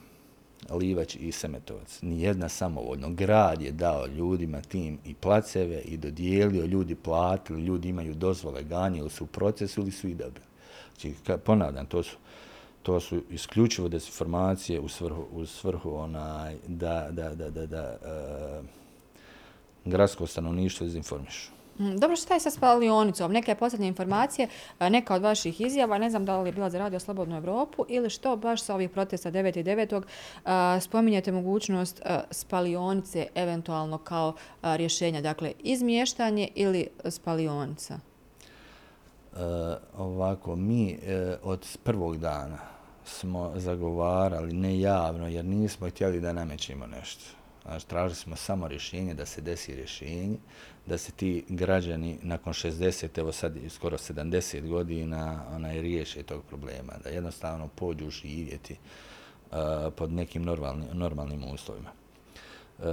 Livać 0.69 1.15
i 1.15 1.31
Semetovac. 1.31 2.01
Nijedna 2.01 2.49
samovoljno. 2.49 3.09
Grad 3.09 3.61
je 3.61 3.71
dao 3.71 4.07
ljudima 4.07 4.61
tim 4.61 4.99
i 5.05 5.13
placeve 5.13 5.81
i 5.81 5.97
dodijelio, 5.97 6.65
ljudi 6.65 6.95
platili, 6.95 7.61
ljudi 7.61 7.89
imaju 7.89 8.13
dozvole, 8.13 8.63
ganjili 8.63 9.09
su 9.09 9.23
u 9.23 9.27
procesu 9.27 9.81
ili 9.81 9.91
su 9.91 10.07
i 10.07 10.13
dobili. 10.13 10.45
Znači, 10.99 11.15
ponavljam, 11.45 11.85
to 11.85 12.03
su, 12.03 12.17
to 12.83 12.99
su 12.99 13.21
isključivo 13.29 13.87
desinformacije 13.87 14.79
u 14.79 14.89
svrhu, 14.89 15.27
u 15.31 15.45
svrhu 15.45 15.95
onaj, 15.95 16.57
da, 16.67 17.07
da, 17.11 17.35
da, 17.35 17.49
da, 17.49 17.65
da 17.65 17.97
uh, 18.01 18.65
gradsko 19.85 20.27
stanovništvo 20.27 20.85
izinformišu. 20.87 21.51
Mm, 21.79 21.95
dobro, 21.97 22.15
šta 22.15 22.33
je 22.33 22.39
sa 22.39 22.51
spalionicom? 22.51 23.31
Neke 23.31 23.55
posljednje 23.55 23.87
informacije, 23.87 24.47
e, 24.79 24.89
neka 24.89 25.15
od 25.15 25.21
vaših 25.21 25.61
izjava, 25.61 25.97
ne 25.97 26.09
znam 26.09 26.25
da 26.25 26.41
li 26.41 26.49
je 26.49 26.53
bila 26.53 26.69
za 26.69 26.79
radio 26.79 26.99
Slobodnu 26.99 27.37
Evropu 27.37 27.85
ili 27.89 28.09
što 28.09 28.35
baš 28.35 28.61
sa 28.61 28.75
ovih 28.75 28.89
protesta 28.89 29.31
9.9. 29.31 30.01
E, 30.77 30.81
spominjete 30.81 31.31
mogućnost 31.31 32.01
e, 32.05 32.19
spalionice 32.31 33.27
eventualno 33.35 33.97
kao 33.97 34.33
rješenja, 34.63 35.21
dakle 35.21 35.53
izmještanje 35.59 36.47
ili 36.55 36.87
spalionica? 37.09 37.99
Uh, 39.35 39.41
ovako, 39.97 40.55
mi 40.55 40.91
e, 40.91 41.37
od 41.43 41.77
prvog 41.83 42.17
dana 42.17 42.57
smo 43.05 43.51
zagovarali, 43.55 44.53
ne 44.53 44.79
javno, 44.79 45.27
jer 45.27 45.45
nismo 45.45 45.89
htjeli 45.89 46.19
da 46.19 46.33
namećemo 46.33 46.87
nešto. 46.87 47.25
Znači, 47.65 47.87
tražili 47.87 48.15
smo 48.15 48.35
samo 48.35 48.67
rješenje, 48.67 49.13
da 49.13 49.25
se 49.25 49.41
desi 49.41 49.75
rješenje, 49.75 50.37
da 50.85 50.97
se 50.97 51.11
ti 51.11 51.45
građani 51.49 52.17
nakon 52.21 52.53
60, 52.53 53.19
evo 53.19 53.31
sad 53.31 53.57
skoro 53.69 53.97
70 53.97 54.67
godina, 54.67 55.45
onaj, 55.55 55.81
riješe 55.81 56.23
tog 56.23 56.43
problema, 56.43 56.93
da 57.03 57.09
jednostavno 57.09 57.69
pođu 57.75 58.09
živjeti 58.09 58.75
uh, 59.51 59.57
pod 59.95 60.11
nekim 60.11 60.43
normalni, 60.43 60.85
normalnim 60.93 61.43
uslovima. 61.43 61.89
Uh, 62.77 62.85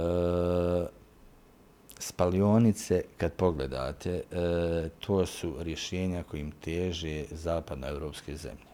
spalionice, 1.99 3.03
kad 3.17 3.33
pogledate, 3.33 4.23
uh, 4.31 4.91
to 4.99 5.25
su 5.25 5.55
rješenja 5.59 6.23
kojim 6.23 6.51
teže 6.51 7.25
zapadnoevropske 7.31 8.37
zemlje. 8.37 8.73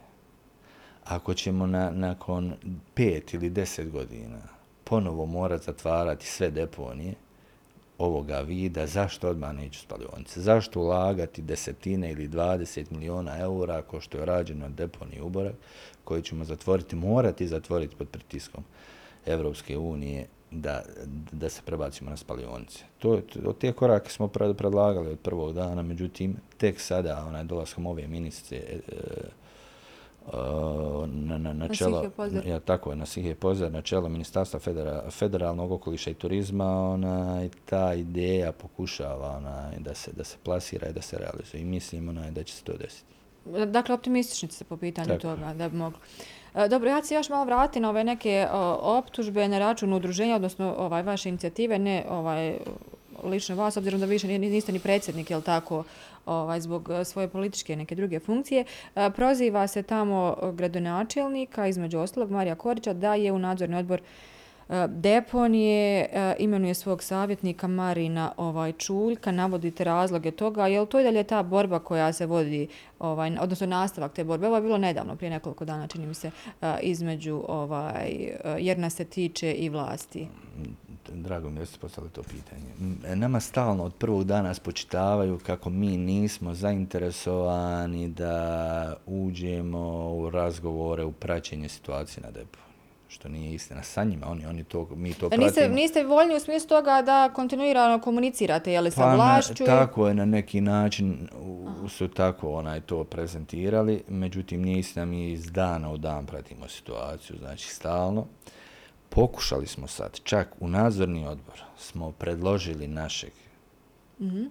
Ako 1.04 1.34
ćemo 1.34 1.66
na, 1.66 1.90
nakon 1.90 2.54
5 2.96 3.34
ili 3.34 3.50
10 3.50 3.90
godina 3.90 4.59
ponovo 4.90 5.26
morati 5.26 5.64
zatvarati 5.64 6.26
sve 6.26 6.50
deponije 6.50 7.14
ovoga 7.98 8.40
vida, 8.40 8.86
zašto 8.86 9.28
odmah 9.28 9.54
neću 9.54 9.80
spalionice? 9.80 10.40
Zašto 10.40 10.80
ulagati 10.80 11.42
desetine 11.42 12.12
ili 12.12 12.28
20 12.28 12.84
miliona 12.90 13.38
eura, 13.38 13.76
ako 13.76 14.00
što 14.00 14.18
je 14.18 14.24
rađeno 14.24 14.66
od 14.66 14.72
deponije 14.72 15.22
uborak, 15.22 15.54
koji 16.04 16.22
ćemo 16.22 16.44
zatvoriti, 16.44 16.96
morati 16.96 17.48
zatvoriti 17.48 17.96
pod 17.96 18.08
pritiskom 18.08 18.64
Evropske 19.26 19.78
unije 19.78 20.26
da, 20.50 20.82
da 21.32 21.48
se 21.48 21.62
prebacimo 21.64 22.10
na 22.10 22.16
spalionice. 22.16 22.84
To, 22.98 23.20
to, 23.20 23.52
te 23.52 23.72
korake 23.72 24.10
smo 24.10 24.28
predlagali 24.28 25.08
od 25.08 25.18
prvog 25.18 25.52
dana, 25.52 25.82
međutim, 25.82 26.36
tek 26.58 26.80
sada, 26.80 27.24
onaj 27.26 27.44
dolaskom 27.44 27.86
ove 27.86 28.06
ministre, 28.06 28.58
e, 28.58 28.78
na, 31.06 31.38
na, 31.38 31.52
na 31.52 31.68
čelo, 31.68 32.04
ja, 32.46 32.60
tako 32.60 32.90
je, 32.90 32.96
na 32.96 33.06
Sihe 33.06 33.34
Pozar, 33.34 33.72
na 33.72 33.82
čelo 33.82 34.08
Ministarstva 34.08 34.60
federa, 34.60 35.10
federalnog 35.10 35.72
okoliša 35.72 36.10
i 36.10 36.14
turizma, 36.14 36.90
ona, 36.90 37.48
ta 37.64 37.94
ideja 37.94 38.52
pokušava 38.52 39.36
ona, 39.36 39.70
da, 39.78 39.94
se, 39.94 40.12
da 40.12 40.24
se 40.24 40.36
plasira 40.42 40.88
i 40.88 40.92
da 40.92 41.02
se 41.02 41.18
realizuje. 41.18 41.60
I 41.60 41.64
mislim 41.64 42.08
ona, 42.08 42.30
da 42.30 42.42
će 42.42 42.54
se 42.54 42.64
to 42.64 42.72
desiti. 42.76 43.10
Dakle, 43.66 43.94
optimistični 43.94 44.48
ste 44.48 44.64
po 44.64 44.76
pitanju 44.76 45.08
tako. 45.08 45.20
toga 45.20 45.54
da 45.54 45.68
bi 45.68 45.76
mogli. 45.76 45.98
E, 46.54 46.68
dobro, 46.68 46.90
ja 46.90 47.02
ću 47.02 47.14
još 47.14 47.28
malo 47.28 47.44
vratiti 47.44 47.80
na 47.80 47.90
ove 47.90 48.04
neke 48.04 48.46
o, 48.52 48.98
optužbe 48.98 49.48
na 49.48 49.58
račun 49.58 49.92
udruženja, 49.92 50.36
odnosno 50.36 50.74
ovaj, 50.78 51.02
vaše 51.02 51.28
inicijative, 51.28 51.78
ne 51.78 52.04
ovaj, 52.10 52.58
lično 53.24 53.56
vas, 53.56 53.76
obzirom 53.76 54.00
da 54.00 54.06
više 54.06 54.38
niste 54.38 54.72
ni 54.72 54.78
predsjednik, 54.78 55.30
jel 55.30 55.42
tako, 55.42 55.84
ovaj, 56.26 56.60
zbog 56.60 56.90
eh, 56.90 57.04
svoje 57.04 57.28
političke 57.28 57.76
neke 57.76 57.94
druge 57.94 58.20
funkcije. 58.20 58.64
Eh, 58.94 59.10
proziva 59.16 59.66
se 59.66 59.82
tamo 59.82 60.36
gradonačelnika, 60.52 61.66
između 61.66 61.98
ostalog 61.98 62.30
Marija 62.30 62.54
Korića, 62.54 62.92
da 62.92 63.14
je 63.14 63.32
u 63.32 63.38
nadzorni 63.38 63.76
odbor 63.76 64.00
uh, 64.00 64.06
Eh, 64.70 64.88
deponije, 64.88 66.08
eh, 66.12 66.34
imenuje 66.38 66.74
svog 66.74 67.02
savjetnika 67.02 67.66
Marina 67.66 68.32
ovaj, 68.36 68.72
Čuljka, 68.72 69.32
navodite 69.32 69.84
razloge 69.84 70.30
toga. 70.30 70.66
Je 70.66 70.80
li 70.80 70.86
to 70.86 71.00
i 71.00 71.02
dalje 71.04 71.24
ta 71.24 71.42
borba 71.42 71.78
koja 71.78 72.12
se 72.12 72.26
vodi, 72.26 72.68
ovaj, 72.98 73.36
odnosno 73.40 73.66
nastavak 73.66 74.12
te 74.12 74.24
borbe? 74.24 74.46
Ovo 74.46 74.56
je 74.56 74.62
bilo 74.62 74.78
nedavno, 74.78 75.16
prije 75.16 75.30
nekoliko 75.30 75.64
dana, 75.64 75.86
čini 75.86 76.06
mi 76.06 76.14
se, 76.14 76.30
eh, 76.62 76.78
između, 76.82 77.42
ovaj, 77.48 78.30
jer 78.58 78.78
nas 78.78 78.94
se 78.94 79.04
tiče 79.04 79.52
i 79.52 79.68
vlasti 79.68 80.28
drago 81.14 81.50
mi 81.50 81.56
je 81.56 81.60
da 81.60 81.66
ste 81.66 81.78
postavili 81.78 82.12
to 82.12 82.22
pitanje. 82.22 82.96
E, 83.06 83.16
nama 83.16 83.40
stalno 83.40 83.84
od 83.84 83.94
prvog 83.94 84.24
dana 84.24 84.54
spočitavaju 84.54 85.38
kako 85.46 85.70
mi 85.70 85.96
nismo 85.96 86.54
zainteresovani 86.54 88.08
da 88.08 88.96
uđemo 89.06 90.14
u 90.14 90.30
razgovore, 90.30 91.04
u 91.04 91.12
praćenje 91.12 91.68
situacije 91.68 92.22
na 92.22 92.30
depo 92.30 92.69
što 93.10 93.28
nije 93.28 93.54
istina 93.54 93.82
sa 93.82 94.04
njima, 94.04 94.26
oni, 94.30 94.46
oni 94.46 94.64
to, 94.64 94.88
mi 94.96 95.14
to 95.14 95.28
pratimo. 95.28 95.46
Niste, 95.46 95.68
niste 95.68 96.04
voljni 96.04 96.36
u 96.36 96.40
smislu 96.40 96.68
toga 96.68 97.02
da 97.02 97.30
kontinuirano 97.34 98.00
komunicirate, 98.00 98.72
je 98.72 98.80
li 98.80 98.90
sa 98.90 99.02
pa 99.02 99.14
vlašću? 99.14 99.64
Na, 99.64 99.66
tako 99.66 100.08
je, 100.08 100.14
na 100.14 100.24
neki 100.24 100.60
način 100.60 101.28
u, 101.40 101.88
su 101.88 102.08
tako 102.08 102.52
onaj 102.52 102.80
to 102.80 103.04
prezentirali, 103.04 104.02
međutim 104.08 104.62
nije 104.62 104.78
istina, 104.78 105.04
mi 105.04 105.32
iz 105.32 105.50
dana 105.52 105.92
u 105.92 105.96
dan 105.96 106.26
pratimo 106.26 106.68
situaciju, 106.68 107.36
znači 107.38 107.68
stalno. 107.68 108.26
Pokušali 109.08 109.66
smo 109.66 109.86
sad, 109.86 110.20
čak 110.24 110.48
u 110.60 110.68
nadzorni 110.68 111.26
odbor 111.26 111.62
smo 111.78 112.12
predložili 112.12 112.86
našeg 112.86 113.32
mm 114.20 114.26
-hmm. 114.26 114.48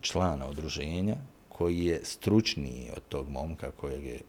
člana 0.00 0.48
udruženja 0.48 1.16
koji 1.48 1.84
je 1.84 2.00
stručniji 2.04 2.90
od 2.96 3.02
tog 3.08 3.28
momka 3.30 3.70
kojeg 3.70 4.04
je 4.04 4.20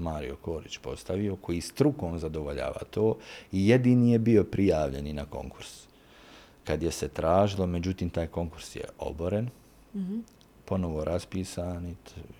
Mario 0.00 0.36
Korić 0.36 0.78
postavio, 0.78 1.36
koji 1.36 1.60
strukom 1.60 2.18
zadovoljava 2.18 2.80
to 2.90 3.16
i 3.52 3.68
jedini 3.68 4.12
je 4.12 4.18
bio 4.18 4.44
prijavljeni 4.44 5.12
na 5.12 5.24
konkurs. 5.24 5.86
Kad 6.64 6.82
je 6.82 6.90
se 6.90 7.08
tražilo, 7.08 7.66
međutim, 7.66 8.10
taj 8.10 8.26
konkurs 8.26 8.76
je 8.76 8.84
oboren, 8.98 9.44
mm 9.94 9.98
-hmm. 9.98 10.20
ponovo 10.64 11.04
raspisan 11.04 11.86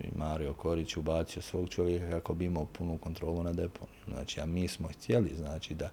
i 0.01 0.07
Mario 0.17 0.53
Korić 0.55 0.97
ubacio 0.97 1.43
svog 1.43 1.69
čovjeka 1.69 2.11
kako 2.11 2.35
bi 2.35 2.45
imao 2.45 2.65
punu 2.65 2.99
kontrolu 2.99 3.43
na 3.43 3.53
deponiju. 3.53 4.05
Znači, 4.09 4.41
a 4.41 4.47
mi 4.47 4.69
smo 4.69 4.89
htjeli, 4.89 5.31
znači, 5.37 5.75
da 5.75 5.91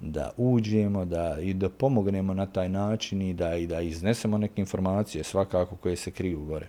da 0.00 0.32
uđemo 0.36 1.04
da 1.04 1.38
i 1.40 1.54
da 1.54 1.68
pomognemo 1.68 2.34
na 2.34 2.46
taj 2.46 2.68
način 2.68 3.22
i 3.22 3.34
da 3.34 3.56
i 3.56 3.66
da 3.66 3.80
iznesemo 3.80 4.38
neke 4.38 4.60
informacije 4.60 5.24
svakako 5.24 5.76
koje 5.76 5.96
se 5.96 6.10
kriju 6.10 6.44
gore. 6.44 6.68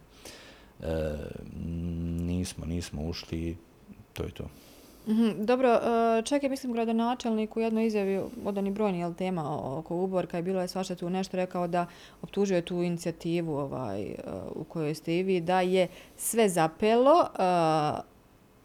E, 0.84 1.15
nismo, 2.19 2.65
nismo 2.65 3.02
ušli, 3.08 3.58
to 4.18 4.24
je 4.24 4.32
to. 4.32 4.44
Mhm, 5.08 5.46
Dobro, 5.46 5.70
e, 5.70 6.22
čekaj, 6.22 6.50
mislim, 6.50 6.74
gradonačelnik 6.74 7.58
u 7.58 7.60
jednoj 7.60 7.86
izjavi 7.88 8.22
od 8.46 8.58
oni 8.58 8.72
brojni 8.72 9.00
jel, 9.00 9.14
tema 9.14 9.78
oko 9.78 9.96
uborka 9.96 10.40
i 10.40 10.42
bilo 10.42 10.62
je 10.62 10.68
svašta 10.68 10.96
tu 10.96 11.10
nešto 11.10 11.38
rekao 11.38 11.68
da 11.68 11.86
optužuje 12.22 12.62
tu 12.62 12.84
inicijativu 12.84 13.54
ovaj, 13.54 14.02
e, 14.02 14.16
u 14.56 14.64
kojoj 14.64 14.96
ste 14.96 15.18
i 15.20 15.24
vi, 15.24 15.42
da 15.42 15.62
je 15.62 15.88
sve 16.18 16.50
zapelo, 16.50 17.22
e, 17.22 18.17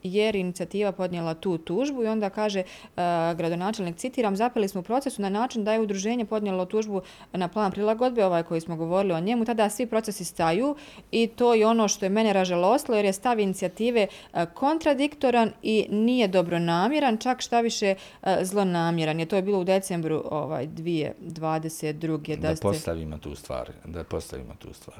jer 0.02 0.36
inicijativa 0.36 0.92
podnijela 0.92 1.34
tu 1.34 1.58
tužbu 1.58 2.02
i 2.02 2.06
onda 2.06 2.30
kaže 2.30 2.62
uh, 2.62 2.96
gradonačelnik, 3.36 3.96
citiram, 3.96 4.36
zapeli 4.36 4.68
smo 4.68 4.80
u 4.80 4.84
procesu 4.84 5.22
na 5.22 5.28
način 5.28 5.64
da 5.64 5.72
je 5.72 5.80
udruženje 5.80 6.24
podnijelo 6.24 6.64
tužbu 6.64 7.02
na 7.32 7.48
plan 7.48 7.72
prilagodbe, 7.72 8.24
ovaj 8.24 8.42
koji 8.42 8.60
smo 8.60 8.76
govorili 8.76 9.14
o 9.14 9.20
njemu, 9.20 9.44
tada 9.44 9.70
svi 9.70 9.86
procesi 9.86 10.24
staju 10.24 10.76
i 11.10 11.26
to 11.26 11.54
je 11.54 11.66
ono 11.66 11.88
što 11.88 12.06
je 12.06 12.10
mene 12.10 12.32
ražalostilo 12.32 12.96
jer 12.96 13.04
je 13.04 13.12
stav 13.12 13.40
inicijative 13.40 14.06
uh, 14.06 14.40
kontradiktoran 14.54 15.52
i 15.62 15.86
nije 15.90 16.28
dobronamjeran, 16.28 17.16
čak 17.16 17.40
šta 17.40 17.60
više 17.60 17.94
uh, 17.94 18.28
zlonamjeran. 18.42 19.20
Je 19.20 19.26
to 19.26 19.36
je 19.36 19.42
bilo 19.42 19.60
u 19.60 19.64
decembru 19.64 20.22
ovaj 20.30 20.66
2022. 20.66 22.36
Da, 22.36 22.48
da 22.48 22.56
ste... 22.56 22.62
postavimo 22.62 23.18
tu 23.18 23.34
stvar, 23.34 23.70
da 23.84 24.04
postavimo 24.04 24.54
tu 24.58 24.74
stvar. 24.74 24.98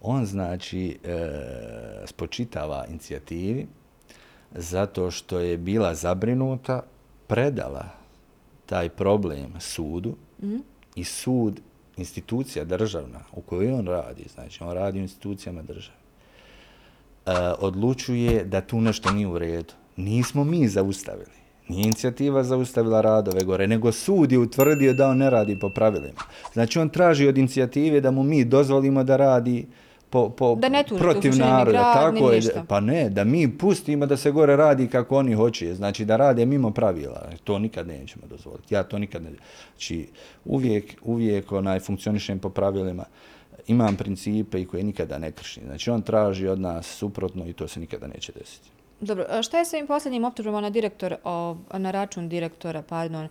On 0.00 0.26
znači 0.26 0.98
e, 1.04 1.30
spočitava 2.06 2.84
inicijativi 2.88 3.66
zato 4.54 5.10
što 5.10 5.38
je 5.38 5.58
bila 5.58 5.94
zabrinuta, 5.94 6.82
predala 7.26 7.88
taj 8.66 8.88
problem 8.88 9.60
sudu 9.60 10.14
mm. 10.42 10.56
i 10.94 11.04
sud, 11.04 11.60
institucija 11.96 12.64
državna 12.64 13.20
u 13.32 13.40
kojoj 13.40 13.72
on 13.72 13.86
radi, 13.86 14.24
znači 14.34 14.64
on 14.64 14.72
radi 14.72 14.98
u 14.98 15.02
institucijama 15.02 15.62
države, 15.62 15.96
uh, 17.26 17.32
odlučuje 17.58 18.44
da 18.44 18.60
tu 18.60 18.80
nešto 18.80 19.12
nije 19.12 19.26
u 19.26 19.38
redu. 19.38 19.74
Nismo 19.96 20.44
mi 20.44 20.68
zaustavili. 20.68 21.34
Nije 21.68 21.84
inicijativa 21.84 22.44
zaustavila 22.44 23.00
radove 23.00 23.44
gore, 23.44 23.66
nego 23.66 23.92
sud 23.92 24.32
je 24.32 24.38
utvrdio 24.38 24.94
da 24.94 25.08
on 25.08 25.18
ne 25.18 25.30
radi 25.30 25.58
po 25.58 25.70
pravilima. 25.70 26.20
Znači 26.52 26.78
on 26.78 26.88
traži 26.88 27.28
od 27.28 27.38
inicijative 27.38 28.00
da 28.00 28.10
mu 28.10 28.22
mi 28.22 28.44
dozvolimo 28.44 29.04
da 29.04 29.16
radi 29.16 29.66
uh, 29.68 29.83
po, 30.14 30.30
po, 30.30 30.54
da 30.54 30.68
ne 30.68 30.84
protiv 30.98 31.36
naroda. 31.36 31.70
Grad, 31.70 31.94
tako 31.94 32.30
je, 32.30 32.42
pa 32.68 32.80
ne, 32.80 33.10
da 33.10 33.24
mi 33.24 33.58
pustimo 33.58 34.06
da 34.06 34.16
se 34.16 34.30
gore 34.30 34.56
radi 34.56 34.86
kako 34.88 35.16
oni 35.16 35.34
hoće, 35.34 35.74
znači 35.74 36.04
da 36.04 36.16
rade 36.16 36.46
mimo 36.46 36.70
pravila. 36.70 37.30
To 37.44 37.58
nikad 37.58 37.86
nećemo 37.86 38.26
dozvoliti. 38.30 38.74
Ja 38.74 38.82
to 38.82 38.98
nikad 38.98 39.22
ne... 39.22 39.30
Znači, 39.72 40.08
uvijek, 40.44 40.96
uvijek 41.02 41.52
onaj 41.52 41.80
funkcionišem 41.80 42.38
po 42.38 42.48
pravilima 42.48 43.04
imam 43.66 43.96
principe 43.96 44.60
i 44.60 44.66
koje 44.66 44.82
nikada 44.82 45.18
ne 45.18 45.32
kršim. 45.32 45.62
Znači, 45.66 45.90
on 45.90 46.02
traži 46.02 46.48
od 46.48 46.60
nas 46.60 46.86
suprotno 46.86 47.46
i 47.48 47.52
to 47.52 47.68
se 47.68 47.80
nikada 47.80 48.06
neće 48.06 48.32
desiti. 48.32 48.73
Dobro, 49.00 49.42
šta 49.42 49.58
je 49.58 49.64
sa 49.64 49.76
ovim 49.76 49.86
posljednjim 49.86 50.24
optužbama 50.24 50.60
na 50.60 50.70
direktor, 50.70 51.16
o, 51.24 51.56
na 51.72 51.90
račun 51.90 52.28
direktora, 52.28 52.82
pardon, 52.82 53.24
a, 53.24 53.28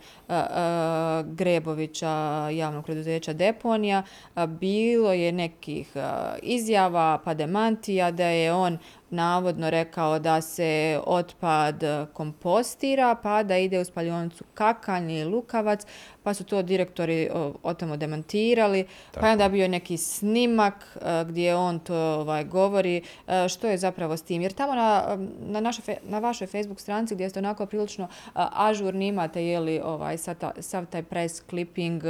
a, 0.49 1.23
Grebovića, 1.25 2.09
javnog 2.49 2.85
preduzeća 2.85 3.33
Deponija, 3.33 4.03
a, 4.35 4.45
bilo 4.45 5.13
je 5.13 5.31
nekih 5.31 5.91
a, 5.95 6.35
izjava, 6.41 7.19
pa 7.25 7.33
demantija, 7.33 8.11
da 8.11 8.25
je 8.25 8.53
on 8.53 8.77
navodno 9.09 9.69
rekao 9.69 10.19
da 10.19 10.41
se 10.41 10.99
otpad 11.05 11.83
kompostira, 12.13 13.15
pa 13.15 13.43
da 13.43 13.57
ide 13.57 13.79
u 13.79 13.85
spaljoncu 13.85 14.43
kakanj 14.53 15.11
ili 15.11 15.29
lukavac, 15.29 15.85
pa 16.23 16.33
su 16.33 16.43
to 16.43 16.61
direktori 16.61 17.29
o 17.63 17.73
tamo 17.73 17.97
demantirali, 17.97 18.83
Tako. 18.83 19.21
pa 19.21 19.27
je 19.27 19.31
onda 19.31 19.49
bio 19.49 19.67
neki 19.67 19.97
snimak 19.97 20.97
e, 21.01 21.25
gdje 21.27 21.55
on 21.55 21.79
to 21.79 21.95
ovaj, 21.95 22.43
govori, 22.43 23.01
e, 23.27 23.49
što 23.49 23.67
je 23.67 23.77
zapravo 23.77 24.17
s 24.17 24.21
tim. 24.21 24.41
Jer 24.41 24.53
tamo 24.53 24.75
na, 24.75 25.17
na, 25.39 25.59
naše, 25.59 25.81
na 26.03 26.19
vašoj 26.19 26.47
Facebook 26.47 26.79
stranci 26.79 27.15
gdje 27.15 27.29
ste 27.29 27.39
onako 27.39 27.65
prilično 27.65 28.07
ažurni 28.33 29.07
imate 29.07 29.45
jeli, 29.45 29.81
ovaj, 29.83 30.17
sav 30.59 30.85
taj 30.85 31.03
press 31.03 31.43
clipping, 31.49 32.03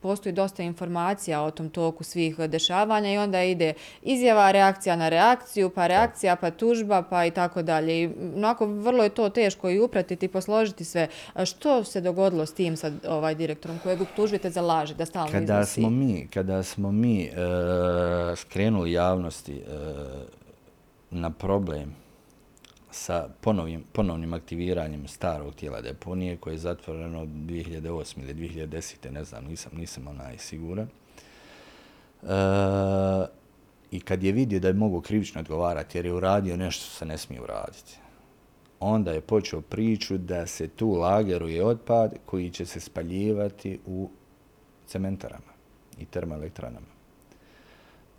postoji 0.00 0.32
dosta 0.32 0.62
informacija 0.62 1.42
o 1.42 1.50
tom 1.50 1.70
toku 1.70 2.04
svih 2.04 2.38
dešavanja 2.38 3.12
i 3.12 3.18
onda 3.18 3.42
ide 3.42 3.72
izjava, 4.02 4.50
reakcija 4.50 4.96
na 4.96 5.08
reakciju, 5.08 5.70
pa 5.70 5.86
reakcija, 5.86 6.36
pa 6.36 6.50
tužba, 6.50 7.02
pa 7.02 7.24
i 7.24 7.30
tako 7.30 7.62
dalje. 7.62 8.02
I 8.02 8.10
onako 8.36 8.66
vrlo 8.66 9.04
je 9.04 9.10
to 9.10 9.28
teško 9.28 9.70
i 9.70 9.80
upratiti 9.80 10.26
i 10.26 10.28
posložiti 10.28 10.84
sve. 10.84 11.08
Što 11.44 11.84
se 11.84 12.00
dogodilo 12.00 12.46
s 12.46 12.54
tim 12.54 12.76
sa 12.76 12.92
ovaj 13.08 13.34
direktorom 13.34 13.78
kojeg 13.78 13.98
tužite 14.16 14.50
za 14.50 14.60
laži 14.60 14.94
da 14.94 15.06
stalno 15.06 15.32
kada 15.32 15.44
iznosi? 15.44 15.80
Smo 15.80 15.90
mi, 15.90 16.28
kada 16.34 16.62
smo 16.62 16.92
mi 16.92 17.24
e, 17.24 17.30
skrenuli 18.36 18.92
javnosti 18.92 19.56
e, 19.56 19.62
na 21.10 21.30
problem 21.30 21.94
sa 22.90 23.28
ponovim, 23.40 23.84
ponovnim 23.92 24.34
aktiviranjem 24.34 25.08
starog 25.08 25.54
tijela 25.54 25.80
deponije 25.80 26.36
koje 26.36 26.54
je 26.54 26.58
zatvoreno 26.58 27.26
2008. 27.26 28.22
ili 28.22 28.34
2010. 28.34 29.10
ne 29.10 29.24
znam, 29.24 29.44
nisam, 29.44 29.72
nisam 29.76 30.06
onaj 30.08 30.38
siguran. 30.38 30.88
E, 32.22 32.26
I 33.90 34.00
kad 34.00 34.22
je 34.22 34.32
vidio 34.32 34.60
da 34.60 34.68
je 34.68 34.74
mogu 34.74 35.00
krivično 35.00 35.40
odgovarati 35.40 35.98
jer 35.98 36.06
je 36.06 36.12
uradio 36.12 36.56
nešto 36.56 36.84
što 36.84 36.94
se 36.94 37.06
ne 37.06 37.18
smije 37.18 37.42
uraditi, 37.42 37.98
onda 38.80 39.12
je 39.12 39.20
počeo 39.20 39.60
priču 39.60 40.18
da 40.18 40.46
se 40.46 40.68
tu 40.68 40.90
lageruje 40.90 41.64
otpad 41.64 42.14
koji 42.26 42.50
će 42.50 42.66
se 42.66 42.80
spaljivati 42.80 43.78
u 43.86 44.10
cementarama 44.86 45.52
i 45.98 46.04
termoelektranama. 46.04 46.99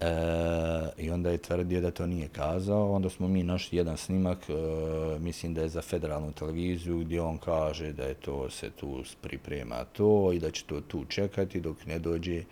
E, 0.01 1.03
I 1.03 1.09
onda 1.09 1.29
je 1.29 1.37
tvrdio 1.37 1.81
da 1.81 1.91
to 1.91 2.07
nije 2.07 2.27
kazao. 2.27 2.91
Onda 2.91 3.09
smo 3.09 3.27
mi 3.27 3.43
našli 3.43 3.77
jedan 3.77 3.97
snimak, 3.97 4.49
e, 4.49 4.53
mislim 5.19 5.53
da 5.53 5.61
je 5.61 5.69
za 5.69 5.81
federalnu 5.81 6.31
televiziju, 6.31 6.99
gdje 6.99 7.21
on 7.21 7.37
kaže 7.37 7.93
da 7.93 8.03
je 8.03 8.13
to 8.13 8.49
se 8.49 8.69
tu 8.69 9.03
priprema 9.21 9.85
to 9.93 10.31
i 10.33 10.39
da 10.39 10.51
će 10.51 10.63
to 10.63 10.81
tu 10.81 11.05
čekati 11.05 11.59
dok 11.59 11.85
ne 11.85 11.99
dođe 11.99 12.37
e, 12.37 12.43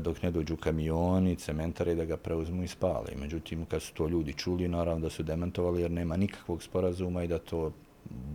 dok 0.00 0.22
ne 0.22 0.30
dođu 0.30 0.56
kamioni, 0.56 1.36
cementare 1.36 1.94
da 1.94 2.04
ga 2.04 2.16
preuzmu 2.16 2.62
i 2.62 2.68
spale. 2.68 3.12
Međutim, 3.16 3.64
kad 3.64 3.82
su 3.82 3.94
to 3.94 4.08
ljudi 4.08 4.32
čuli, 4.32 4.68
naravno 4.68 5.00
da 5.00 5.10
su 5.10 5.22
demantovali 5.22 5.82
jer 5.82 5.90
nema 5.90 6.16
nikakvog 6.16 6.62
sporazuma 6.62 7.24
i 7.24 7.28
da 7.28 7.38
to 7.38 7.72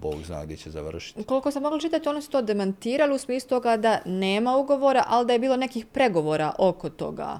Bog 0.01 0.23
zna 0.23 0.45
gdje 0.45 0.57
će 0.57 0.69
završiti. 0.69 1.23
Koliko 1.23 1.51
sam 1.51 1.63
mogla 1.63 1.79
čitati, 1.79 2.09
oni 2.09 2.21
su 2.21 2.31
to 2.31 2.41
demantirali 2.41 3.15
u 3.15 3.17
smislu 3.17 3.49
toga 3.49 3.77
da 3.77 3.99
nema 4.05 4.57
ugovora, 4.57 5.03
ali 5.07 5.27
da 5.27 5.33
je 5.33 5.39
bilo 5.39 5.57
nekih 5.57 5.85
pregovora 5.85 6.51
oko 6.57 6.89
toga 6.89 7.39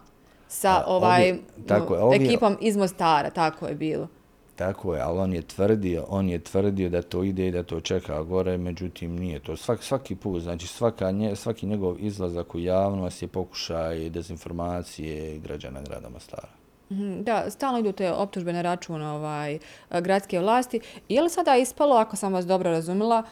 sa 0.51 0.83
ovaj 0.87 1.29
ovdje, 1.29 1.43
tako 1.67 1.95
je, 1.95 2.01
ovdje, 2.01 2.27
ekipom 2.27 2.57
iz 2.61 2.77
Mostara, 2.77 3.29
tako 3.29 3.67
je 3.67 3.75
bilo. 3.75 4.07
Tako 4.55 4.95
je, 4.95 5.01
ali 5.01 5.19
on 5.19 5.33
je 5.33 5.41
tvrdio, 5.41 6.05
on 6.09 6.29
je 6.29 6.39
tvrdio 6.39 6.89
da 6.89 7.01
to 7.01 7.23
ide 7.23 7.47
i 7.47 7.51
da 7.51 7.63
to 7.63 7.79
čeka 7.79 8.23
gore, 8.23 8.57
međutim 8.57 9.15
nije 9.15 9.39
to. 9.39 9.57
Svaki, 9.57 9.83
svaki 9.83 10.15
put, 10.15 10.41
znači 10.41 10.67
svaka 10.67 11.11
nje, 11.11 11.35
svaki 11.35 11.65
njegov 11.65 11.95
izlazak 11.99 12.55
u 12.55 12.59
javnost 12.59 13.21
je 13.21 13.27
pokušaj 13.27 14.09
dezinformacije 14.09 15.39
građana 15.39 15.81
grada 15.81 16.09
Mostara. 16.09 16.47
Mhm, 16.91 17.23
da, 17.23 17.49
stalno 17.49 17.79
idu 17.79 17.91
te 17.91 18.11
optužbe 18.11 18.53
na 18.53 18.61
račun 18.61 19.01
ovaj, 19.01 19.59
gradske 19.89 20.39
vlasti. 20.39 20.79
Je 21.09 21.21
li 21.21 21.29
sada 21.29 21.55
ispalo, 21.55 21.95
ako 21.95 22.15
sam 22.15 22.33
vas 22.33 22.45
dobro 22.45 22.71
razumila, 22.71 23.23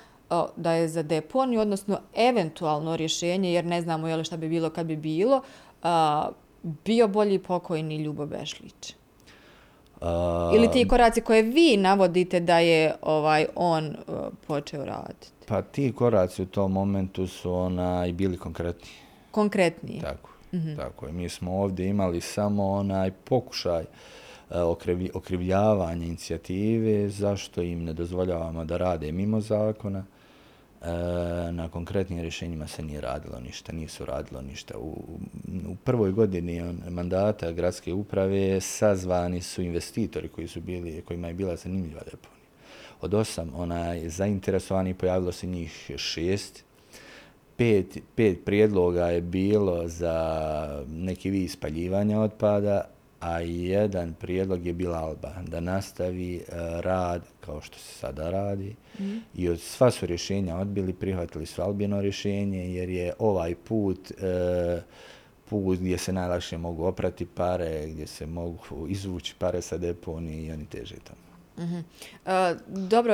da 0.55 0.71
je 0.71 0.87
za 0.87 1.03
deponiju, 1.03 1.61
odnosno 1.61 1.99
eventualno 2.15 2.95
rješenje, 2.95 3.53
jer 3.53 3.65
ne 3.65 3.81
znamo 3.81 4.07
je 4.07 4.15
li 4.15 4.23
šta 4.23 4.37
bi 4.37 4.49
bilo 4.49 4.69
kad 4.69 4.85
bi 4.85 4.95
bilo, 4.95 5.41
bio 6.63 7.07
bolji 7.07 7.39
pokojni 7.39 7.97
Ljubo 7.97 8.25
Bešlić? 8.25 8.95
Uh, 10.01 10.07
Ili 10.55 10.71
ti 10.71 10.87
koraci 10.87 11.21
koje 11.21 11.41
vi 11.41 11.77
navodite 11.77 12.39
da 12.39 12.59
je 12.59 12.95
ovaj 13.01 13.45
on 13.55 13.87
uh, 13.87 14.15
počeo 14.47 14.85
raditi? 14.85 15.27
Pa 15.45 15.61
ti 15.61 15.93
koraci 15.95 16.41
u 16.41 16.45
tom 16.45 16.71
momentu 16.71 17.27
su 17.27 17.53
onaj 17.53 18.13
bili 18.13 18.37
konkretni. 18.37 18.89
Konkretni? 19.31 19.99
Tako, 20.01 20.29
mm 20.51 20.57
-hmm. 20.57 20.77
tako 20.77 21.05
je. 21.05 21.11
Mi 21.11 21.29
smo 21.29 21.51
ovdje 21.51 21.87
imali 21.87 22.21
samo 22.21 22.71
onaj 22.71 23.11
pokušaj 23.11 23.85
uh, 24.49 24.55
okrivljavanja 25.13 26.05
inicijative 26.05 27.09
zašto 27.09 27.61
im 27.61 27.83
ne 27.83 27.93
dozvoljavamo 27.93 28.65
da 28.65 28.77
rade 28.77 29.11
mimo 29.11 29.41
zakona. 29.41 30.03
E, 30.81 31.51
na 31.51 31.69
konkretnim 31.69 32.19
rješenjima 32.19 32.67
se 32.67 32.83
nije 32.83 33.01
radilo 33.01 33.39
ništa, 33.39 33.73
nisu 33.73 34.05
radilo 34.05 34.41
ništa. 34.41 34.77
U, 34.77 35.19
u 35.67 35.75
prvoj 35.83 36.11
godini 36.11 36.73
mandata 36.89 37.51
gradske 37.51 37.93
uprave 37.93 38.61
sazvani 38.61 39.41
su 39.41 39.61
investitori 39.61 40.27
koji 40.27 40.47
su 40.47 40.61
bili, 40.61 41.01
kojima 41.01 41.27
je 41.27 41.33
bila 41.33 41.55
zanimljiva 41.55 42.01
deponija. 42.01 42.39
Od 43.01 43.13
osam 43.13 43.51
onaj, 43.55 44.09
zainteresovani 44.09 44.93
pojavilo 44.93 45.31
se 45.31 45.47
njih 45.47 45.91
šest. 45.97 46.63
Pet, 47.55 47.97
pet 48.15 48.45
prijedloga 48.45 49.05
je 49.05 49.21
bilo 49.21 49.87
za 49.87 50.83
neki 50.87 51.29
vid 51.29 51.51
spaljivanja 51.51 52.19
otpada, 52.19 52.81
a 53.19 53.39
jedan 53.39 54.13
prijedlog 54.13 54.65
je 54.65 54.73
bila 54.73 54.97
Alba, 54.97 55.33
da 55.47 55.59
nastavi 55.59 56.35
uh, 56.35 56.79
rad 56.79 57.21
kao 57.39 57.61
što 57.61 57.79
se 57.79 57.93
sada 57.93 58.29
radi. 58.29 58.75
Mm. 58.99 59.17
I 59.35 59.49
od 59.49 59.59
sva 59.59 59.91
su 59.91 60.05
rješenja 60.05 60.57
odbili, 60.57 60.93
prihvatili 60.93 61.45
su 61.45 61.61
Albino 61.61 62.01
rješenje, 62.01 62.73
jer 62.73 62.89
je 62.89 63.13
ovaj 63.19 63.55
put 63.55 64.11
uh, 64.11 64.83
put 65.49 65.79
gdje 65.79 65.97
se 65.97 66.13
najlakše 66.13 66.57
mogu 66.57 66.83
oprati 66.83 67.25
pare, 67.25 67.87
gdje 67.87 68.07
se 68.07 68.25
mogu 68.25 68.87
izvući 68.87 69.35
pare 69.39 69.61
sa 69.61 69.77
deponije 69.77 70.45
i 70.45 70.51
oni 70.51 70.65
teže 70.65 70.95
tamo. 70.95 71.28
Mhm. 71.59 71.79
E, 72.25 72.55
dobro, 72.67 73.13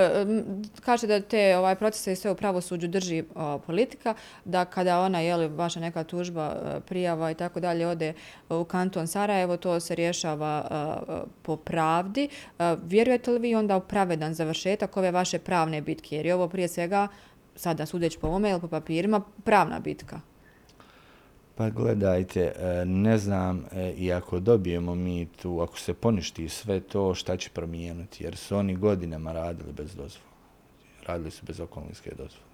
kaže 0.82 1.08
da 1.08 1.22
te 1.22 1.58
ovaj 1.58 1.76
procese 1.76 2.14
i 2.14 2.16
sve 2.16 2.32
u 2.32 2.36
pravosuđu 2.36 2.88
drži 2.88 3.24
politika, 3.68 4.14
da 4.46 4.66
kada 4.66 5.00
ona, 5.00 5.20
je 5.20 5.36
li 5.36 5.48
vaša 5.48 5.80
neka 5.80 6.04
tužba, 6.04 6.56
e, 6.56 6.80
prijava 6.80 7.32
i 7.32 7.36
tako 7.36 7.60
dalje, 7.60 7.88
ode 7.88 8.14
u 8.50 8.64
kanton 8.64 9.08
Sarajevo, 9.08 9.58
to 9.58 9.80
se 9.80 9.96
rješava 9.96 10.66
e, 10.66 11.14
po 11.42 11.56
pravdi. 11.56 12.30
E, 12.60 12.76
vjerujete 12.84 13.32
li 13.32 13.40
vi 13.40 13.56
onda 13.56 13.78
u 13.78 13.82
pravedan 13.82 14.34
završetak 14.34 14.98
ove 14.98 15.12
vaše 15.12 15.40
pravne 15.40 15.82
bitke? 15.82 16.16
Jer 16.16 16.26
je 16.26 16.36
ovo 16.36 16.50
prije 16.50 16.68
svega, 16.68 17.08
sada 17.56 17.86
sudeći 17.86 18.20
po 18.20 18.28
ovome 18.28 18.50
ili 18.50 18.62
po 18.62 18.68
papirima, 18.68 19.22
pravna 19.44 19.80
bitka. 19.80 20.35
Pa 21.56 21.70
gledajte, 21.70 22.54
e, 22.60 22.86
ne 22.86 23.18
znam, 23.18 23.66
e, 23.72 23.94
i 23.98 24.14
ako 24.14 24.40
dobijemo 24.40 24.96
mi 24.96 25.26
tu, 25.26 25.60
ako 25.62 25.80
se 25.80 25.94
poništi 25.94 26.50
sve 26.50 26.80
to, 26.80 27.16
šta 27.16 27.38
će 27.38 27.50
promijenuti? 27.50 28.24
Jer 28.24 28.36
su 28.36 28.58
oni 28.58 28.76
godinama 28.76 29.32
radili 29.32 29.74
bez 29.74 29.96
dozvola. 29.96 30.30
Radili 31.08 31.32
su 31.32 31.46
bez 31.46 31.60
okolinske 31.60 32.10
dozvole. 32.10 32.46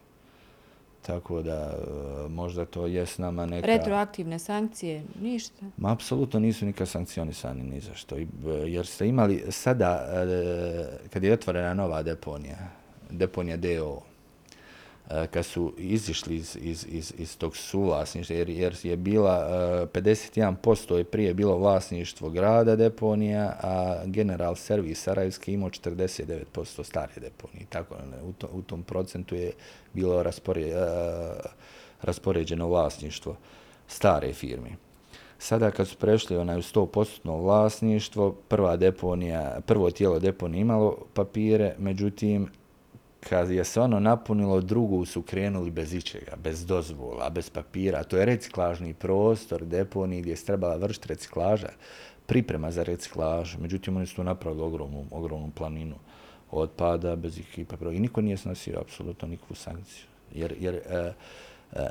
Tako 1.02 1.42
da 1.42 1.78
e, 2.26 2.30
možda 2.30 2.66
to 2.66 2.88
je 2.88 3.06
s 3.06 3.18
nama 3.18 3.46
neka... 3.46 3.68
Retroaktivne 3.68 4.40
sankcije, 4.40 5.04
ništa? 5.22 5.66
Ma, 5.78 5.92
apsolutno 5.92 6.40
nisu 6.40 6.66
nikad 6.66 6.88
sankcionisani 6.88 7.64
ni 7.64 7.80
za 7.80 7.94
što. 7.94 8.16
Jer 8.68 8.86
ste 8.86 9.08
imali 9.08 9.44
sada, 9.50 10.08
kad 11.10 11.24
je 11.24 11.34
otvorena 11.34 11.74
nova 11.74 12.04
deponija, 12.04 12.58
deponija 13.10 13.58
DO, 13.58 14.02
E, 14.02 14.11
Eh, 15.14 15.28
kad 15.28 15.46
su 15.46 15.74
izišli 15.78 16.36
iz, 16.36 16.58
iz, 16.62 16.86
iz, 16.90 17.14
iz 17.18 17.38
tog 17.38 17.58
suvlasništva, 17.58 18.36
jer, 18.36 18.50
jer 18.50 18.76
je 18.84 18.98
bila, 18.98 19.48
eh, 19.84 20.00
51% 20.00 20.96
je 20.96 21.04
prije 21.04 21.34
bilo 21.34 21.58
vlasništvo 21.58 22.30
grada 22.30 22.76
deponija, 22.76 23.58
a 23.62 24.02
general 24.06 24.56
servis 24.56 25.04
Sarajevski 25.04 25.54
imao 25.54 25.70
49% 25.70 26.84
stare 26.84 27.14
deponije. 27.18 27.66
Tako, 27.70 27.96
u, 28.24 28.34
to, 28.34 28.48
u 28.54 28.62
tom 28.62 28.84
procentu 28.84 29.36
je 29.36 29.52
bilo 29.94 30.24
raspore, 30.24 30.62
eh, 30.62 30.76
raspoređeno 32.02 32.68
vlasništvo 32.68 33.36
stare 33.88 34.34
firme. 34.34 34.70
Sada 35.38 35.72
kad 35.72 35.88
su 35.88 35.98
prešli 35.98 36.38
onaj 36.38 36.58
u 36.58 36.62
100% 36.62 37.42
vlasništvo, 37.44 38.32
prva 38.48 38.76
deponija, 38.76 39.60
prvo 39.66 39.92
tijelo 39.92 40.20
deponije 40.20 40.62
imalo 40.62 40.98
papire, 41.14 41.76
međutim, 41.78 42.48
kad 43.30 43.52
je 43.52 43.64
se 43.64 43.82
ono 43.82 44.00
napunilo, 44.00 44.62
drugu 44.62 45.06
su 45.06 45.22
krenuli 45.22 45.72
bez 45.72 45.94
ičega, 45.94 46.36
bez 46.44 46.66
dozvola, 46.66 47.30
bez 47.30 47.50
papira. 47.50 48.04
To 48.04 48.18
je 48.18 48.26
reciklažni 48.26 48.94
prostor, 48.94 49.66
deponi 49.66 50.22
gdje 50.22 50.36
se 50.36 50.46
trebala 50.46 50.76
vršiti 50.76 51.08
reciklaža, 51.08 51.70
priprema 52.26 52.72
za 52.72 52.84
reciklaž. 52.84 53.56
Međutim, 53.58 53.98
oni 53.98 54.06
su 54.06 54.16
tu 54.16 54.24
napravili 54.24 54.64
ogromnu, 54.64 55.06
ogromnu 55.12 55.52
planinu 55.56 55.96
otpada 56.52 57.16
bez 57.16 57.38
ikakvih 57.38 57.68
papira. 57.68 57.92
I 57.92 58.00
niko 58.00 58.22
nije 58.22 58.38
snosio 58.38 58.80
apsolutno 58.80 59.28
nikakvu 59.28 59.56
sankciju. 59.56 60.06
Jer, 60.34 60.56
jer 60.60 60.76
e, 60.76 61.14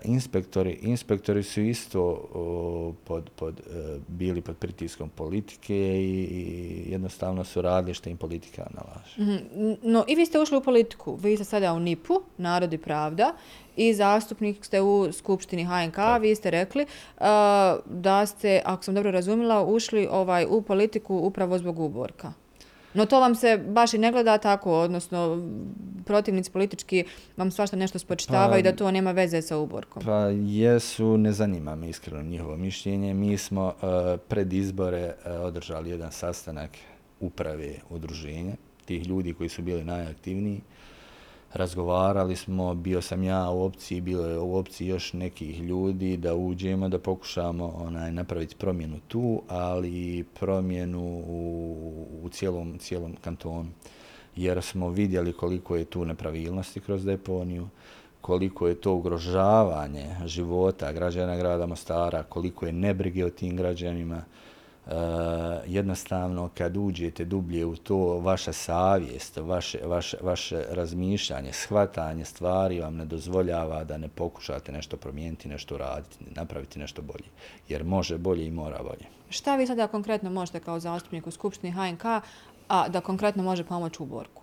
inspektori, 0.05 0.79
inspektori 0.83 1.43
su 1.43 1.61
isto 1.61 2.01
o, 2.35 2.95
pod, 3.05 3.31
pod, 3.31 3.61
e, 3.61 3.99
bili 4.09 4.41
pod 4.41 4.57
pritiskom 4.57 5.09
politike 5.09 5.77
i, 5.77 6.25
i 6.31 6.85
jednostavno 6.93 7.45
su 7.45 7.63
radili 7.63 7.95
što 7.95 8.11
im 8.11 8.17
politika 8.17 8.67
nalaže. 8.71 9.15
Mm 9.19 9.25
-hmm. 9.25 9.77
No 9.83 10.05
i 10.09 10.15
vi 10.15 10.27
ste 10.27 10.41
ušli 10.41 10.57
u 10.57 10.61
politiku. 10.61 11.15
Vi 11.15 11.37
ste 11.37 11.45
sada 11.45 11.73
u 11.73 11.81
NIP-u, 11.81 12.23
Narod 12.39 12.73
i 12.73 12.79
pravda, 12.79 13.33
i 13.77 13.95
zastupnik 13.95 14.65
ste 14.65 14.81
u 14.81 15.13
Skupštini 15.13 15.65
HNK. 15.65 15.95
Tak. 15.95 16.23
Vi 16.23 16.35
ste 16.35 16.51
rekli 16.51 16.83
uh, 16.83 17.25
da 17.85 18.27
ste, 18.27 18.63
ako 18.65 18.85
sam 18.85 18.95
dobro 18.95 19.11
razumila, 19.11 19.65
ušli 19.65 20.09
ovaj 20.11 20.47
u 20.49 20.63
politiku 20.63 21.17
upravo 21.17 21.59
zbog 21.59 21.79
uborka. 21.79 22.33
No 22.95 23.07
to 23.07 23.21
vam 23.21 23.35
se 23.35 23.57
baš 23.57 23.95
i 23.95 23.99
ne 23.99 24.13
gleda 24.13 24.39
tako, 24.39 24.73
odnosno 24.73 25.49
protivnici 26.05 26.51
politički 26.51 27.05
vam 27.37 27.51
svašta 27.51 27.77
nešto 27.77 27.99
spočitavaju 27.99 28.65
pa, 28.65 28.71
da 28.71 28.77
to 28.77 28.91
nema 28.91 29.13
veze 29.13 29.43
sa 29.43 29.57
uborkom. 29.57 30.03
Pa 30.05 30.27
jesu, 30.47 31.17
ne 31.17 31.33
zanima 31.33 31.77
me 31.77 31.89
iskreno 31.89 32.23
njihovo 32.23 32.57
mišljenje. 32.57 33.15
Mi 33.15 33.39
smo 33.39 33.67
uh, 33.67 34.21
pred 34.29 34.53
izbore 34.53 35.05
uh, 35.05 35.41
održali 35.41 35.91
jedan 35.91 36.13
sastanak 36.13 36.71
uprave 37.21 37.75
udruženja, 37.91 38.53
tih 38.85 39.07
ljudi 39.07 39.35
koji 39.35 39.49
su 39.49 39.63
bili 39.63 39.85
najaktivniji. 39.85 40.57
Uh, 40.57 40.80
razgovarali 41.53 42.37
smo, 42.37 42.75
bio 42.75 43.03
sam 43.03 43.23
ja 43.23 43.51
u 43.51 43.63
opciji, 43.63 44.01
bilo 44.01 44.27
je 44.27 44.39
u 44.39 44.57
opciji 44.57 44.89
još 44.89 45.13
nekih 45.13 45.61
ljudi 45.61 46.17
da 46.17 46.35
uđemo, 46.35 46.89
da 46.89 46.99
pokušamo 46.99 47.67
onaj, 47.67 48.13
napraviti 48.13 48.57
promjenu 48.57 49.01
tu, 49.09 49.43
ali 49.49 50.25
promjenu 50.41 51.23
u, 51.27 52.07
u 52.23 52.29
cijelom, 52.29 52.79
cijelom 52.79 53.17
kantonu. 53.21 53.69
Jer 54.37 54.63
smo 54.63 54.89
vidjeli 54.89 55.33
koliko 55.33 55.77
je 55.77 55.85
tu 55.85 56.05
nepravilnosti 56.05 56.81
kroz 56.81 57.05
deponiju, 57.05 57.69
koliko 58.21 58.69
je 58.69 58.75
to 58.75 58.95
ugrožavanje 58.95 60.17
života 60.25 60.93
građana 60.93 61.37
grada 61.37 61.67
Mostara, 61.67 62.23
koliko 62.23 62.67
je 62.67 62.73
nebrige 62.73 63.25
o 63.25 63.31
tim 63.31 63.57
građanima, 63.57 64.23
Uh, 64.91 64.97
jednostavno 65.67 66.51
kad 66.55 66.77
uđete 66.77 67.25
dublje 67.25 67.67
u 67.67 67.77
to, 67.77 67.97
vaša 67.97 68.53
savjest, 68.53 69.37
vaše, 69.37 69.79
vaše, 69.85 70.17
vaše 70.23 70.65
razmišljanje, 70.71 71.53
shvatanje 71.53 72.25
stvari 72.25 72.81
vam 72.81 72.97
ne 72.97 73.05
dozvoljava 73.05 73.85
da 73.85 73.99
ne 73.99 74.09
pokušate 74.09 74.73
nešto 74.73 74.97
promijeniti, 74.97 75.49
nešto 75.49 75.79
raditi, 75.79 76.17
napraviti 76.37 76.79
nešto 76.79 77.03
bolje. 77.03 77.29
Jer 77.69 77.85
može 77.85 78.19
bolje 78.19 78.47
i 78.47 78.51
mora 78.51 78.83
bolje. 78.83 79.07
Šta 79.29 79.57
vi 79.57 79.67
sada 79.67 79.87
konkretno 79.87 80.31
možete 80.31 80.61
kao 80.61 80.81
zastupnik 80.81 81.27
u 81.27 81.31
Skupštini 81.31 81.73
HNK, 81.73 82.05
a 82.69 82.89
da 82.89 83.01
konkretno 83.01 83.43
može 83.43 83.65
pomoći 83.65 84.03
u 84.03 84.07
borku? 84.07 84.40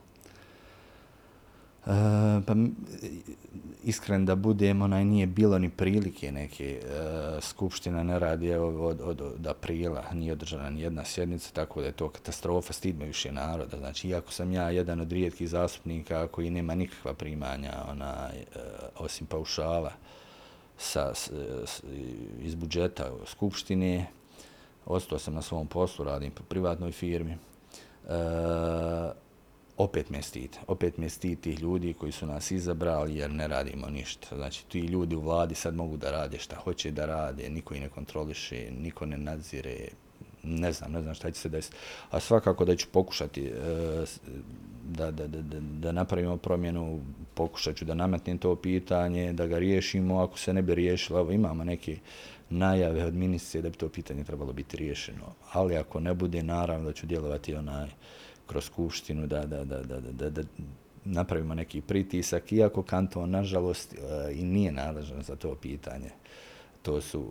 E, 1.87 2.41
pa 2.45 2.53
iskren 3.83 4.25
da 4.25 4.35
budem, 4.35 4.81
onaj 4.81 5.05
nije 5.05 5.27
bilo 5.27 5.59
ni 5.59 5.69
prilike 5.69 6.31
neke 6.31 6.81
E, 6.83 7.41
skupština 7.41 8.03
ne 8.03 8.19
radi 8.19 8.47
evo, 8.47 8.87
od, 8.87 9.01
od, 9.01 9.21
od 9.21 9.47
aprila, 9.47 10.03
nije 10.13 10.33
održana 10.33 10.69
ni 10.69 10.81
jedna 10.81 11.05
sjednica, 11.05 11.51
tako 11.53 11.81
da 11.81 11.87
je 11.87 11.91
to 11.93 12.09
katastrofa, 12.09 12.73
stidme 12.73 13.05
više 13.05 13.31
naroda. 13.31 13.77
Znači, 13.77 14.07
iako 14.07 14.31
sam 14.31 14.51
ja 14.51 14.69
jedan 14.69 15.01
od 15.01 15.11
rijetkih 15.11 15.49
zastupnika 15.49 16.27
koji 16.27 16.49
nema 16.49 16.75
nikakva 16.75 17.13
primanja 17.13 17.73
onaj, 17.89 18.37
e, 18.37 18.45
osim 18.97 19.27
paušala 19.27 19.91
sa, 20.77 21.13
s, 21.13 21.31
s, 21.65 21.83
iz 22.41 22.55
budžeta 22.55 23.11
skupštine, 23.25 24.07
ostao 24.85 25.19
sam 25.19 25.33
na 25.33 25.41
svom 25.41 25.67
poslu, 25.67 26.05
radim 26.05 26.31
po 26.31 26.43
privatnoj 26.43 26.91
firmi. 26.91 27.31
E, 27.31 27.37
opet 29.77 30.09
me 30.09 30.21
stid. 30.21 30.57
Opet 30.67 30.97
me 30.97 31.09
stid 31.09 31.39
tih 31.39 31.59
ljudi 31.59 31.93
koji 31.93 32.11
su 32.11 32.25
nas 32.25 32.51
izabrali 32.51 33.15
jer 33.15 33.31
ne 33.31 33.47
radimo 33.47 33.89
ništa. 33.89 34.35
Znači, 34.35 34.65
ti 34.65 34.79
ljudi 34.79 35.15
u 35.15 35.21
vladi 35.21 35.55
sad 35.55 35.75
mogu 35.75 35.97
da 35.97 36.11
rade 36.11 36.39
šta 36.39 36.55
hoće 36.55 36.91
da 36.91 37.05
rade, 37.05 37.49
niko 37.49 37.73
ih 37.73 37.81
ne 37.81 37.89
kontroliše, 37.89 38.71
niko 38.71 39.05
ne 39.05 39.17
nadzire, 39.17 39.87
ne 40.43 40.71
znam, 40.71 40.91
ne 40.91 41.01
znam 41.01 41.13
šta 41.13 41.31
će 41.31 41.39
se 41.39 41.49
desiti. 41.49 41.75
A 42.09 42.19
svakako 42.19 42.65
da 42.65 42.75
ću 42.75 42.87
pokušati 42.91 43.51
da, 44.87 45.11
da, 45.11 45.27
da, 45.27 45.41
da, 45.41 45.59
da 45.59 45.91
napravimo 45.91 46.37
promjenu, 46.37 47.01
pokušat 47.33 47.75
ću 47.75 47.85
da 47.85 47.93
nametnem 47.93 48.37
to 48.37 48.55
pitanje, 48.55 49.33
da 49.33 49.47
ga 49.47 49.59
riješimo. 49.59 50.19
Ako 50.19 50.39
se 50.39 50.53
ne 50.53 50.61
bi 50.61 50.75
riješilo, 50.75 51.19
evo, 51.19 51.31
imamo 51.31 51.63
neke 51.63 51.97
najave 52.49 53.05
od 53.05 53.13
ministrice 53.13 53.61
da 53.61 53.69
bi 53.69 53.77
to 53.77 53.89
pitanje 53.89 54.23
trebalo 54.23 54.53
biti 54.53 54.77
riješeno. 54.77 55.33
Ali 55.51 55.77
ako 55.77 55.99
ne 55.99 56.13
bude, 56.13 56.43
naravno 56.43 56.85
da 56.85 56.93
ću 56.93 57.05
djelovati 57.05 57.55
onaj 57.55 57.87
kroz 58.47 58.65
skupštinu 58.65 59.27
da, 59.27 59.45
da, 59.45 59.63
da, 59.63 59.81
da, 59.83 59.99
da, 59.99 60.29
da 60.29 60.41
napravimo 61.05 61.53
neki 61.53 61.81
pritisak, 61.81 62.51
iako 62.51 62.83
kanton, 62.83 63.29
nažalost, 63.29 63.93
e, 63.93 63.97
i 64.33 64.43
nije 64.43 64.71
nadležan 64.71 65.23
za 65.23 65.35
to 65.35 65.55
pitanje 65.55 66.09
to 66.87 67.01
su 67.01 67.23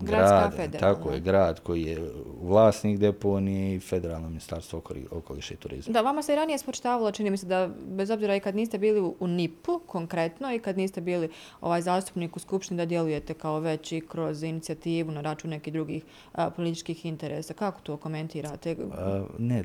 grad, 0.00 0.78
tako 0.80 1.10
je, 1.10 1.20
grad 1.20 1.60
koji 1.60 1.82
je 1.82 2.10
vlasnik 2.42 2.98
deponije 2.98 3.74
i 3.74 3.80
federalno 3.80 4.28
ministarstvo 4.28 4.82
okoliša 5.10 5.54
i 5.54 5.56
turizma. 5.56 5.92
Da, 5.92 6.00
vama 6.00 6.22
se 6.22 6.32
i 6.32 6.36
ranije 6.36 6.58
spočitavalo, 6.58 7.12
čini 7.12 7.30
mi 7.30 7.36
se 7.36 7.46
da 7.46 7.70
bez 7.86 8.10
obzira 8.10 8.36
i 8.36 8.40
kad 8.40 8.56
niste 8.56 8.78
bili 8.78 9.00
u 9.20 9.26
NIP-u 9.26 9.80
konkretno 9.86 10.54
i 10.54 10.58
kad 10.58 10.76
niste 10.76 11.00
bili 11.00 11.30
ovaj 11.60 11.82
zastupnik 11.82 12.36
u 12.36 12.38
Skupštini 12.38 12.78
da 12.78 12.84
djelujete 12.84 13.34
kao 13.34 13.60
već 13.60 13.92
i 13.92 14.00
kroz 14.00 14.42
inicijativu 14.42 15.12
na 15.12 15.20
račun 15.20 15.50
nekih 15.50 15.72
drugih 15.72 16.04
a, 16.32 16.50
političkih 16.50 17.06
interesa. 17.06 17.54
Kako 17.54 17.80
to 17.80 17.96
komentirate? 17.96 18.76
A, 18.92 19.24
ne, 19.38 19.64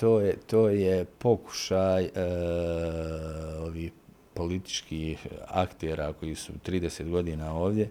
to 0.00 0.20
je, 0.20 0.36
to 0.36 0.68
je 0.68 1.04
pokušaj 1.04 2.04
a, 2.04 2.20
e, 2.20 2.24
ovih 3.66 3.92
političkih 4.34 5.26
aktera 5.48 6.12
koji 6.12 6.34
su 6.34 6.52
30 6.66 7.10
godina 7.10 7.54
ovdje, 7.54 7.90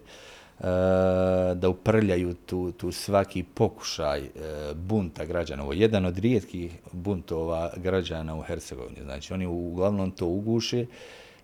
E, 0.51 0.51
Eh, 0.62 1.54
da 1.54 1.68
uprljaju 1.68 2.34
tu, 2.34 2.72
tu 2.72 2.92
svaki 2.92 3.42
pokušaj 3.42 4.20
eh, 4.20 4.30
bunta 4.74 5.24
građana. 5.24 5.62
Ovo 5.62 5.72
je 5.72 5.80
jedan 5.80 6.04
od 6.04 6.18
rijetkih 6.18 6.72
buntova 6.92 7.72
građana 7.76 8.36
u 8.36 8.42
Hercegovini. 8.42 9.02
Znači, 9.02 9.32
oni 9.32 9.46
uglavnom 9.46 10.10
to 10.10 10.26
uguše 10.26 10.86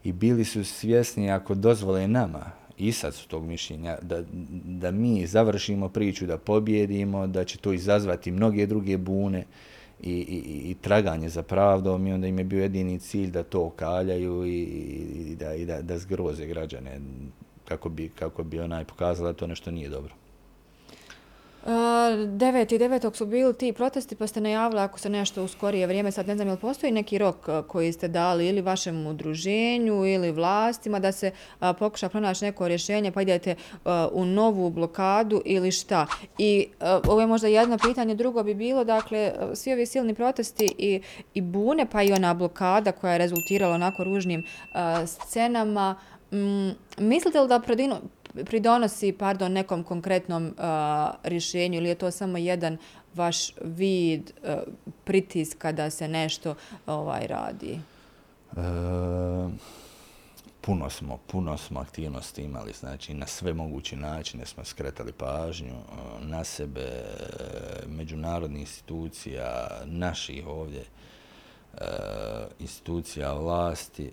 i 0.04 0.12
bili 0.12 0.44
su 0.44 0.64
svjesni 0.64 1.30
ako 1.30 1.54
dozvole 1.54 2.08
nama, 2.08 2.50
i 2.76 2.92
sad 2.92 3.14
su 3.14 3.28
tog 3.28 3.44
mišljenja, 3.46 3.98
da, 4.02 4.22
da 4.64 4.90
mi 4.90 5.26
završimo 5.26 5.88
priču, 5.88 6.26
da 6.26 6.38
pobjedimo, 6.38 7.26
da 7.26 7.44
će 7.44 7.58
to 7.58 7.72
izazvati 7.72 8.30
mnoge 8.30 8.66
druge 8.66 8.96
bune 8.96 9.44
i, 10.02 10.12
i, 10.12 10.70
i 10.70 10.74
traganje 10.74 11.28
za 11.28 11.42
pravdom 11.42 12.06
i 12.06 12.12
onda 12.12 12.26
im 12.26 12.38
je 12.38 12.44
bio 12.44 12.62
jedini 12.62 12.98
cilj 12.98 13.30
da 13.30 13.42
to 13.42 13.70
kaljaju 13.70 14.46
i, 14.46 14.60
i, 14.60 15.36
da, 15.36 15.54
i 15.54 15.64
da, 15.64 15.82
da 15.82 15.98
zgroze 15.98 16.46
građane 16.46 17.00
kako 17.68 17.88
bi, 17.88 18.08
kako 18.08 18.42
bi 18.42 18.60
ona 18.60 18.84
pokazala 18.84 19.32
da 19.32 19.38
to 19.38 19.46
nešto 19.46 19.70
nije 19.70 19.88
dobro. 19.88 20.14
9. 21.68 22.74
i 22.74 22.78
9. 22.78 23.14
su 23.14 23.26
bili 23.26 23.54
ti 23.54 23.72
protesti 23.72 24.16
pa 24.16 24.26
ste 24.26 24.40
najavili 24.40 24.80
ako 24.80 24.98
se 24.98 25.10
nešto 25.10 25.44
u 25.44 25.48
skorije 25.48 25.86
vrijeme, 25.86 26.12
sad 26.12 26.26
ne 26.26 26.34
znam, 26.34 26.48
je 26.48 26.52
li 26.52 26.60
postoji 26.60 26.92
neki 26.92 27.18
rok 27.18 27.36
e, 27.48 27.62
koji 27.68 27.92
ste 27.92 28.08
dali 28.08 28.48
ili 28.48 28.60
vašem 28.60 29.06
udruženju 29.06 30.06
ili 30.06 30.32
vlastima 30.32 30.98
da 30.98 31.12
se 31.12 31.26
e, 31.26 31.72
pokuša 31.78 32.08
pronaći 32.08 32.44
neko 32.44 32.68
rješenje 32.68 33.12
pa 33.12 33.22
idete 33.22 33.50
e, 33.50 33.56
u 34.12 34.24
novu 34.24 34.70
blokadu 34.70 35.42
ili 35.44 35.72
šta? 35.72 36.06
I 36.38 36.66
ovo 37.08 37.20
je 37.20 37.26
možda 37.26 37.48
jedno 37.48 37.78
pitanje, 37.78 38.14
drugo 38.14 38.42
bi 38.42 38.54
bilo, 38.54 38.84
dakle, 38.84 39.32
svi 39.54 39.72
ovi 39.72 39.86
silni 39.86 40.14
protesti 40.14 40.74
i, 40.78 41.00
i 41.34 41.40
bune 41.40 41.86
pa 41.92 42.02
i 42.02 42.12
ona 42.12 42.34
blokada 42.34 42.92
koja 42.92 43.12
je 43.12 43.18
rezultirala 43.18 43.74
onako 43.74 44.04
ružnim 44.04 44.44
scenama, 45.06 45.96
Mm, 46.32 46.70
mislite 46.98 47.40
li 47.40 47.48
da 47.48 47.62
pridonosi 48.44 49.12
pardon, 49.12 49.52
nekom 49.52 49.84
konkretnom 49.84 50.46
uh, 50.46 50.52
rješenju 51.22 51.76
ili 51.76 51.88
je 51.88 51.94
to 51.94 52.10
samo 52.10 52.38
jedan 52.38 52.78
vaš 53.14 53.52
vid 53.60 54.32
uh, 54.42 54.54
pritiska 55.04 55.72
da 55.72 55.90
se 55.90 56.08
nešto 56.08 56.54
ovaj 56.86 57.26
radi? 57.26 57.78
E, 58.56 58.60
puno 60.60 60.90
smo, 60.90 61.18
puno 61.26 61.56
smo 61.56 61.80
aktivnosti 61.80 62.42
imali, 62.42 62.72
znači 62.72 63.14
na 63.14 63.26
sve 63.26 63.54
moguće 63.54 63.96
načine 63.96 64.46
smo 64.46 64.64
skretali 64.64 65.12
pažnju 65.12 65.74
uh, 65.74 66.26
na 66.26 66.44
sebe, 66.44 66.86
uh, 66.86 67.90
međunarodnih 67.90 68.60
institucija, 68.60 69.68
naših 69.84 70.46
ovdje 70.46 70.84
uh, 71.72 71.80
institucija 72.58 73.32
vlasti, 73.32 74.12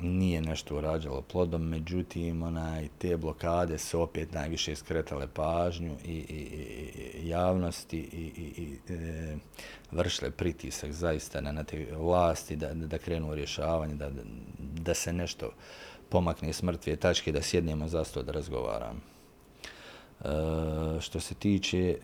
nije 0.00 0.40
nešto 0.40 0.76
urađalo 0.76 1.22
plodom, 1.22 1.68
međutim, 1.68 2.42
onaj, 2.42 2.88
te 2.98 3.16
blokade 3.16 3.78
su 3.78 4.00
opet 4.00 4.32
najviše 4.32 4.76
skretale 4.76 5.26
pažnju 5.34 5.96
i, 6.04 6.12
i, 6.12 6.48
i 7.22 7.28
javnosti 7.28 7.98
i, 7.98 8.32
i, 8.36 8.62
i 8.62 8.92
e, 8.92 9.36
vršile 9.90 10.30
pritisak 10.30 10.92
zaista 10.92 11.40
na, 11.40 11.52
na 11.52 11.64
te 11.64 11.86
vlasti 11.96 12.56
da, 12.56 12.74
da 12.74 12.98
krenu 12.98 13.30
u 13.30 13.34
rješavanje, 13.34 13.94
da, 13.94 14.10
da 14.58 14.94
se 14.94 15.12
nešto 15.12 15.50
pomakne 16.08 16.52
s 16.52 16.62
mrtve 16.62 16.96
tačke, 16.96 17.32
da 17.32 17.42
sjednemo 17.42 17.88
za 17.88 18.04
sto 18.04 18.22
da 18.22 18.32
razgovaramo. 18.32 19.00
E, 20.24 21.00
što 21.00 21.20
se 21.20 21.34
tiče 21.34 21.78
e, 21.78 21.96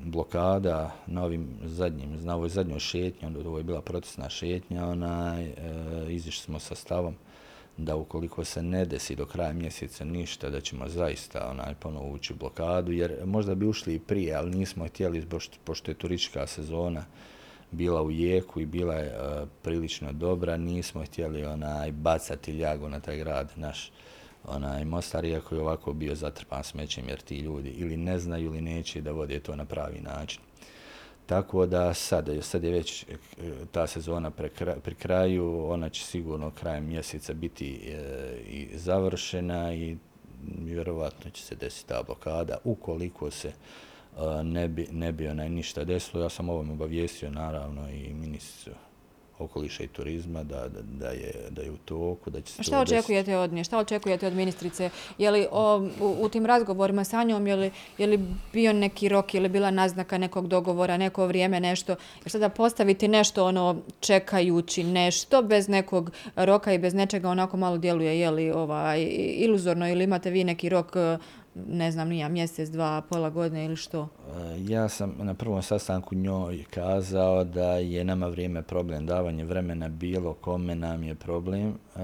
blokada 0.00 0.94
na 1.06 1.24
ovim 1.24 1.48
zadnjim, 1.64 2.24
na 2.24 2.34
ovoj 2.34 2.48
zadnjoj 2.48 2.80
šetnji, 2.80 3.26
onda 3.26 3.48
ovo 3.48 3.58
je 3.58 3.64
bila 3.64 3.80
protestna 3.80 4.28
šetnja, 4.28 4.86
onaj, 4.86 5.44
e, 5.44 5.52
izišli 6.08 6.42
smo 6.42 6.58
sa 6.58 6.74
stavom 6.74 7.14
da 7.76 7.96
ukoliko 7.96 8.44
se 8.44 8.62
ne 8.62 8.84
desi 8.84 9.16
do 9.16 9.26
kraja 9.26 9.52
mjeseca 9.52 10.04
ništa, 10.04 10.50
da 10.50 10.60
ćemo 10.60 10.88
zaista 10.88 11.48
onaj, 11.50 11.74
ponovo 11.74 12.12
ući 12.12 12.32
u 12.32 12.36
blokadu, 12.36 12.92
jer 12.92 13.16
možda 13.24 13.54
bi 13.54 13.66
ušli 13.66 13.94
i 13.94 13.98
prije, 13.98 14.34
ali 14.34 14.56
nismo 14.56 14.86
htjeli, 14.86 15.26
pošto 15.64 15.90
je 15.90 15.94
turistička 15.94 16.46
sezona 16.46 17.04
bila 17.70 18.02
u 18.02 18.10
jeku 18.10 18.60
i 18.60 18.66
bila 18.66 18.94
je 18.94 19.06
e, 19.06 19.46
prilično 19.62 20.12
dobra, 20.12 20.56
nismo 20.56 21.04
htjeli 21.04 21.44
onaj, 21.44 21.92
bacati 21.92 22.52
ljagu 22.52 22.88
na 22.88 23.00
taj 23.00 23.16
grad 23.16 23.52
naš 23.56 23.92
onaj 24.44 24.84
Mostar, 24.84 25.24
iako 25.24 25.54
je 25.54 25.60
ovako 25.60 25.92
bio 25.92 26.14
zatrpan 26.14 26.64
smećem, 26.64 27.08
jer 27.08 27.20
ti 27.20 27.38
ljudi 27.38 27.68
ili 27.68 27.96
ne 27.96 28.18
znaju 28.18 28.44
ili 28.46 28.60
neće 28.60 29.00
da 29.00 29.12
vode 29.12 29.40
to 29.40 29.56
na 29.56 29.64
pravi 29.64 30.00
način. 30.00 30.40
Tako 31.26 31.66
da 31.66 31.94
sad, 31.94 32.30
sad 32.42 32.64
je 32.64 32.70
već 32.70 33.02
eh, 33.02 33.16
ta 33.72 33.86
sezona 33.86 34.30
pri 34.84 34.94
kraju, 34.98 35.70
ona 35.70 35.88
će 35.88 36.04
sigurno 36.04 36.50
krajem 36.50 36.86
mjeseca 36.86 37.32
biti 37.34 37.74
e, 37.74 37.98
i 38.50 38.68
završena 38.78 39.74
i 39.74 39.96
vjerovatno 40.58 41.30
će 41.30 41.42
se 41.42 41.54
desiti 41.54 41.88
ta 41.88 42.02
blokada 42.02 42.56
ukoliko 42.64 43.30
se 43.30 43.48
e, 43.48 44.42
ne 44.42 44.68
bi, 44.68 44.88
ne 44.90 45.12
bi 45.12 45.28
onaj 45.28 45.48
ništa 45.48 45.84
desilo. 45.84 46.22
Ja 46.22 46.28
sam 46.28 46.48
ovom 46.48 46.70
obavijestio 46.70 47.30
naravno 47.30 47.90
i 47.90 48.14
ministru 48.14 48.72
okoliša 49.38 49.82
i 49.82 49.88
turizma 49.88 50.42
da, 50.42 50.68
da, 50.68 50.80
da, 50.82 51.08
je, 51.08 51.32
da 51.50 51.62
je 51.62 51.70
u 51.70 51.76
toku, 51.76 52.30
da 52.30 52.40
će 52.40 52.52
se 52.52 52.62
Šta 52.62 52.80
očekujete 52.80 53.36
od 53.36 53.52
nje? 53.52 53.64
Šta 53.64 53.78
očekujete 53.78 54.26
od 54.26 54.34
ministrice? 54.34 54.90
Je 55.18 55.30
li 55.30 55.46
o, 55.50 55.76
u, 56.00 56.16
u 56.20 56.28
tim 56.28 56.46
razgovorima 56.46 57.04
sa 57.04 57.24
njom, 57.24 57.46
je 57.46 57.56
li, 57.56 57.70
je 57.98 58.06
li 58.06 58.20
bio 58.52 58.72
neki 58.72 59.08
rok 59.08 59.34
ili 59.34 59.48
bila 59.48 59.70
naznaka 59.70 60.18
nekog 60.18 60.48
dogovora, 60.48 60.96
neko 60.96 61.26
vrijeme, 61.26 61.60
nešto? 61.60 61.96
Jer 62.24 62.30
sada 62.30 62.48
postaviti 62.48 63.08
nešto 63.08 63.44
ono 63.44 63.76
čekajući 64.00 64.84
nešto 64.84 65.42
bez 65.42 65.68
nekog 65.68 66.10
roka 66.36 66.72
i 66.72 66.78
bez 66.78 66.94
nečega 66.94 67.30
onako 67.30 67.56
malo 67.56 67.78
djeluje, 67.78 68.20
je 68.20 68.30
li 68.30 68.50
ovaj, 68.50 69.08
iluzorno 69.36 69.88
ili 69.88 70.04
imate 70.04 70.30
vi 70.30 70.44
neki 70.44 70.68
rok 70.68 70.96
ne 71.68 71.92
znam, 71.92 72.08
nija 72.08 72.28
mjesec, 72.28 72.68
dva, 72.68 73.00
pola 73.00 73.30
godine 73.30 73.64
ili 73.64 73.76
što? 73.76 74.02
E, 74.02 74.08
ja 74.68 74.88
sam 74.88 75.14
na 75.18 75.34
prvom 75.34 75.62
sastanku 75.62 76.14
njoj 76.14 76.64
kazao 76.70 77.44
da 77.44 77.72
je 77.72 78.04
nama 78.04 78.26
vrijeme 78.28 78.62
problem, 78.62 79.06
davanje 79.06 79.44
vremena 79.44 79.88
bilo 79.88 80.34
kome 80.34 80.74
nam 80.74 81.02
je 81.02 81.14
problem, 81.14 81.68
e, 81.68 82.00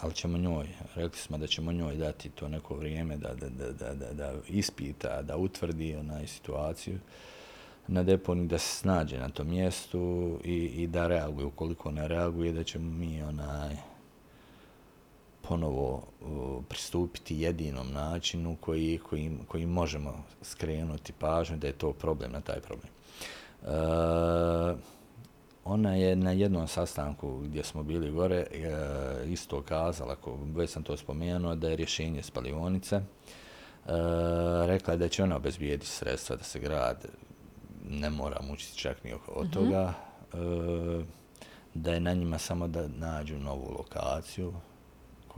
ali 0.00 0.14
ćemo 0.14 0.38
njoj, 0.38 0.66
rekli 0.94 1.18
smo 1.18 1.38
da 1.38 1.46
ćemo 1.46 1.72
njoj 1.72 1.96
dati 1.96 2.30
to 2.30 2.48
neko 2.48 2.74
vrijeme 2.74 3.16
da, 3.16 3.34
da, 3.34 3.48
da, 3.48 3.72
da, 3.72 3.94
da, 3.94 4.12
da 4.12 4.32
ispita, 4.48 5.22
da 5.22 5.36
utvrdi 5.36 5.96
onaj 5.96 6.26
situaciju 6.26 6.98
na 7.90 8.02
deponi 8.02 8.46
da 8.46 8.58
se 8.58 8.76
snađe 8.76 9.18
na 9.18 9.28
tom 9.28 9.48
mjestu 9.48 10.38
i, 10.44 10.54
i 10.54 10.86
da 10.86 11.06
reaguje. 11.06 11.46
Ukoliko 11.46 11.90
ne 11.90 12.08
reaguje, 12.08 12.52
da 12.52 12.64
ćemo 12.64 12.90
mi 12.90 13.22
onaj, 13.22 13.76
ponovo 15.50 16.02
pristupiti 16.68 17.40
jedinom 17.40 17.92
načinu 17.92 18.56
koji, 18.60 19.00
koji, 19.08 19.38
koji 19.48 19.66
možemo 19.66 20.24
skrenuti 20.42 21.12
pažnju 21.12 21.56
da 21.56 21.66
je 21.66 21.72
to 21.72 21.92
problem 21.92 22.32
na 22.32 22.40
taj 22.40 22.60
problem. 22.60 22.88
E, 23.62 23.68
ona 25.64 25.94
je 25.94 26.16
na 26.16 26.32
jednom 26.32 26.68
sastanku 26.68 27.38
gdje 27.38 27.64
smo 27.64 27.82
bili 27.82 28.10
gore 28.10 28.36
e, 28.36 28.46
isto 29.26 29.62
kazala, 29.62 30.12
ako 30.12 30.38
već 30.54 30.70
sam 30.70 30.82
to 30.82 30.96
spomenuo, 30.96 31.54
da 31.54 31.68
je 31.68 31.76
rješenje 31.76 32.22
spalionice. 32.22 32.96
E, 32.96 33.02
rekla 34.66 34.92
je 34.94 34.98
da 34.98 35.08
će 35.08 35.22
ona 35.22 35.36
obezbijeti 35.36 35.86
sredstva 35.86 36.36
da 36.36 36.44
se 36.44 36.58
grad 36.58 37.06
ne 37.88 38.10
mora 38.10 38.40
mučiti 38.48 38.78
čak 38.78 39.04
ni 39.04 39.12
od 39.28 39.44
mhm. 39.44 39.52
toga. 39.52 39.94
E, 40.32 41.20
da 41.74 41.92
je 41.92 42.00
na 42.00 42.14
njima 42.14 42.38
samo 42.38 42.68
da 42.68 42.88
nađu 42.88 43.38
novu 43.38 43.74
lokaciju, 43.78 44.52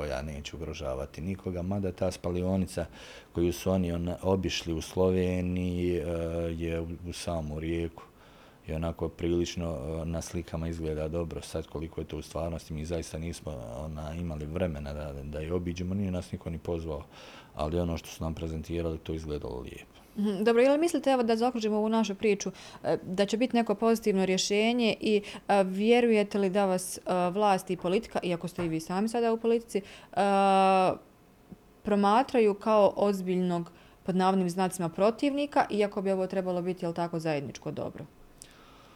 koja 0.02 0.22
neće 0.22 0.56
ugrožavati 0.56 1.20
nikoga, 1.20 1.62
mada 1.62 1.92
ta 1.92 2.10
spalionica 2.10 2.86
koju 3.32 3.52
su 3.52 3.70
oni 3.70 3.92
on, 3.92 4.14
obišli 4.22 4.72
u 4.72 4.80
Sloveniji 4.80 5.96
e, 5.96 6.02
je 6.58 6.80
u, 6.80 6.86
u 7.08 7.12
samu 7.12 7.60
rijeku 7.60 8.02
i 8.66 8.72
onako 8.72 9.08
prilično 9.08 9.70
e, 9.70 10.04
na 10.04 10.22
slikama 10.22 10.68
izgleda 10.68 11.08
dobro. 11.08 11.40
Sad 11.42 11.66
koliko 11.66 12.00
je 12.00 12.04
to 12.04 12.18
u 12.18 12.22
stvarnosti, 12.22 12.74
mi 12.74 12.84
zaista 12.84 13.18
nismo 13.18 13.52
ona, 13.76 14.14
imali 14.14 14.46
vremena 14.46 14.92
da, 14.92 15.12
da 15.22 15.40
je 15.40 15.52
obiđemo, 15.52 15.94
nije 15.94 16.10
nas 16.10 16.32
niko 16.32 16.50
ni 16.50 16.58
pozvao, 16.58 17.02
ali 17.54 17.80
ono 17.80 17.96
što 17.96 18.08
su 18.08 18.24
nam 18.24 18.34
prezentirali, 18.34 18.98
to 18.98 19.14
izgledalo 19.14 19.60
lijepo. 19.60 19.92
Mhm, 20.18 20.44
dobro, 20.44 20.62
ili 20.62 20.78
mislite 20.78 21.10
evo 21.10 21.22
da 21.22 21.36
zaokružimo 21.36 21.76
ovu 21.76 21.88
našu 21.88 22.14
priču 22.14 22.50
e, 22.84 22.96
da 23.02 23.26
će 23.26 23.36
biti 23.36 23.56
neko 23.56 23.74
pozitivno 23.74 24.24
rješenje 24.24 24.96
i 25.00 25.22
e, 25.48 25.64
vjerujete 25.64 26.38
li 26.38 26.50
da 26.50 26.66
vas 26.66 26.98
e, 26.98 27.00
vlast 27.30 27.70
i 27.70 27.76
politika, 27.76 28.18
iako 28.22 28.48
ste 28.48 28.64
i 28.64 28.68
vi 28.68 28.80
sami 28.80 29.08
sada 29.08 29.32
u 29.32 29.36
politici, 29.36 29.82
promatraju 31.82 32.54
kao 32.54 32.92
ozbiljnog 32.96 33.70
pod 34.02 34.16
navodnim 34.16 34.50
znacima 34.50 34.88
protivnika, 34.88 35.66
iako 35.70 36.02
bi 36.02 36.10
ovo 36.10 36.26
trebalo 36.26 36.62
biti 36.62 36.84
jel 36.84 36.92
tako 36.92 37.18
zajedničko 37.18 37.70
dobro? 37.70 38.04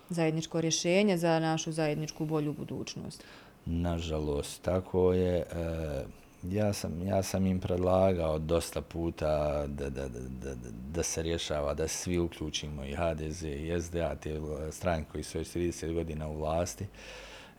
Zajedničko 0.09 0.61
rješenje 0.61 1.17
za 1.17 1.41
našu 1.41 1.73
zajedničku 1.73 2.25
bolju 2.25 2.53
budućnost. 2.53 3.25
Nažalost, 3.67 4.63
tako 4.63 5.13
je. 5.13 5.37
E 5.37 6.26
ja 6.51 6.73
sam, 6.73 7.03
ja 7.07 7.23
sam 7.23 7.47
im 7.47 7.61
predlagao 7.61 8.39
dosta 8.39 8.81
puta 8.81 9.67
da, 9.67 9.91
da, 9.91 10.09
da, 10.09 10.21
da, 10.29 10.55
da 10.93 11.03
se 11.03 11.23
rješava, 11.23 11.75
da 11.75 11.89
svi 11.89 12.19
uključimo 12.19 12.85
i 12.85 12.95
HDZ 12.95 13.43
i 13.43 13.81
SDA, 13.81 14.15
te 14.15 14.41
stranke 14.71 15.11
koji 15.11 15.25
su 15.25 15.39
već 15.39 15.49
30 15.49 15.95
godina 15.95 16.29
u 16.29 16.37
vlasti. 16.37 16.87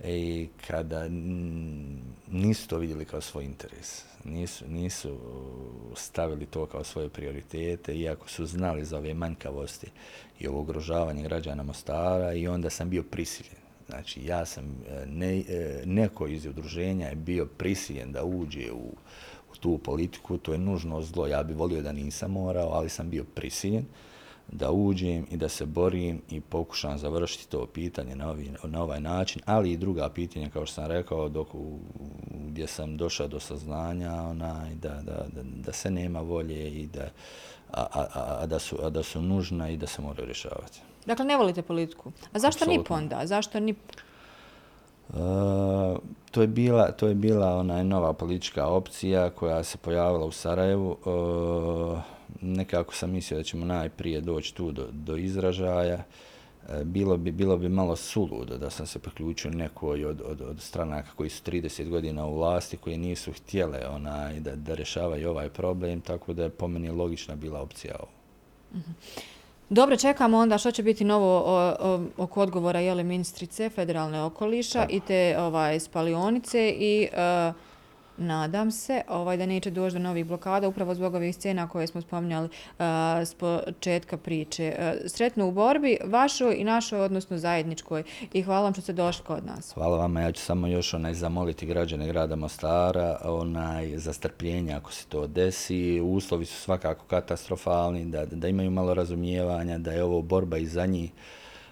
E, 0.03 0.17
I 0.17 0.49
kada 0.67 1.07
nisu 2.27 2.67
to 2.67 2.77
vidjeli 2.77 3.05
kao 3.05 3.21
svoj 3.21 3.43
interes, 3.43 4.05
nisu, 4.23 4.65
nisu 4.67 5.17
stavili 5.95 6.45
to 6.45 6.65
kao 6.65 6.83
svoje 6.83 7.09
prioritete, 7.09 7.95
iako 7.95 8.29
su 8.29 8.45
znali 8.45 8.85
za 8.85 8.97
ove 8.97 9.13
manjkavosti 9.13 9.87
i 10.39 10.47
ovo 10.47 10.59
ugrožavanje 10.59 11.23
građana 11.23 11.63
Mostara 11.63 12.33
i 12.33 12.47
onda 12.47 12.69
sam 12.69 12.89
bio 12.89 13.03
prisiljen. 13.03 13.66
Znači, 13.89 14.25
ja 14.25 14.45
sam, 14.45 14.65
e, 14.65 15.05
ne, 15.05 15.39
e, 15.39 15.81
neko 15.85 16.27
iz 16.27 16.45
udruženja 16.45 17.07
je 17.07 17.15
bio 17.15 17.45
prisiljen 17.45 18.11
da 18.11 18.23
uđe 18.23 18.71
u, 18.71 18.93
u 19.51 19.55
tu 19.59 19.77
politiku, 19.77 20.37
to 20.37 20.51
je 20.51 20.57
nužno 20.57 21.01
zlo. 21.01 21.27
Ja 21.27 21.43
bih 21.43 21.57
volio 21.57 21.81
da 21.81 21.91
nisam 21.91 22.31
morao, 22.31 22.69
ali 22.69 22.89
sam 22.89 23.09
bio 23.09 23.23
prisiljen. 23.35 23.85
da 24.51 24.71
uđem 24.71 25.27
i 25.31 25.37
da 25.37 25.49
se 25.49 25.65
borim 25.65 26.21
i 26.29 26.41
pokušam 26.41 26.97
završiti 26.97 27.49
to 27.49 27.65
pitanje 27.65 28.15
na, 28.15 28.29
ovi, 28.29 28.51
na 28.63 28.83
ovaj 28.83 28.99
način, 28.99 29.41
ali 29.45 29.71
i 29.71 29.77
druga 29.77 30.09
pitanja, 30.09 30.49
kao 30.49 30.65
što 30.65 30.73
sam 30.73 30.87
rekao, 30.87 31.29
dok 31.29 31.55
u, 31.55 31.79
gdje 32.47 32.67
sam 32.67 32.97
došao 32.97 33.27
do 33.27 33.39
saznanja 33.39 34.13
onaj, 34.13 34.75
da, 34.75 34.89
da, 34.89 35.25
da, 35.33 35.43
da 35.43 35.71
se 35.71 35.91
nema 35.91 36.21
volje 36.21 36.71
i 36.71 36.87
da, 36.87 37.09
a, 37.71 37.85
a, 37.93 38.07
a, 38.41 38.45
da 38.45 38.59
su, 38.59 38.77
a 38.83 38.89
da 38.89 39.03
su 39.03 39.21
nužna 39.21 39.69
i 39.69 39.77
da 39.77 39.87
se 39.87 40.01
moraju 40.01 40.25
rješavati. 40.25 40.81
Dakle, 41.07 41.25
ne 41.25 41.37
volite 41.37 41.61
politiku. 41.61 42.11
A 42.33 42.39
zašto 42.39 42.63
Apsolutno. 42.63 42.77
NIP 42.77 42.91
onda? 42.91 43.21
Zašto 43.25 43.59
NIP? 43.59 43.77
Uh, 45.09 45.15
to 46.31 46.41
je 46.41 46.47
bila 46.47 46.91
to 46.91 47.07
je 47.07 47.15
bila 47.15 47.55
onaj 47.55 47.83
nova 47.83 48.13
politička 48.13 48.67
opcija 48.67 49.29
koja 49.29 49.63
se 49.63 49.77
pojavila 49.77 50.25
u 50.25 50.31
Sarajevu. 50.31 50.97
Uh, 51.05 51.99
nekako 52.41 52.95
sam 52.95 53.11
mislio 53.11 53.37
da 53.37 53.43
ćemo 53.43 53.65
najprije 53.65 54.21
doći 54.21 54.55
tu 54.55 54.71
do, 54.71 54.87
do 54.91 55.17
izražaja. 55.17 55.95
Uh, 55.95 56.83
bilo 56.83 57.17
bi 57.17 57.31
bilo 57.31 57.57
bi 57.57 57.69
malo 57.69 57.95
suludo 57.95 58.57
da 58.57 58.69
sam 58.69 58.85
se 58.85 58.99
priključio 58.99 59.51
nekoj 59.51 60.05
od, 60.05 60.21
od, 60.25 60.41
od 60.41 60.61
stranaka 60.61 61.09
koji 61.15 61.29
su 61.29 61.43
30 61.43 61.89
godina 61.89 62.25
u 62.25 62.35
vlasti, 62.35 62.77
koji 62.77 62.97
nisu 62.97 63.31
htjele 63.31 63.87
onaj 63.87 64.39
da 64.39 64.55
da 64.55 64.73
rješavaju 64.73 65.29
ovaj 65.29 65.49
problem, 65.49 66.01
tako 66.01 66.33
da 66.33 66.43
je 66.43 66.49
po 66.49 66.67
meni 66.67 66.89
logična 66.89 67.35
bila 67.35 67.61
opcija 67.61 67.95
ovo. 67.99 68.11
Mm 68.73 68.77
-hmm. 68.77 69.36
Dobro, 69.69 69.97
čekamo 69.97 70.37
onda 70.37 70.57
što 70.57 70.71
će 70.71 70.83
biti 70.83 71.03
novo 71.03 71.43
o, 71.45 71.75
o, 71.79 71.99
oko 72.17 72.41
odgovora 72.41 72.79
jele 72.79 73.03
ministrice 73.03 73.69
federalne 73.69 74.21
okoliša 74.21 74.79
Tako. 74.79 74.93
i 74.93 74.99
te 74.99 75.35
ovaj, 75.39 75.79
spalionice 75.79 76.69
i 76.69 77.07
uh, 77.11 77.55
nadam 78.17 78.71
se 78.71 79.01
ovaj, 79.09 79.37
da 79.37 79.45
neće 79.45 79.71
doći 79.71 79.93
do 79.93 79.99
novih 79.99 80.25
blokada 80.25 80.67
upravo 80.67 80.95
zbog 80.95 81.15
ovih 81.15 81.35
scena 81.35 81.69
koje 81.69 81.87
smo 81.87 82.01
spominjali 82.01 82.45
uh, 82.47 82.85
s 83.25 83.33
početka 83.33 84.17
priče. 84.17 84.75
Uh, 84.79 85.09
sretno 85.09 85.47
u 85.47 85.51
borbi 85.51 85.97
vašoj 86.05 86.55
i 86.55 86.63
našoj, 86.63 86.99
odnosno 86.99 87.37
zajedničkoj 87.37 88.03
i 88.33 88.41
hvala 88.41 88.63
vam 88.63 88.73
što 88.73 88.81
ste 88.81 88.93
došli 88.93 89.25
kod 89.25 89.45
nas. 89.45 89.73
Hvala 89.73 89.97
vama, 89.97 90.21
ja 90.21 90.31
ću 90.31 90.41
samo 90.41 90.67
još 90.67 90.93
onaj 90.93 91.13
zamoliti 91.13 91.65
građane 91.65 92.07
grada 92.07 92.35
Mostara 92.35 93.19
onaj, 93.23 93.97
za 93.97 94.13
strpljenje 94.13 94.73
ako 94.73 94.91
se 94.91 95.05
to 95.05 95.27
desi. 95.27 96.01
Uslovi 96.01 96.45
su 96.45 96.61
svakako 96.61 97.05
katastrofalni, 97.05 98.05
da, 98.05 98.25
da 98.25 98.47
imaju 98.47 98.71
malo 98.71 98.93
razumijevanja, 98.93 99.77
da 99.77 99.91
je 99.91 100.03
ovo 100.03 100.21
borba 100.21 100.57
i 100.57 100.65
za 100.65 100.85
njih. 100.85 101.11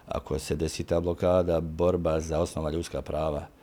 Ako 0.07 0.39
se 0.39 0.55
desi 0.55 0.83
ta 0.83 0.99
blokada, 0.99 1.59
borba 1.61 2.19
za 2.19 2.39
osnova 2.39 2.71
ljudska 2.71 3.01
prava 3.01 3.54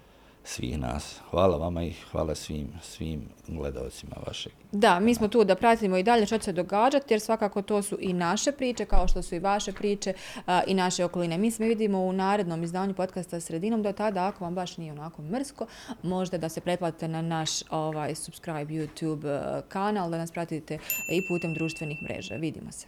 svih 0.45 0.79
nas. 0.79 1.21
Hvala 1.31 1.57
vama 1.57 1.85
i 1.85 1.93
hvala 2.11 2.35
svim 2.35 2.69
svim 2.83 3.29
gledaocima 3.49 4.17
vašeg. 4.27 4.53
Da, 4.73 5.01
mi 5.01 5.15
smo 5.15 5.29
tu 5.29 5.45
da 5.45 5.55
pratimo 5.55 5.97
i 5.97 6.03
dalje 6.03 6.27
što 6.27 6.39
će 6.39 6.45
se 6.45 6.53
događati, 6.53 7.15
jer 7.15 7.21
svakako 7.21 7.63
to 7.63 7.83
su 7.83 7.99
i 8.01 8.13
naše 8.13 8.53
priče, 8.53 8.85
kao 8.85 9.09
što 9.09 9.23
su 9.23 9.35
i 9.35 9.39
vaše 9.39 9.73
priče 9.73 10.13
a, 10.47 10.63
i 10.67 10.75
naše 10.75 11.05
okoline. 11.05 11.39
Mi 11.39 11.51
se 11.51 11.65
vidimo 11.65 11.99
u 11.99 12.13
narednom 12.13 12.63
izdanju 12.63 12.95
podcasta 12.95 13.41
Sredinom. 13.41 13.83
Do 13.83 13.93
tada, 13.93 14.27
ako 14.27 14.45
vam 14.45 14.55
baš 14.55 14.77
nije 14.77 14.93
onako 14.93 15.23
mrsko, 15.23 15.67
možda 16.03 16.39
da 16.39 16.49
se 16.49 16.61
pretplatite 16.61 17.09
na 17.09 17.23
naš 17.23 17.51
ovaj 17.71 18.15
subscribe 18.15 18.75
YouTube 18.75 19.63
kanal, 19.69 20.11
da 20.11 20.19
nas 20.19 20.31
pratite 20.31 20.79
i 21.11 21.29
putem 21.29 21.55
društvenih 21.55 21.99
mreža. 22.03 22.35
Vidimo 22.35 22.73
se. 22.73 22.87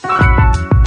Thank 0.00 0.72
you. 0.72 0.77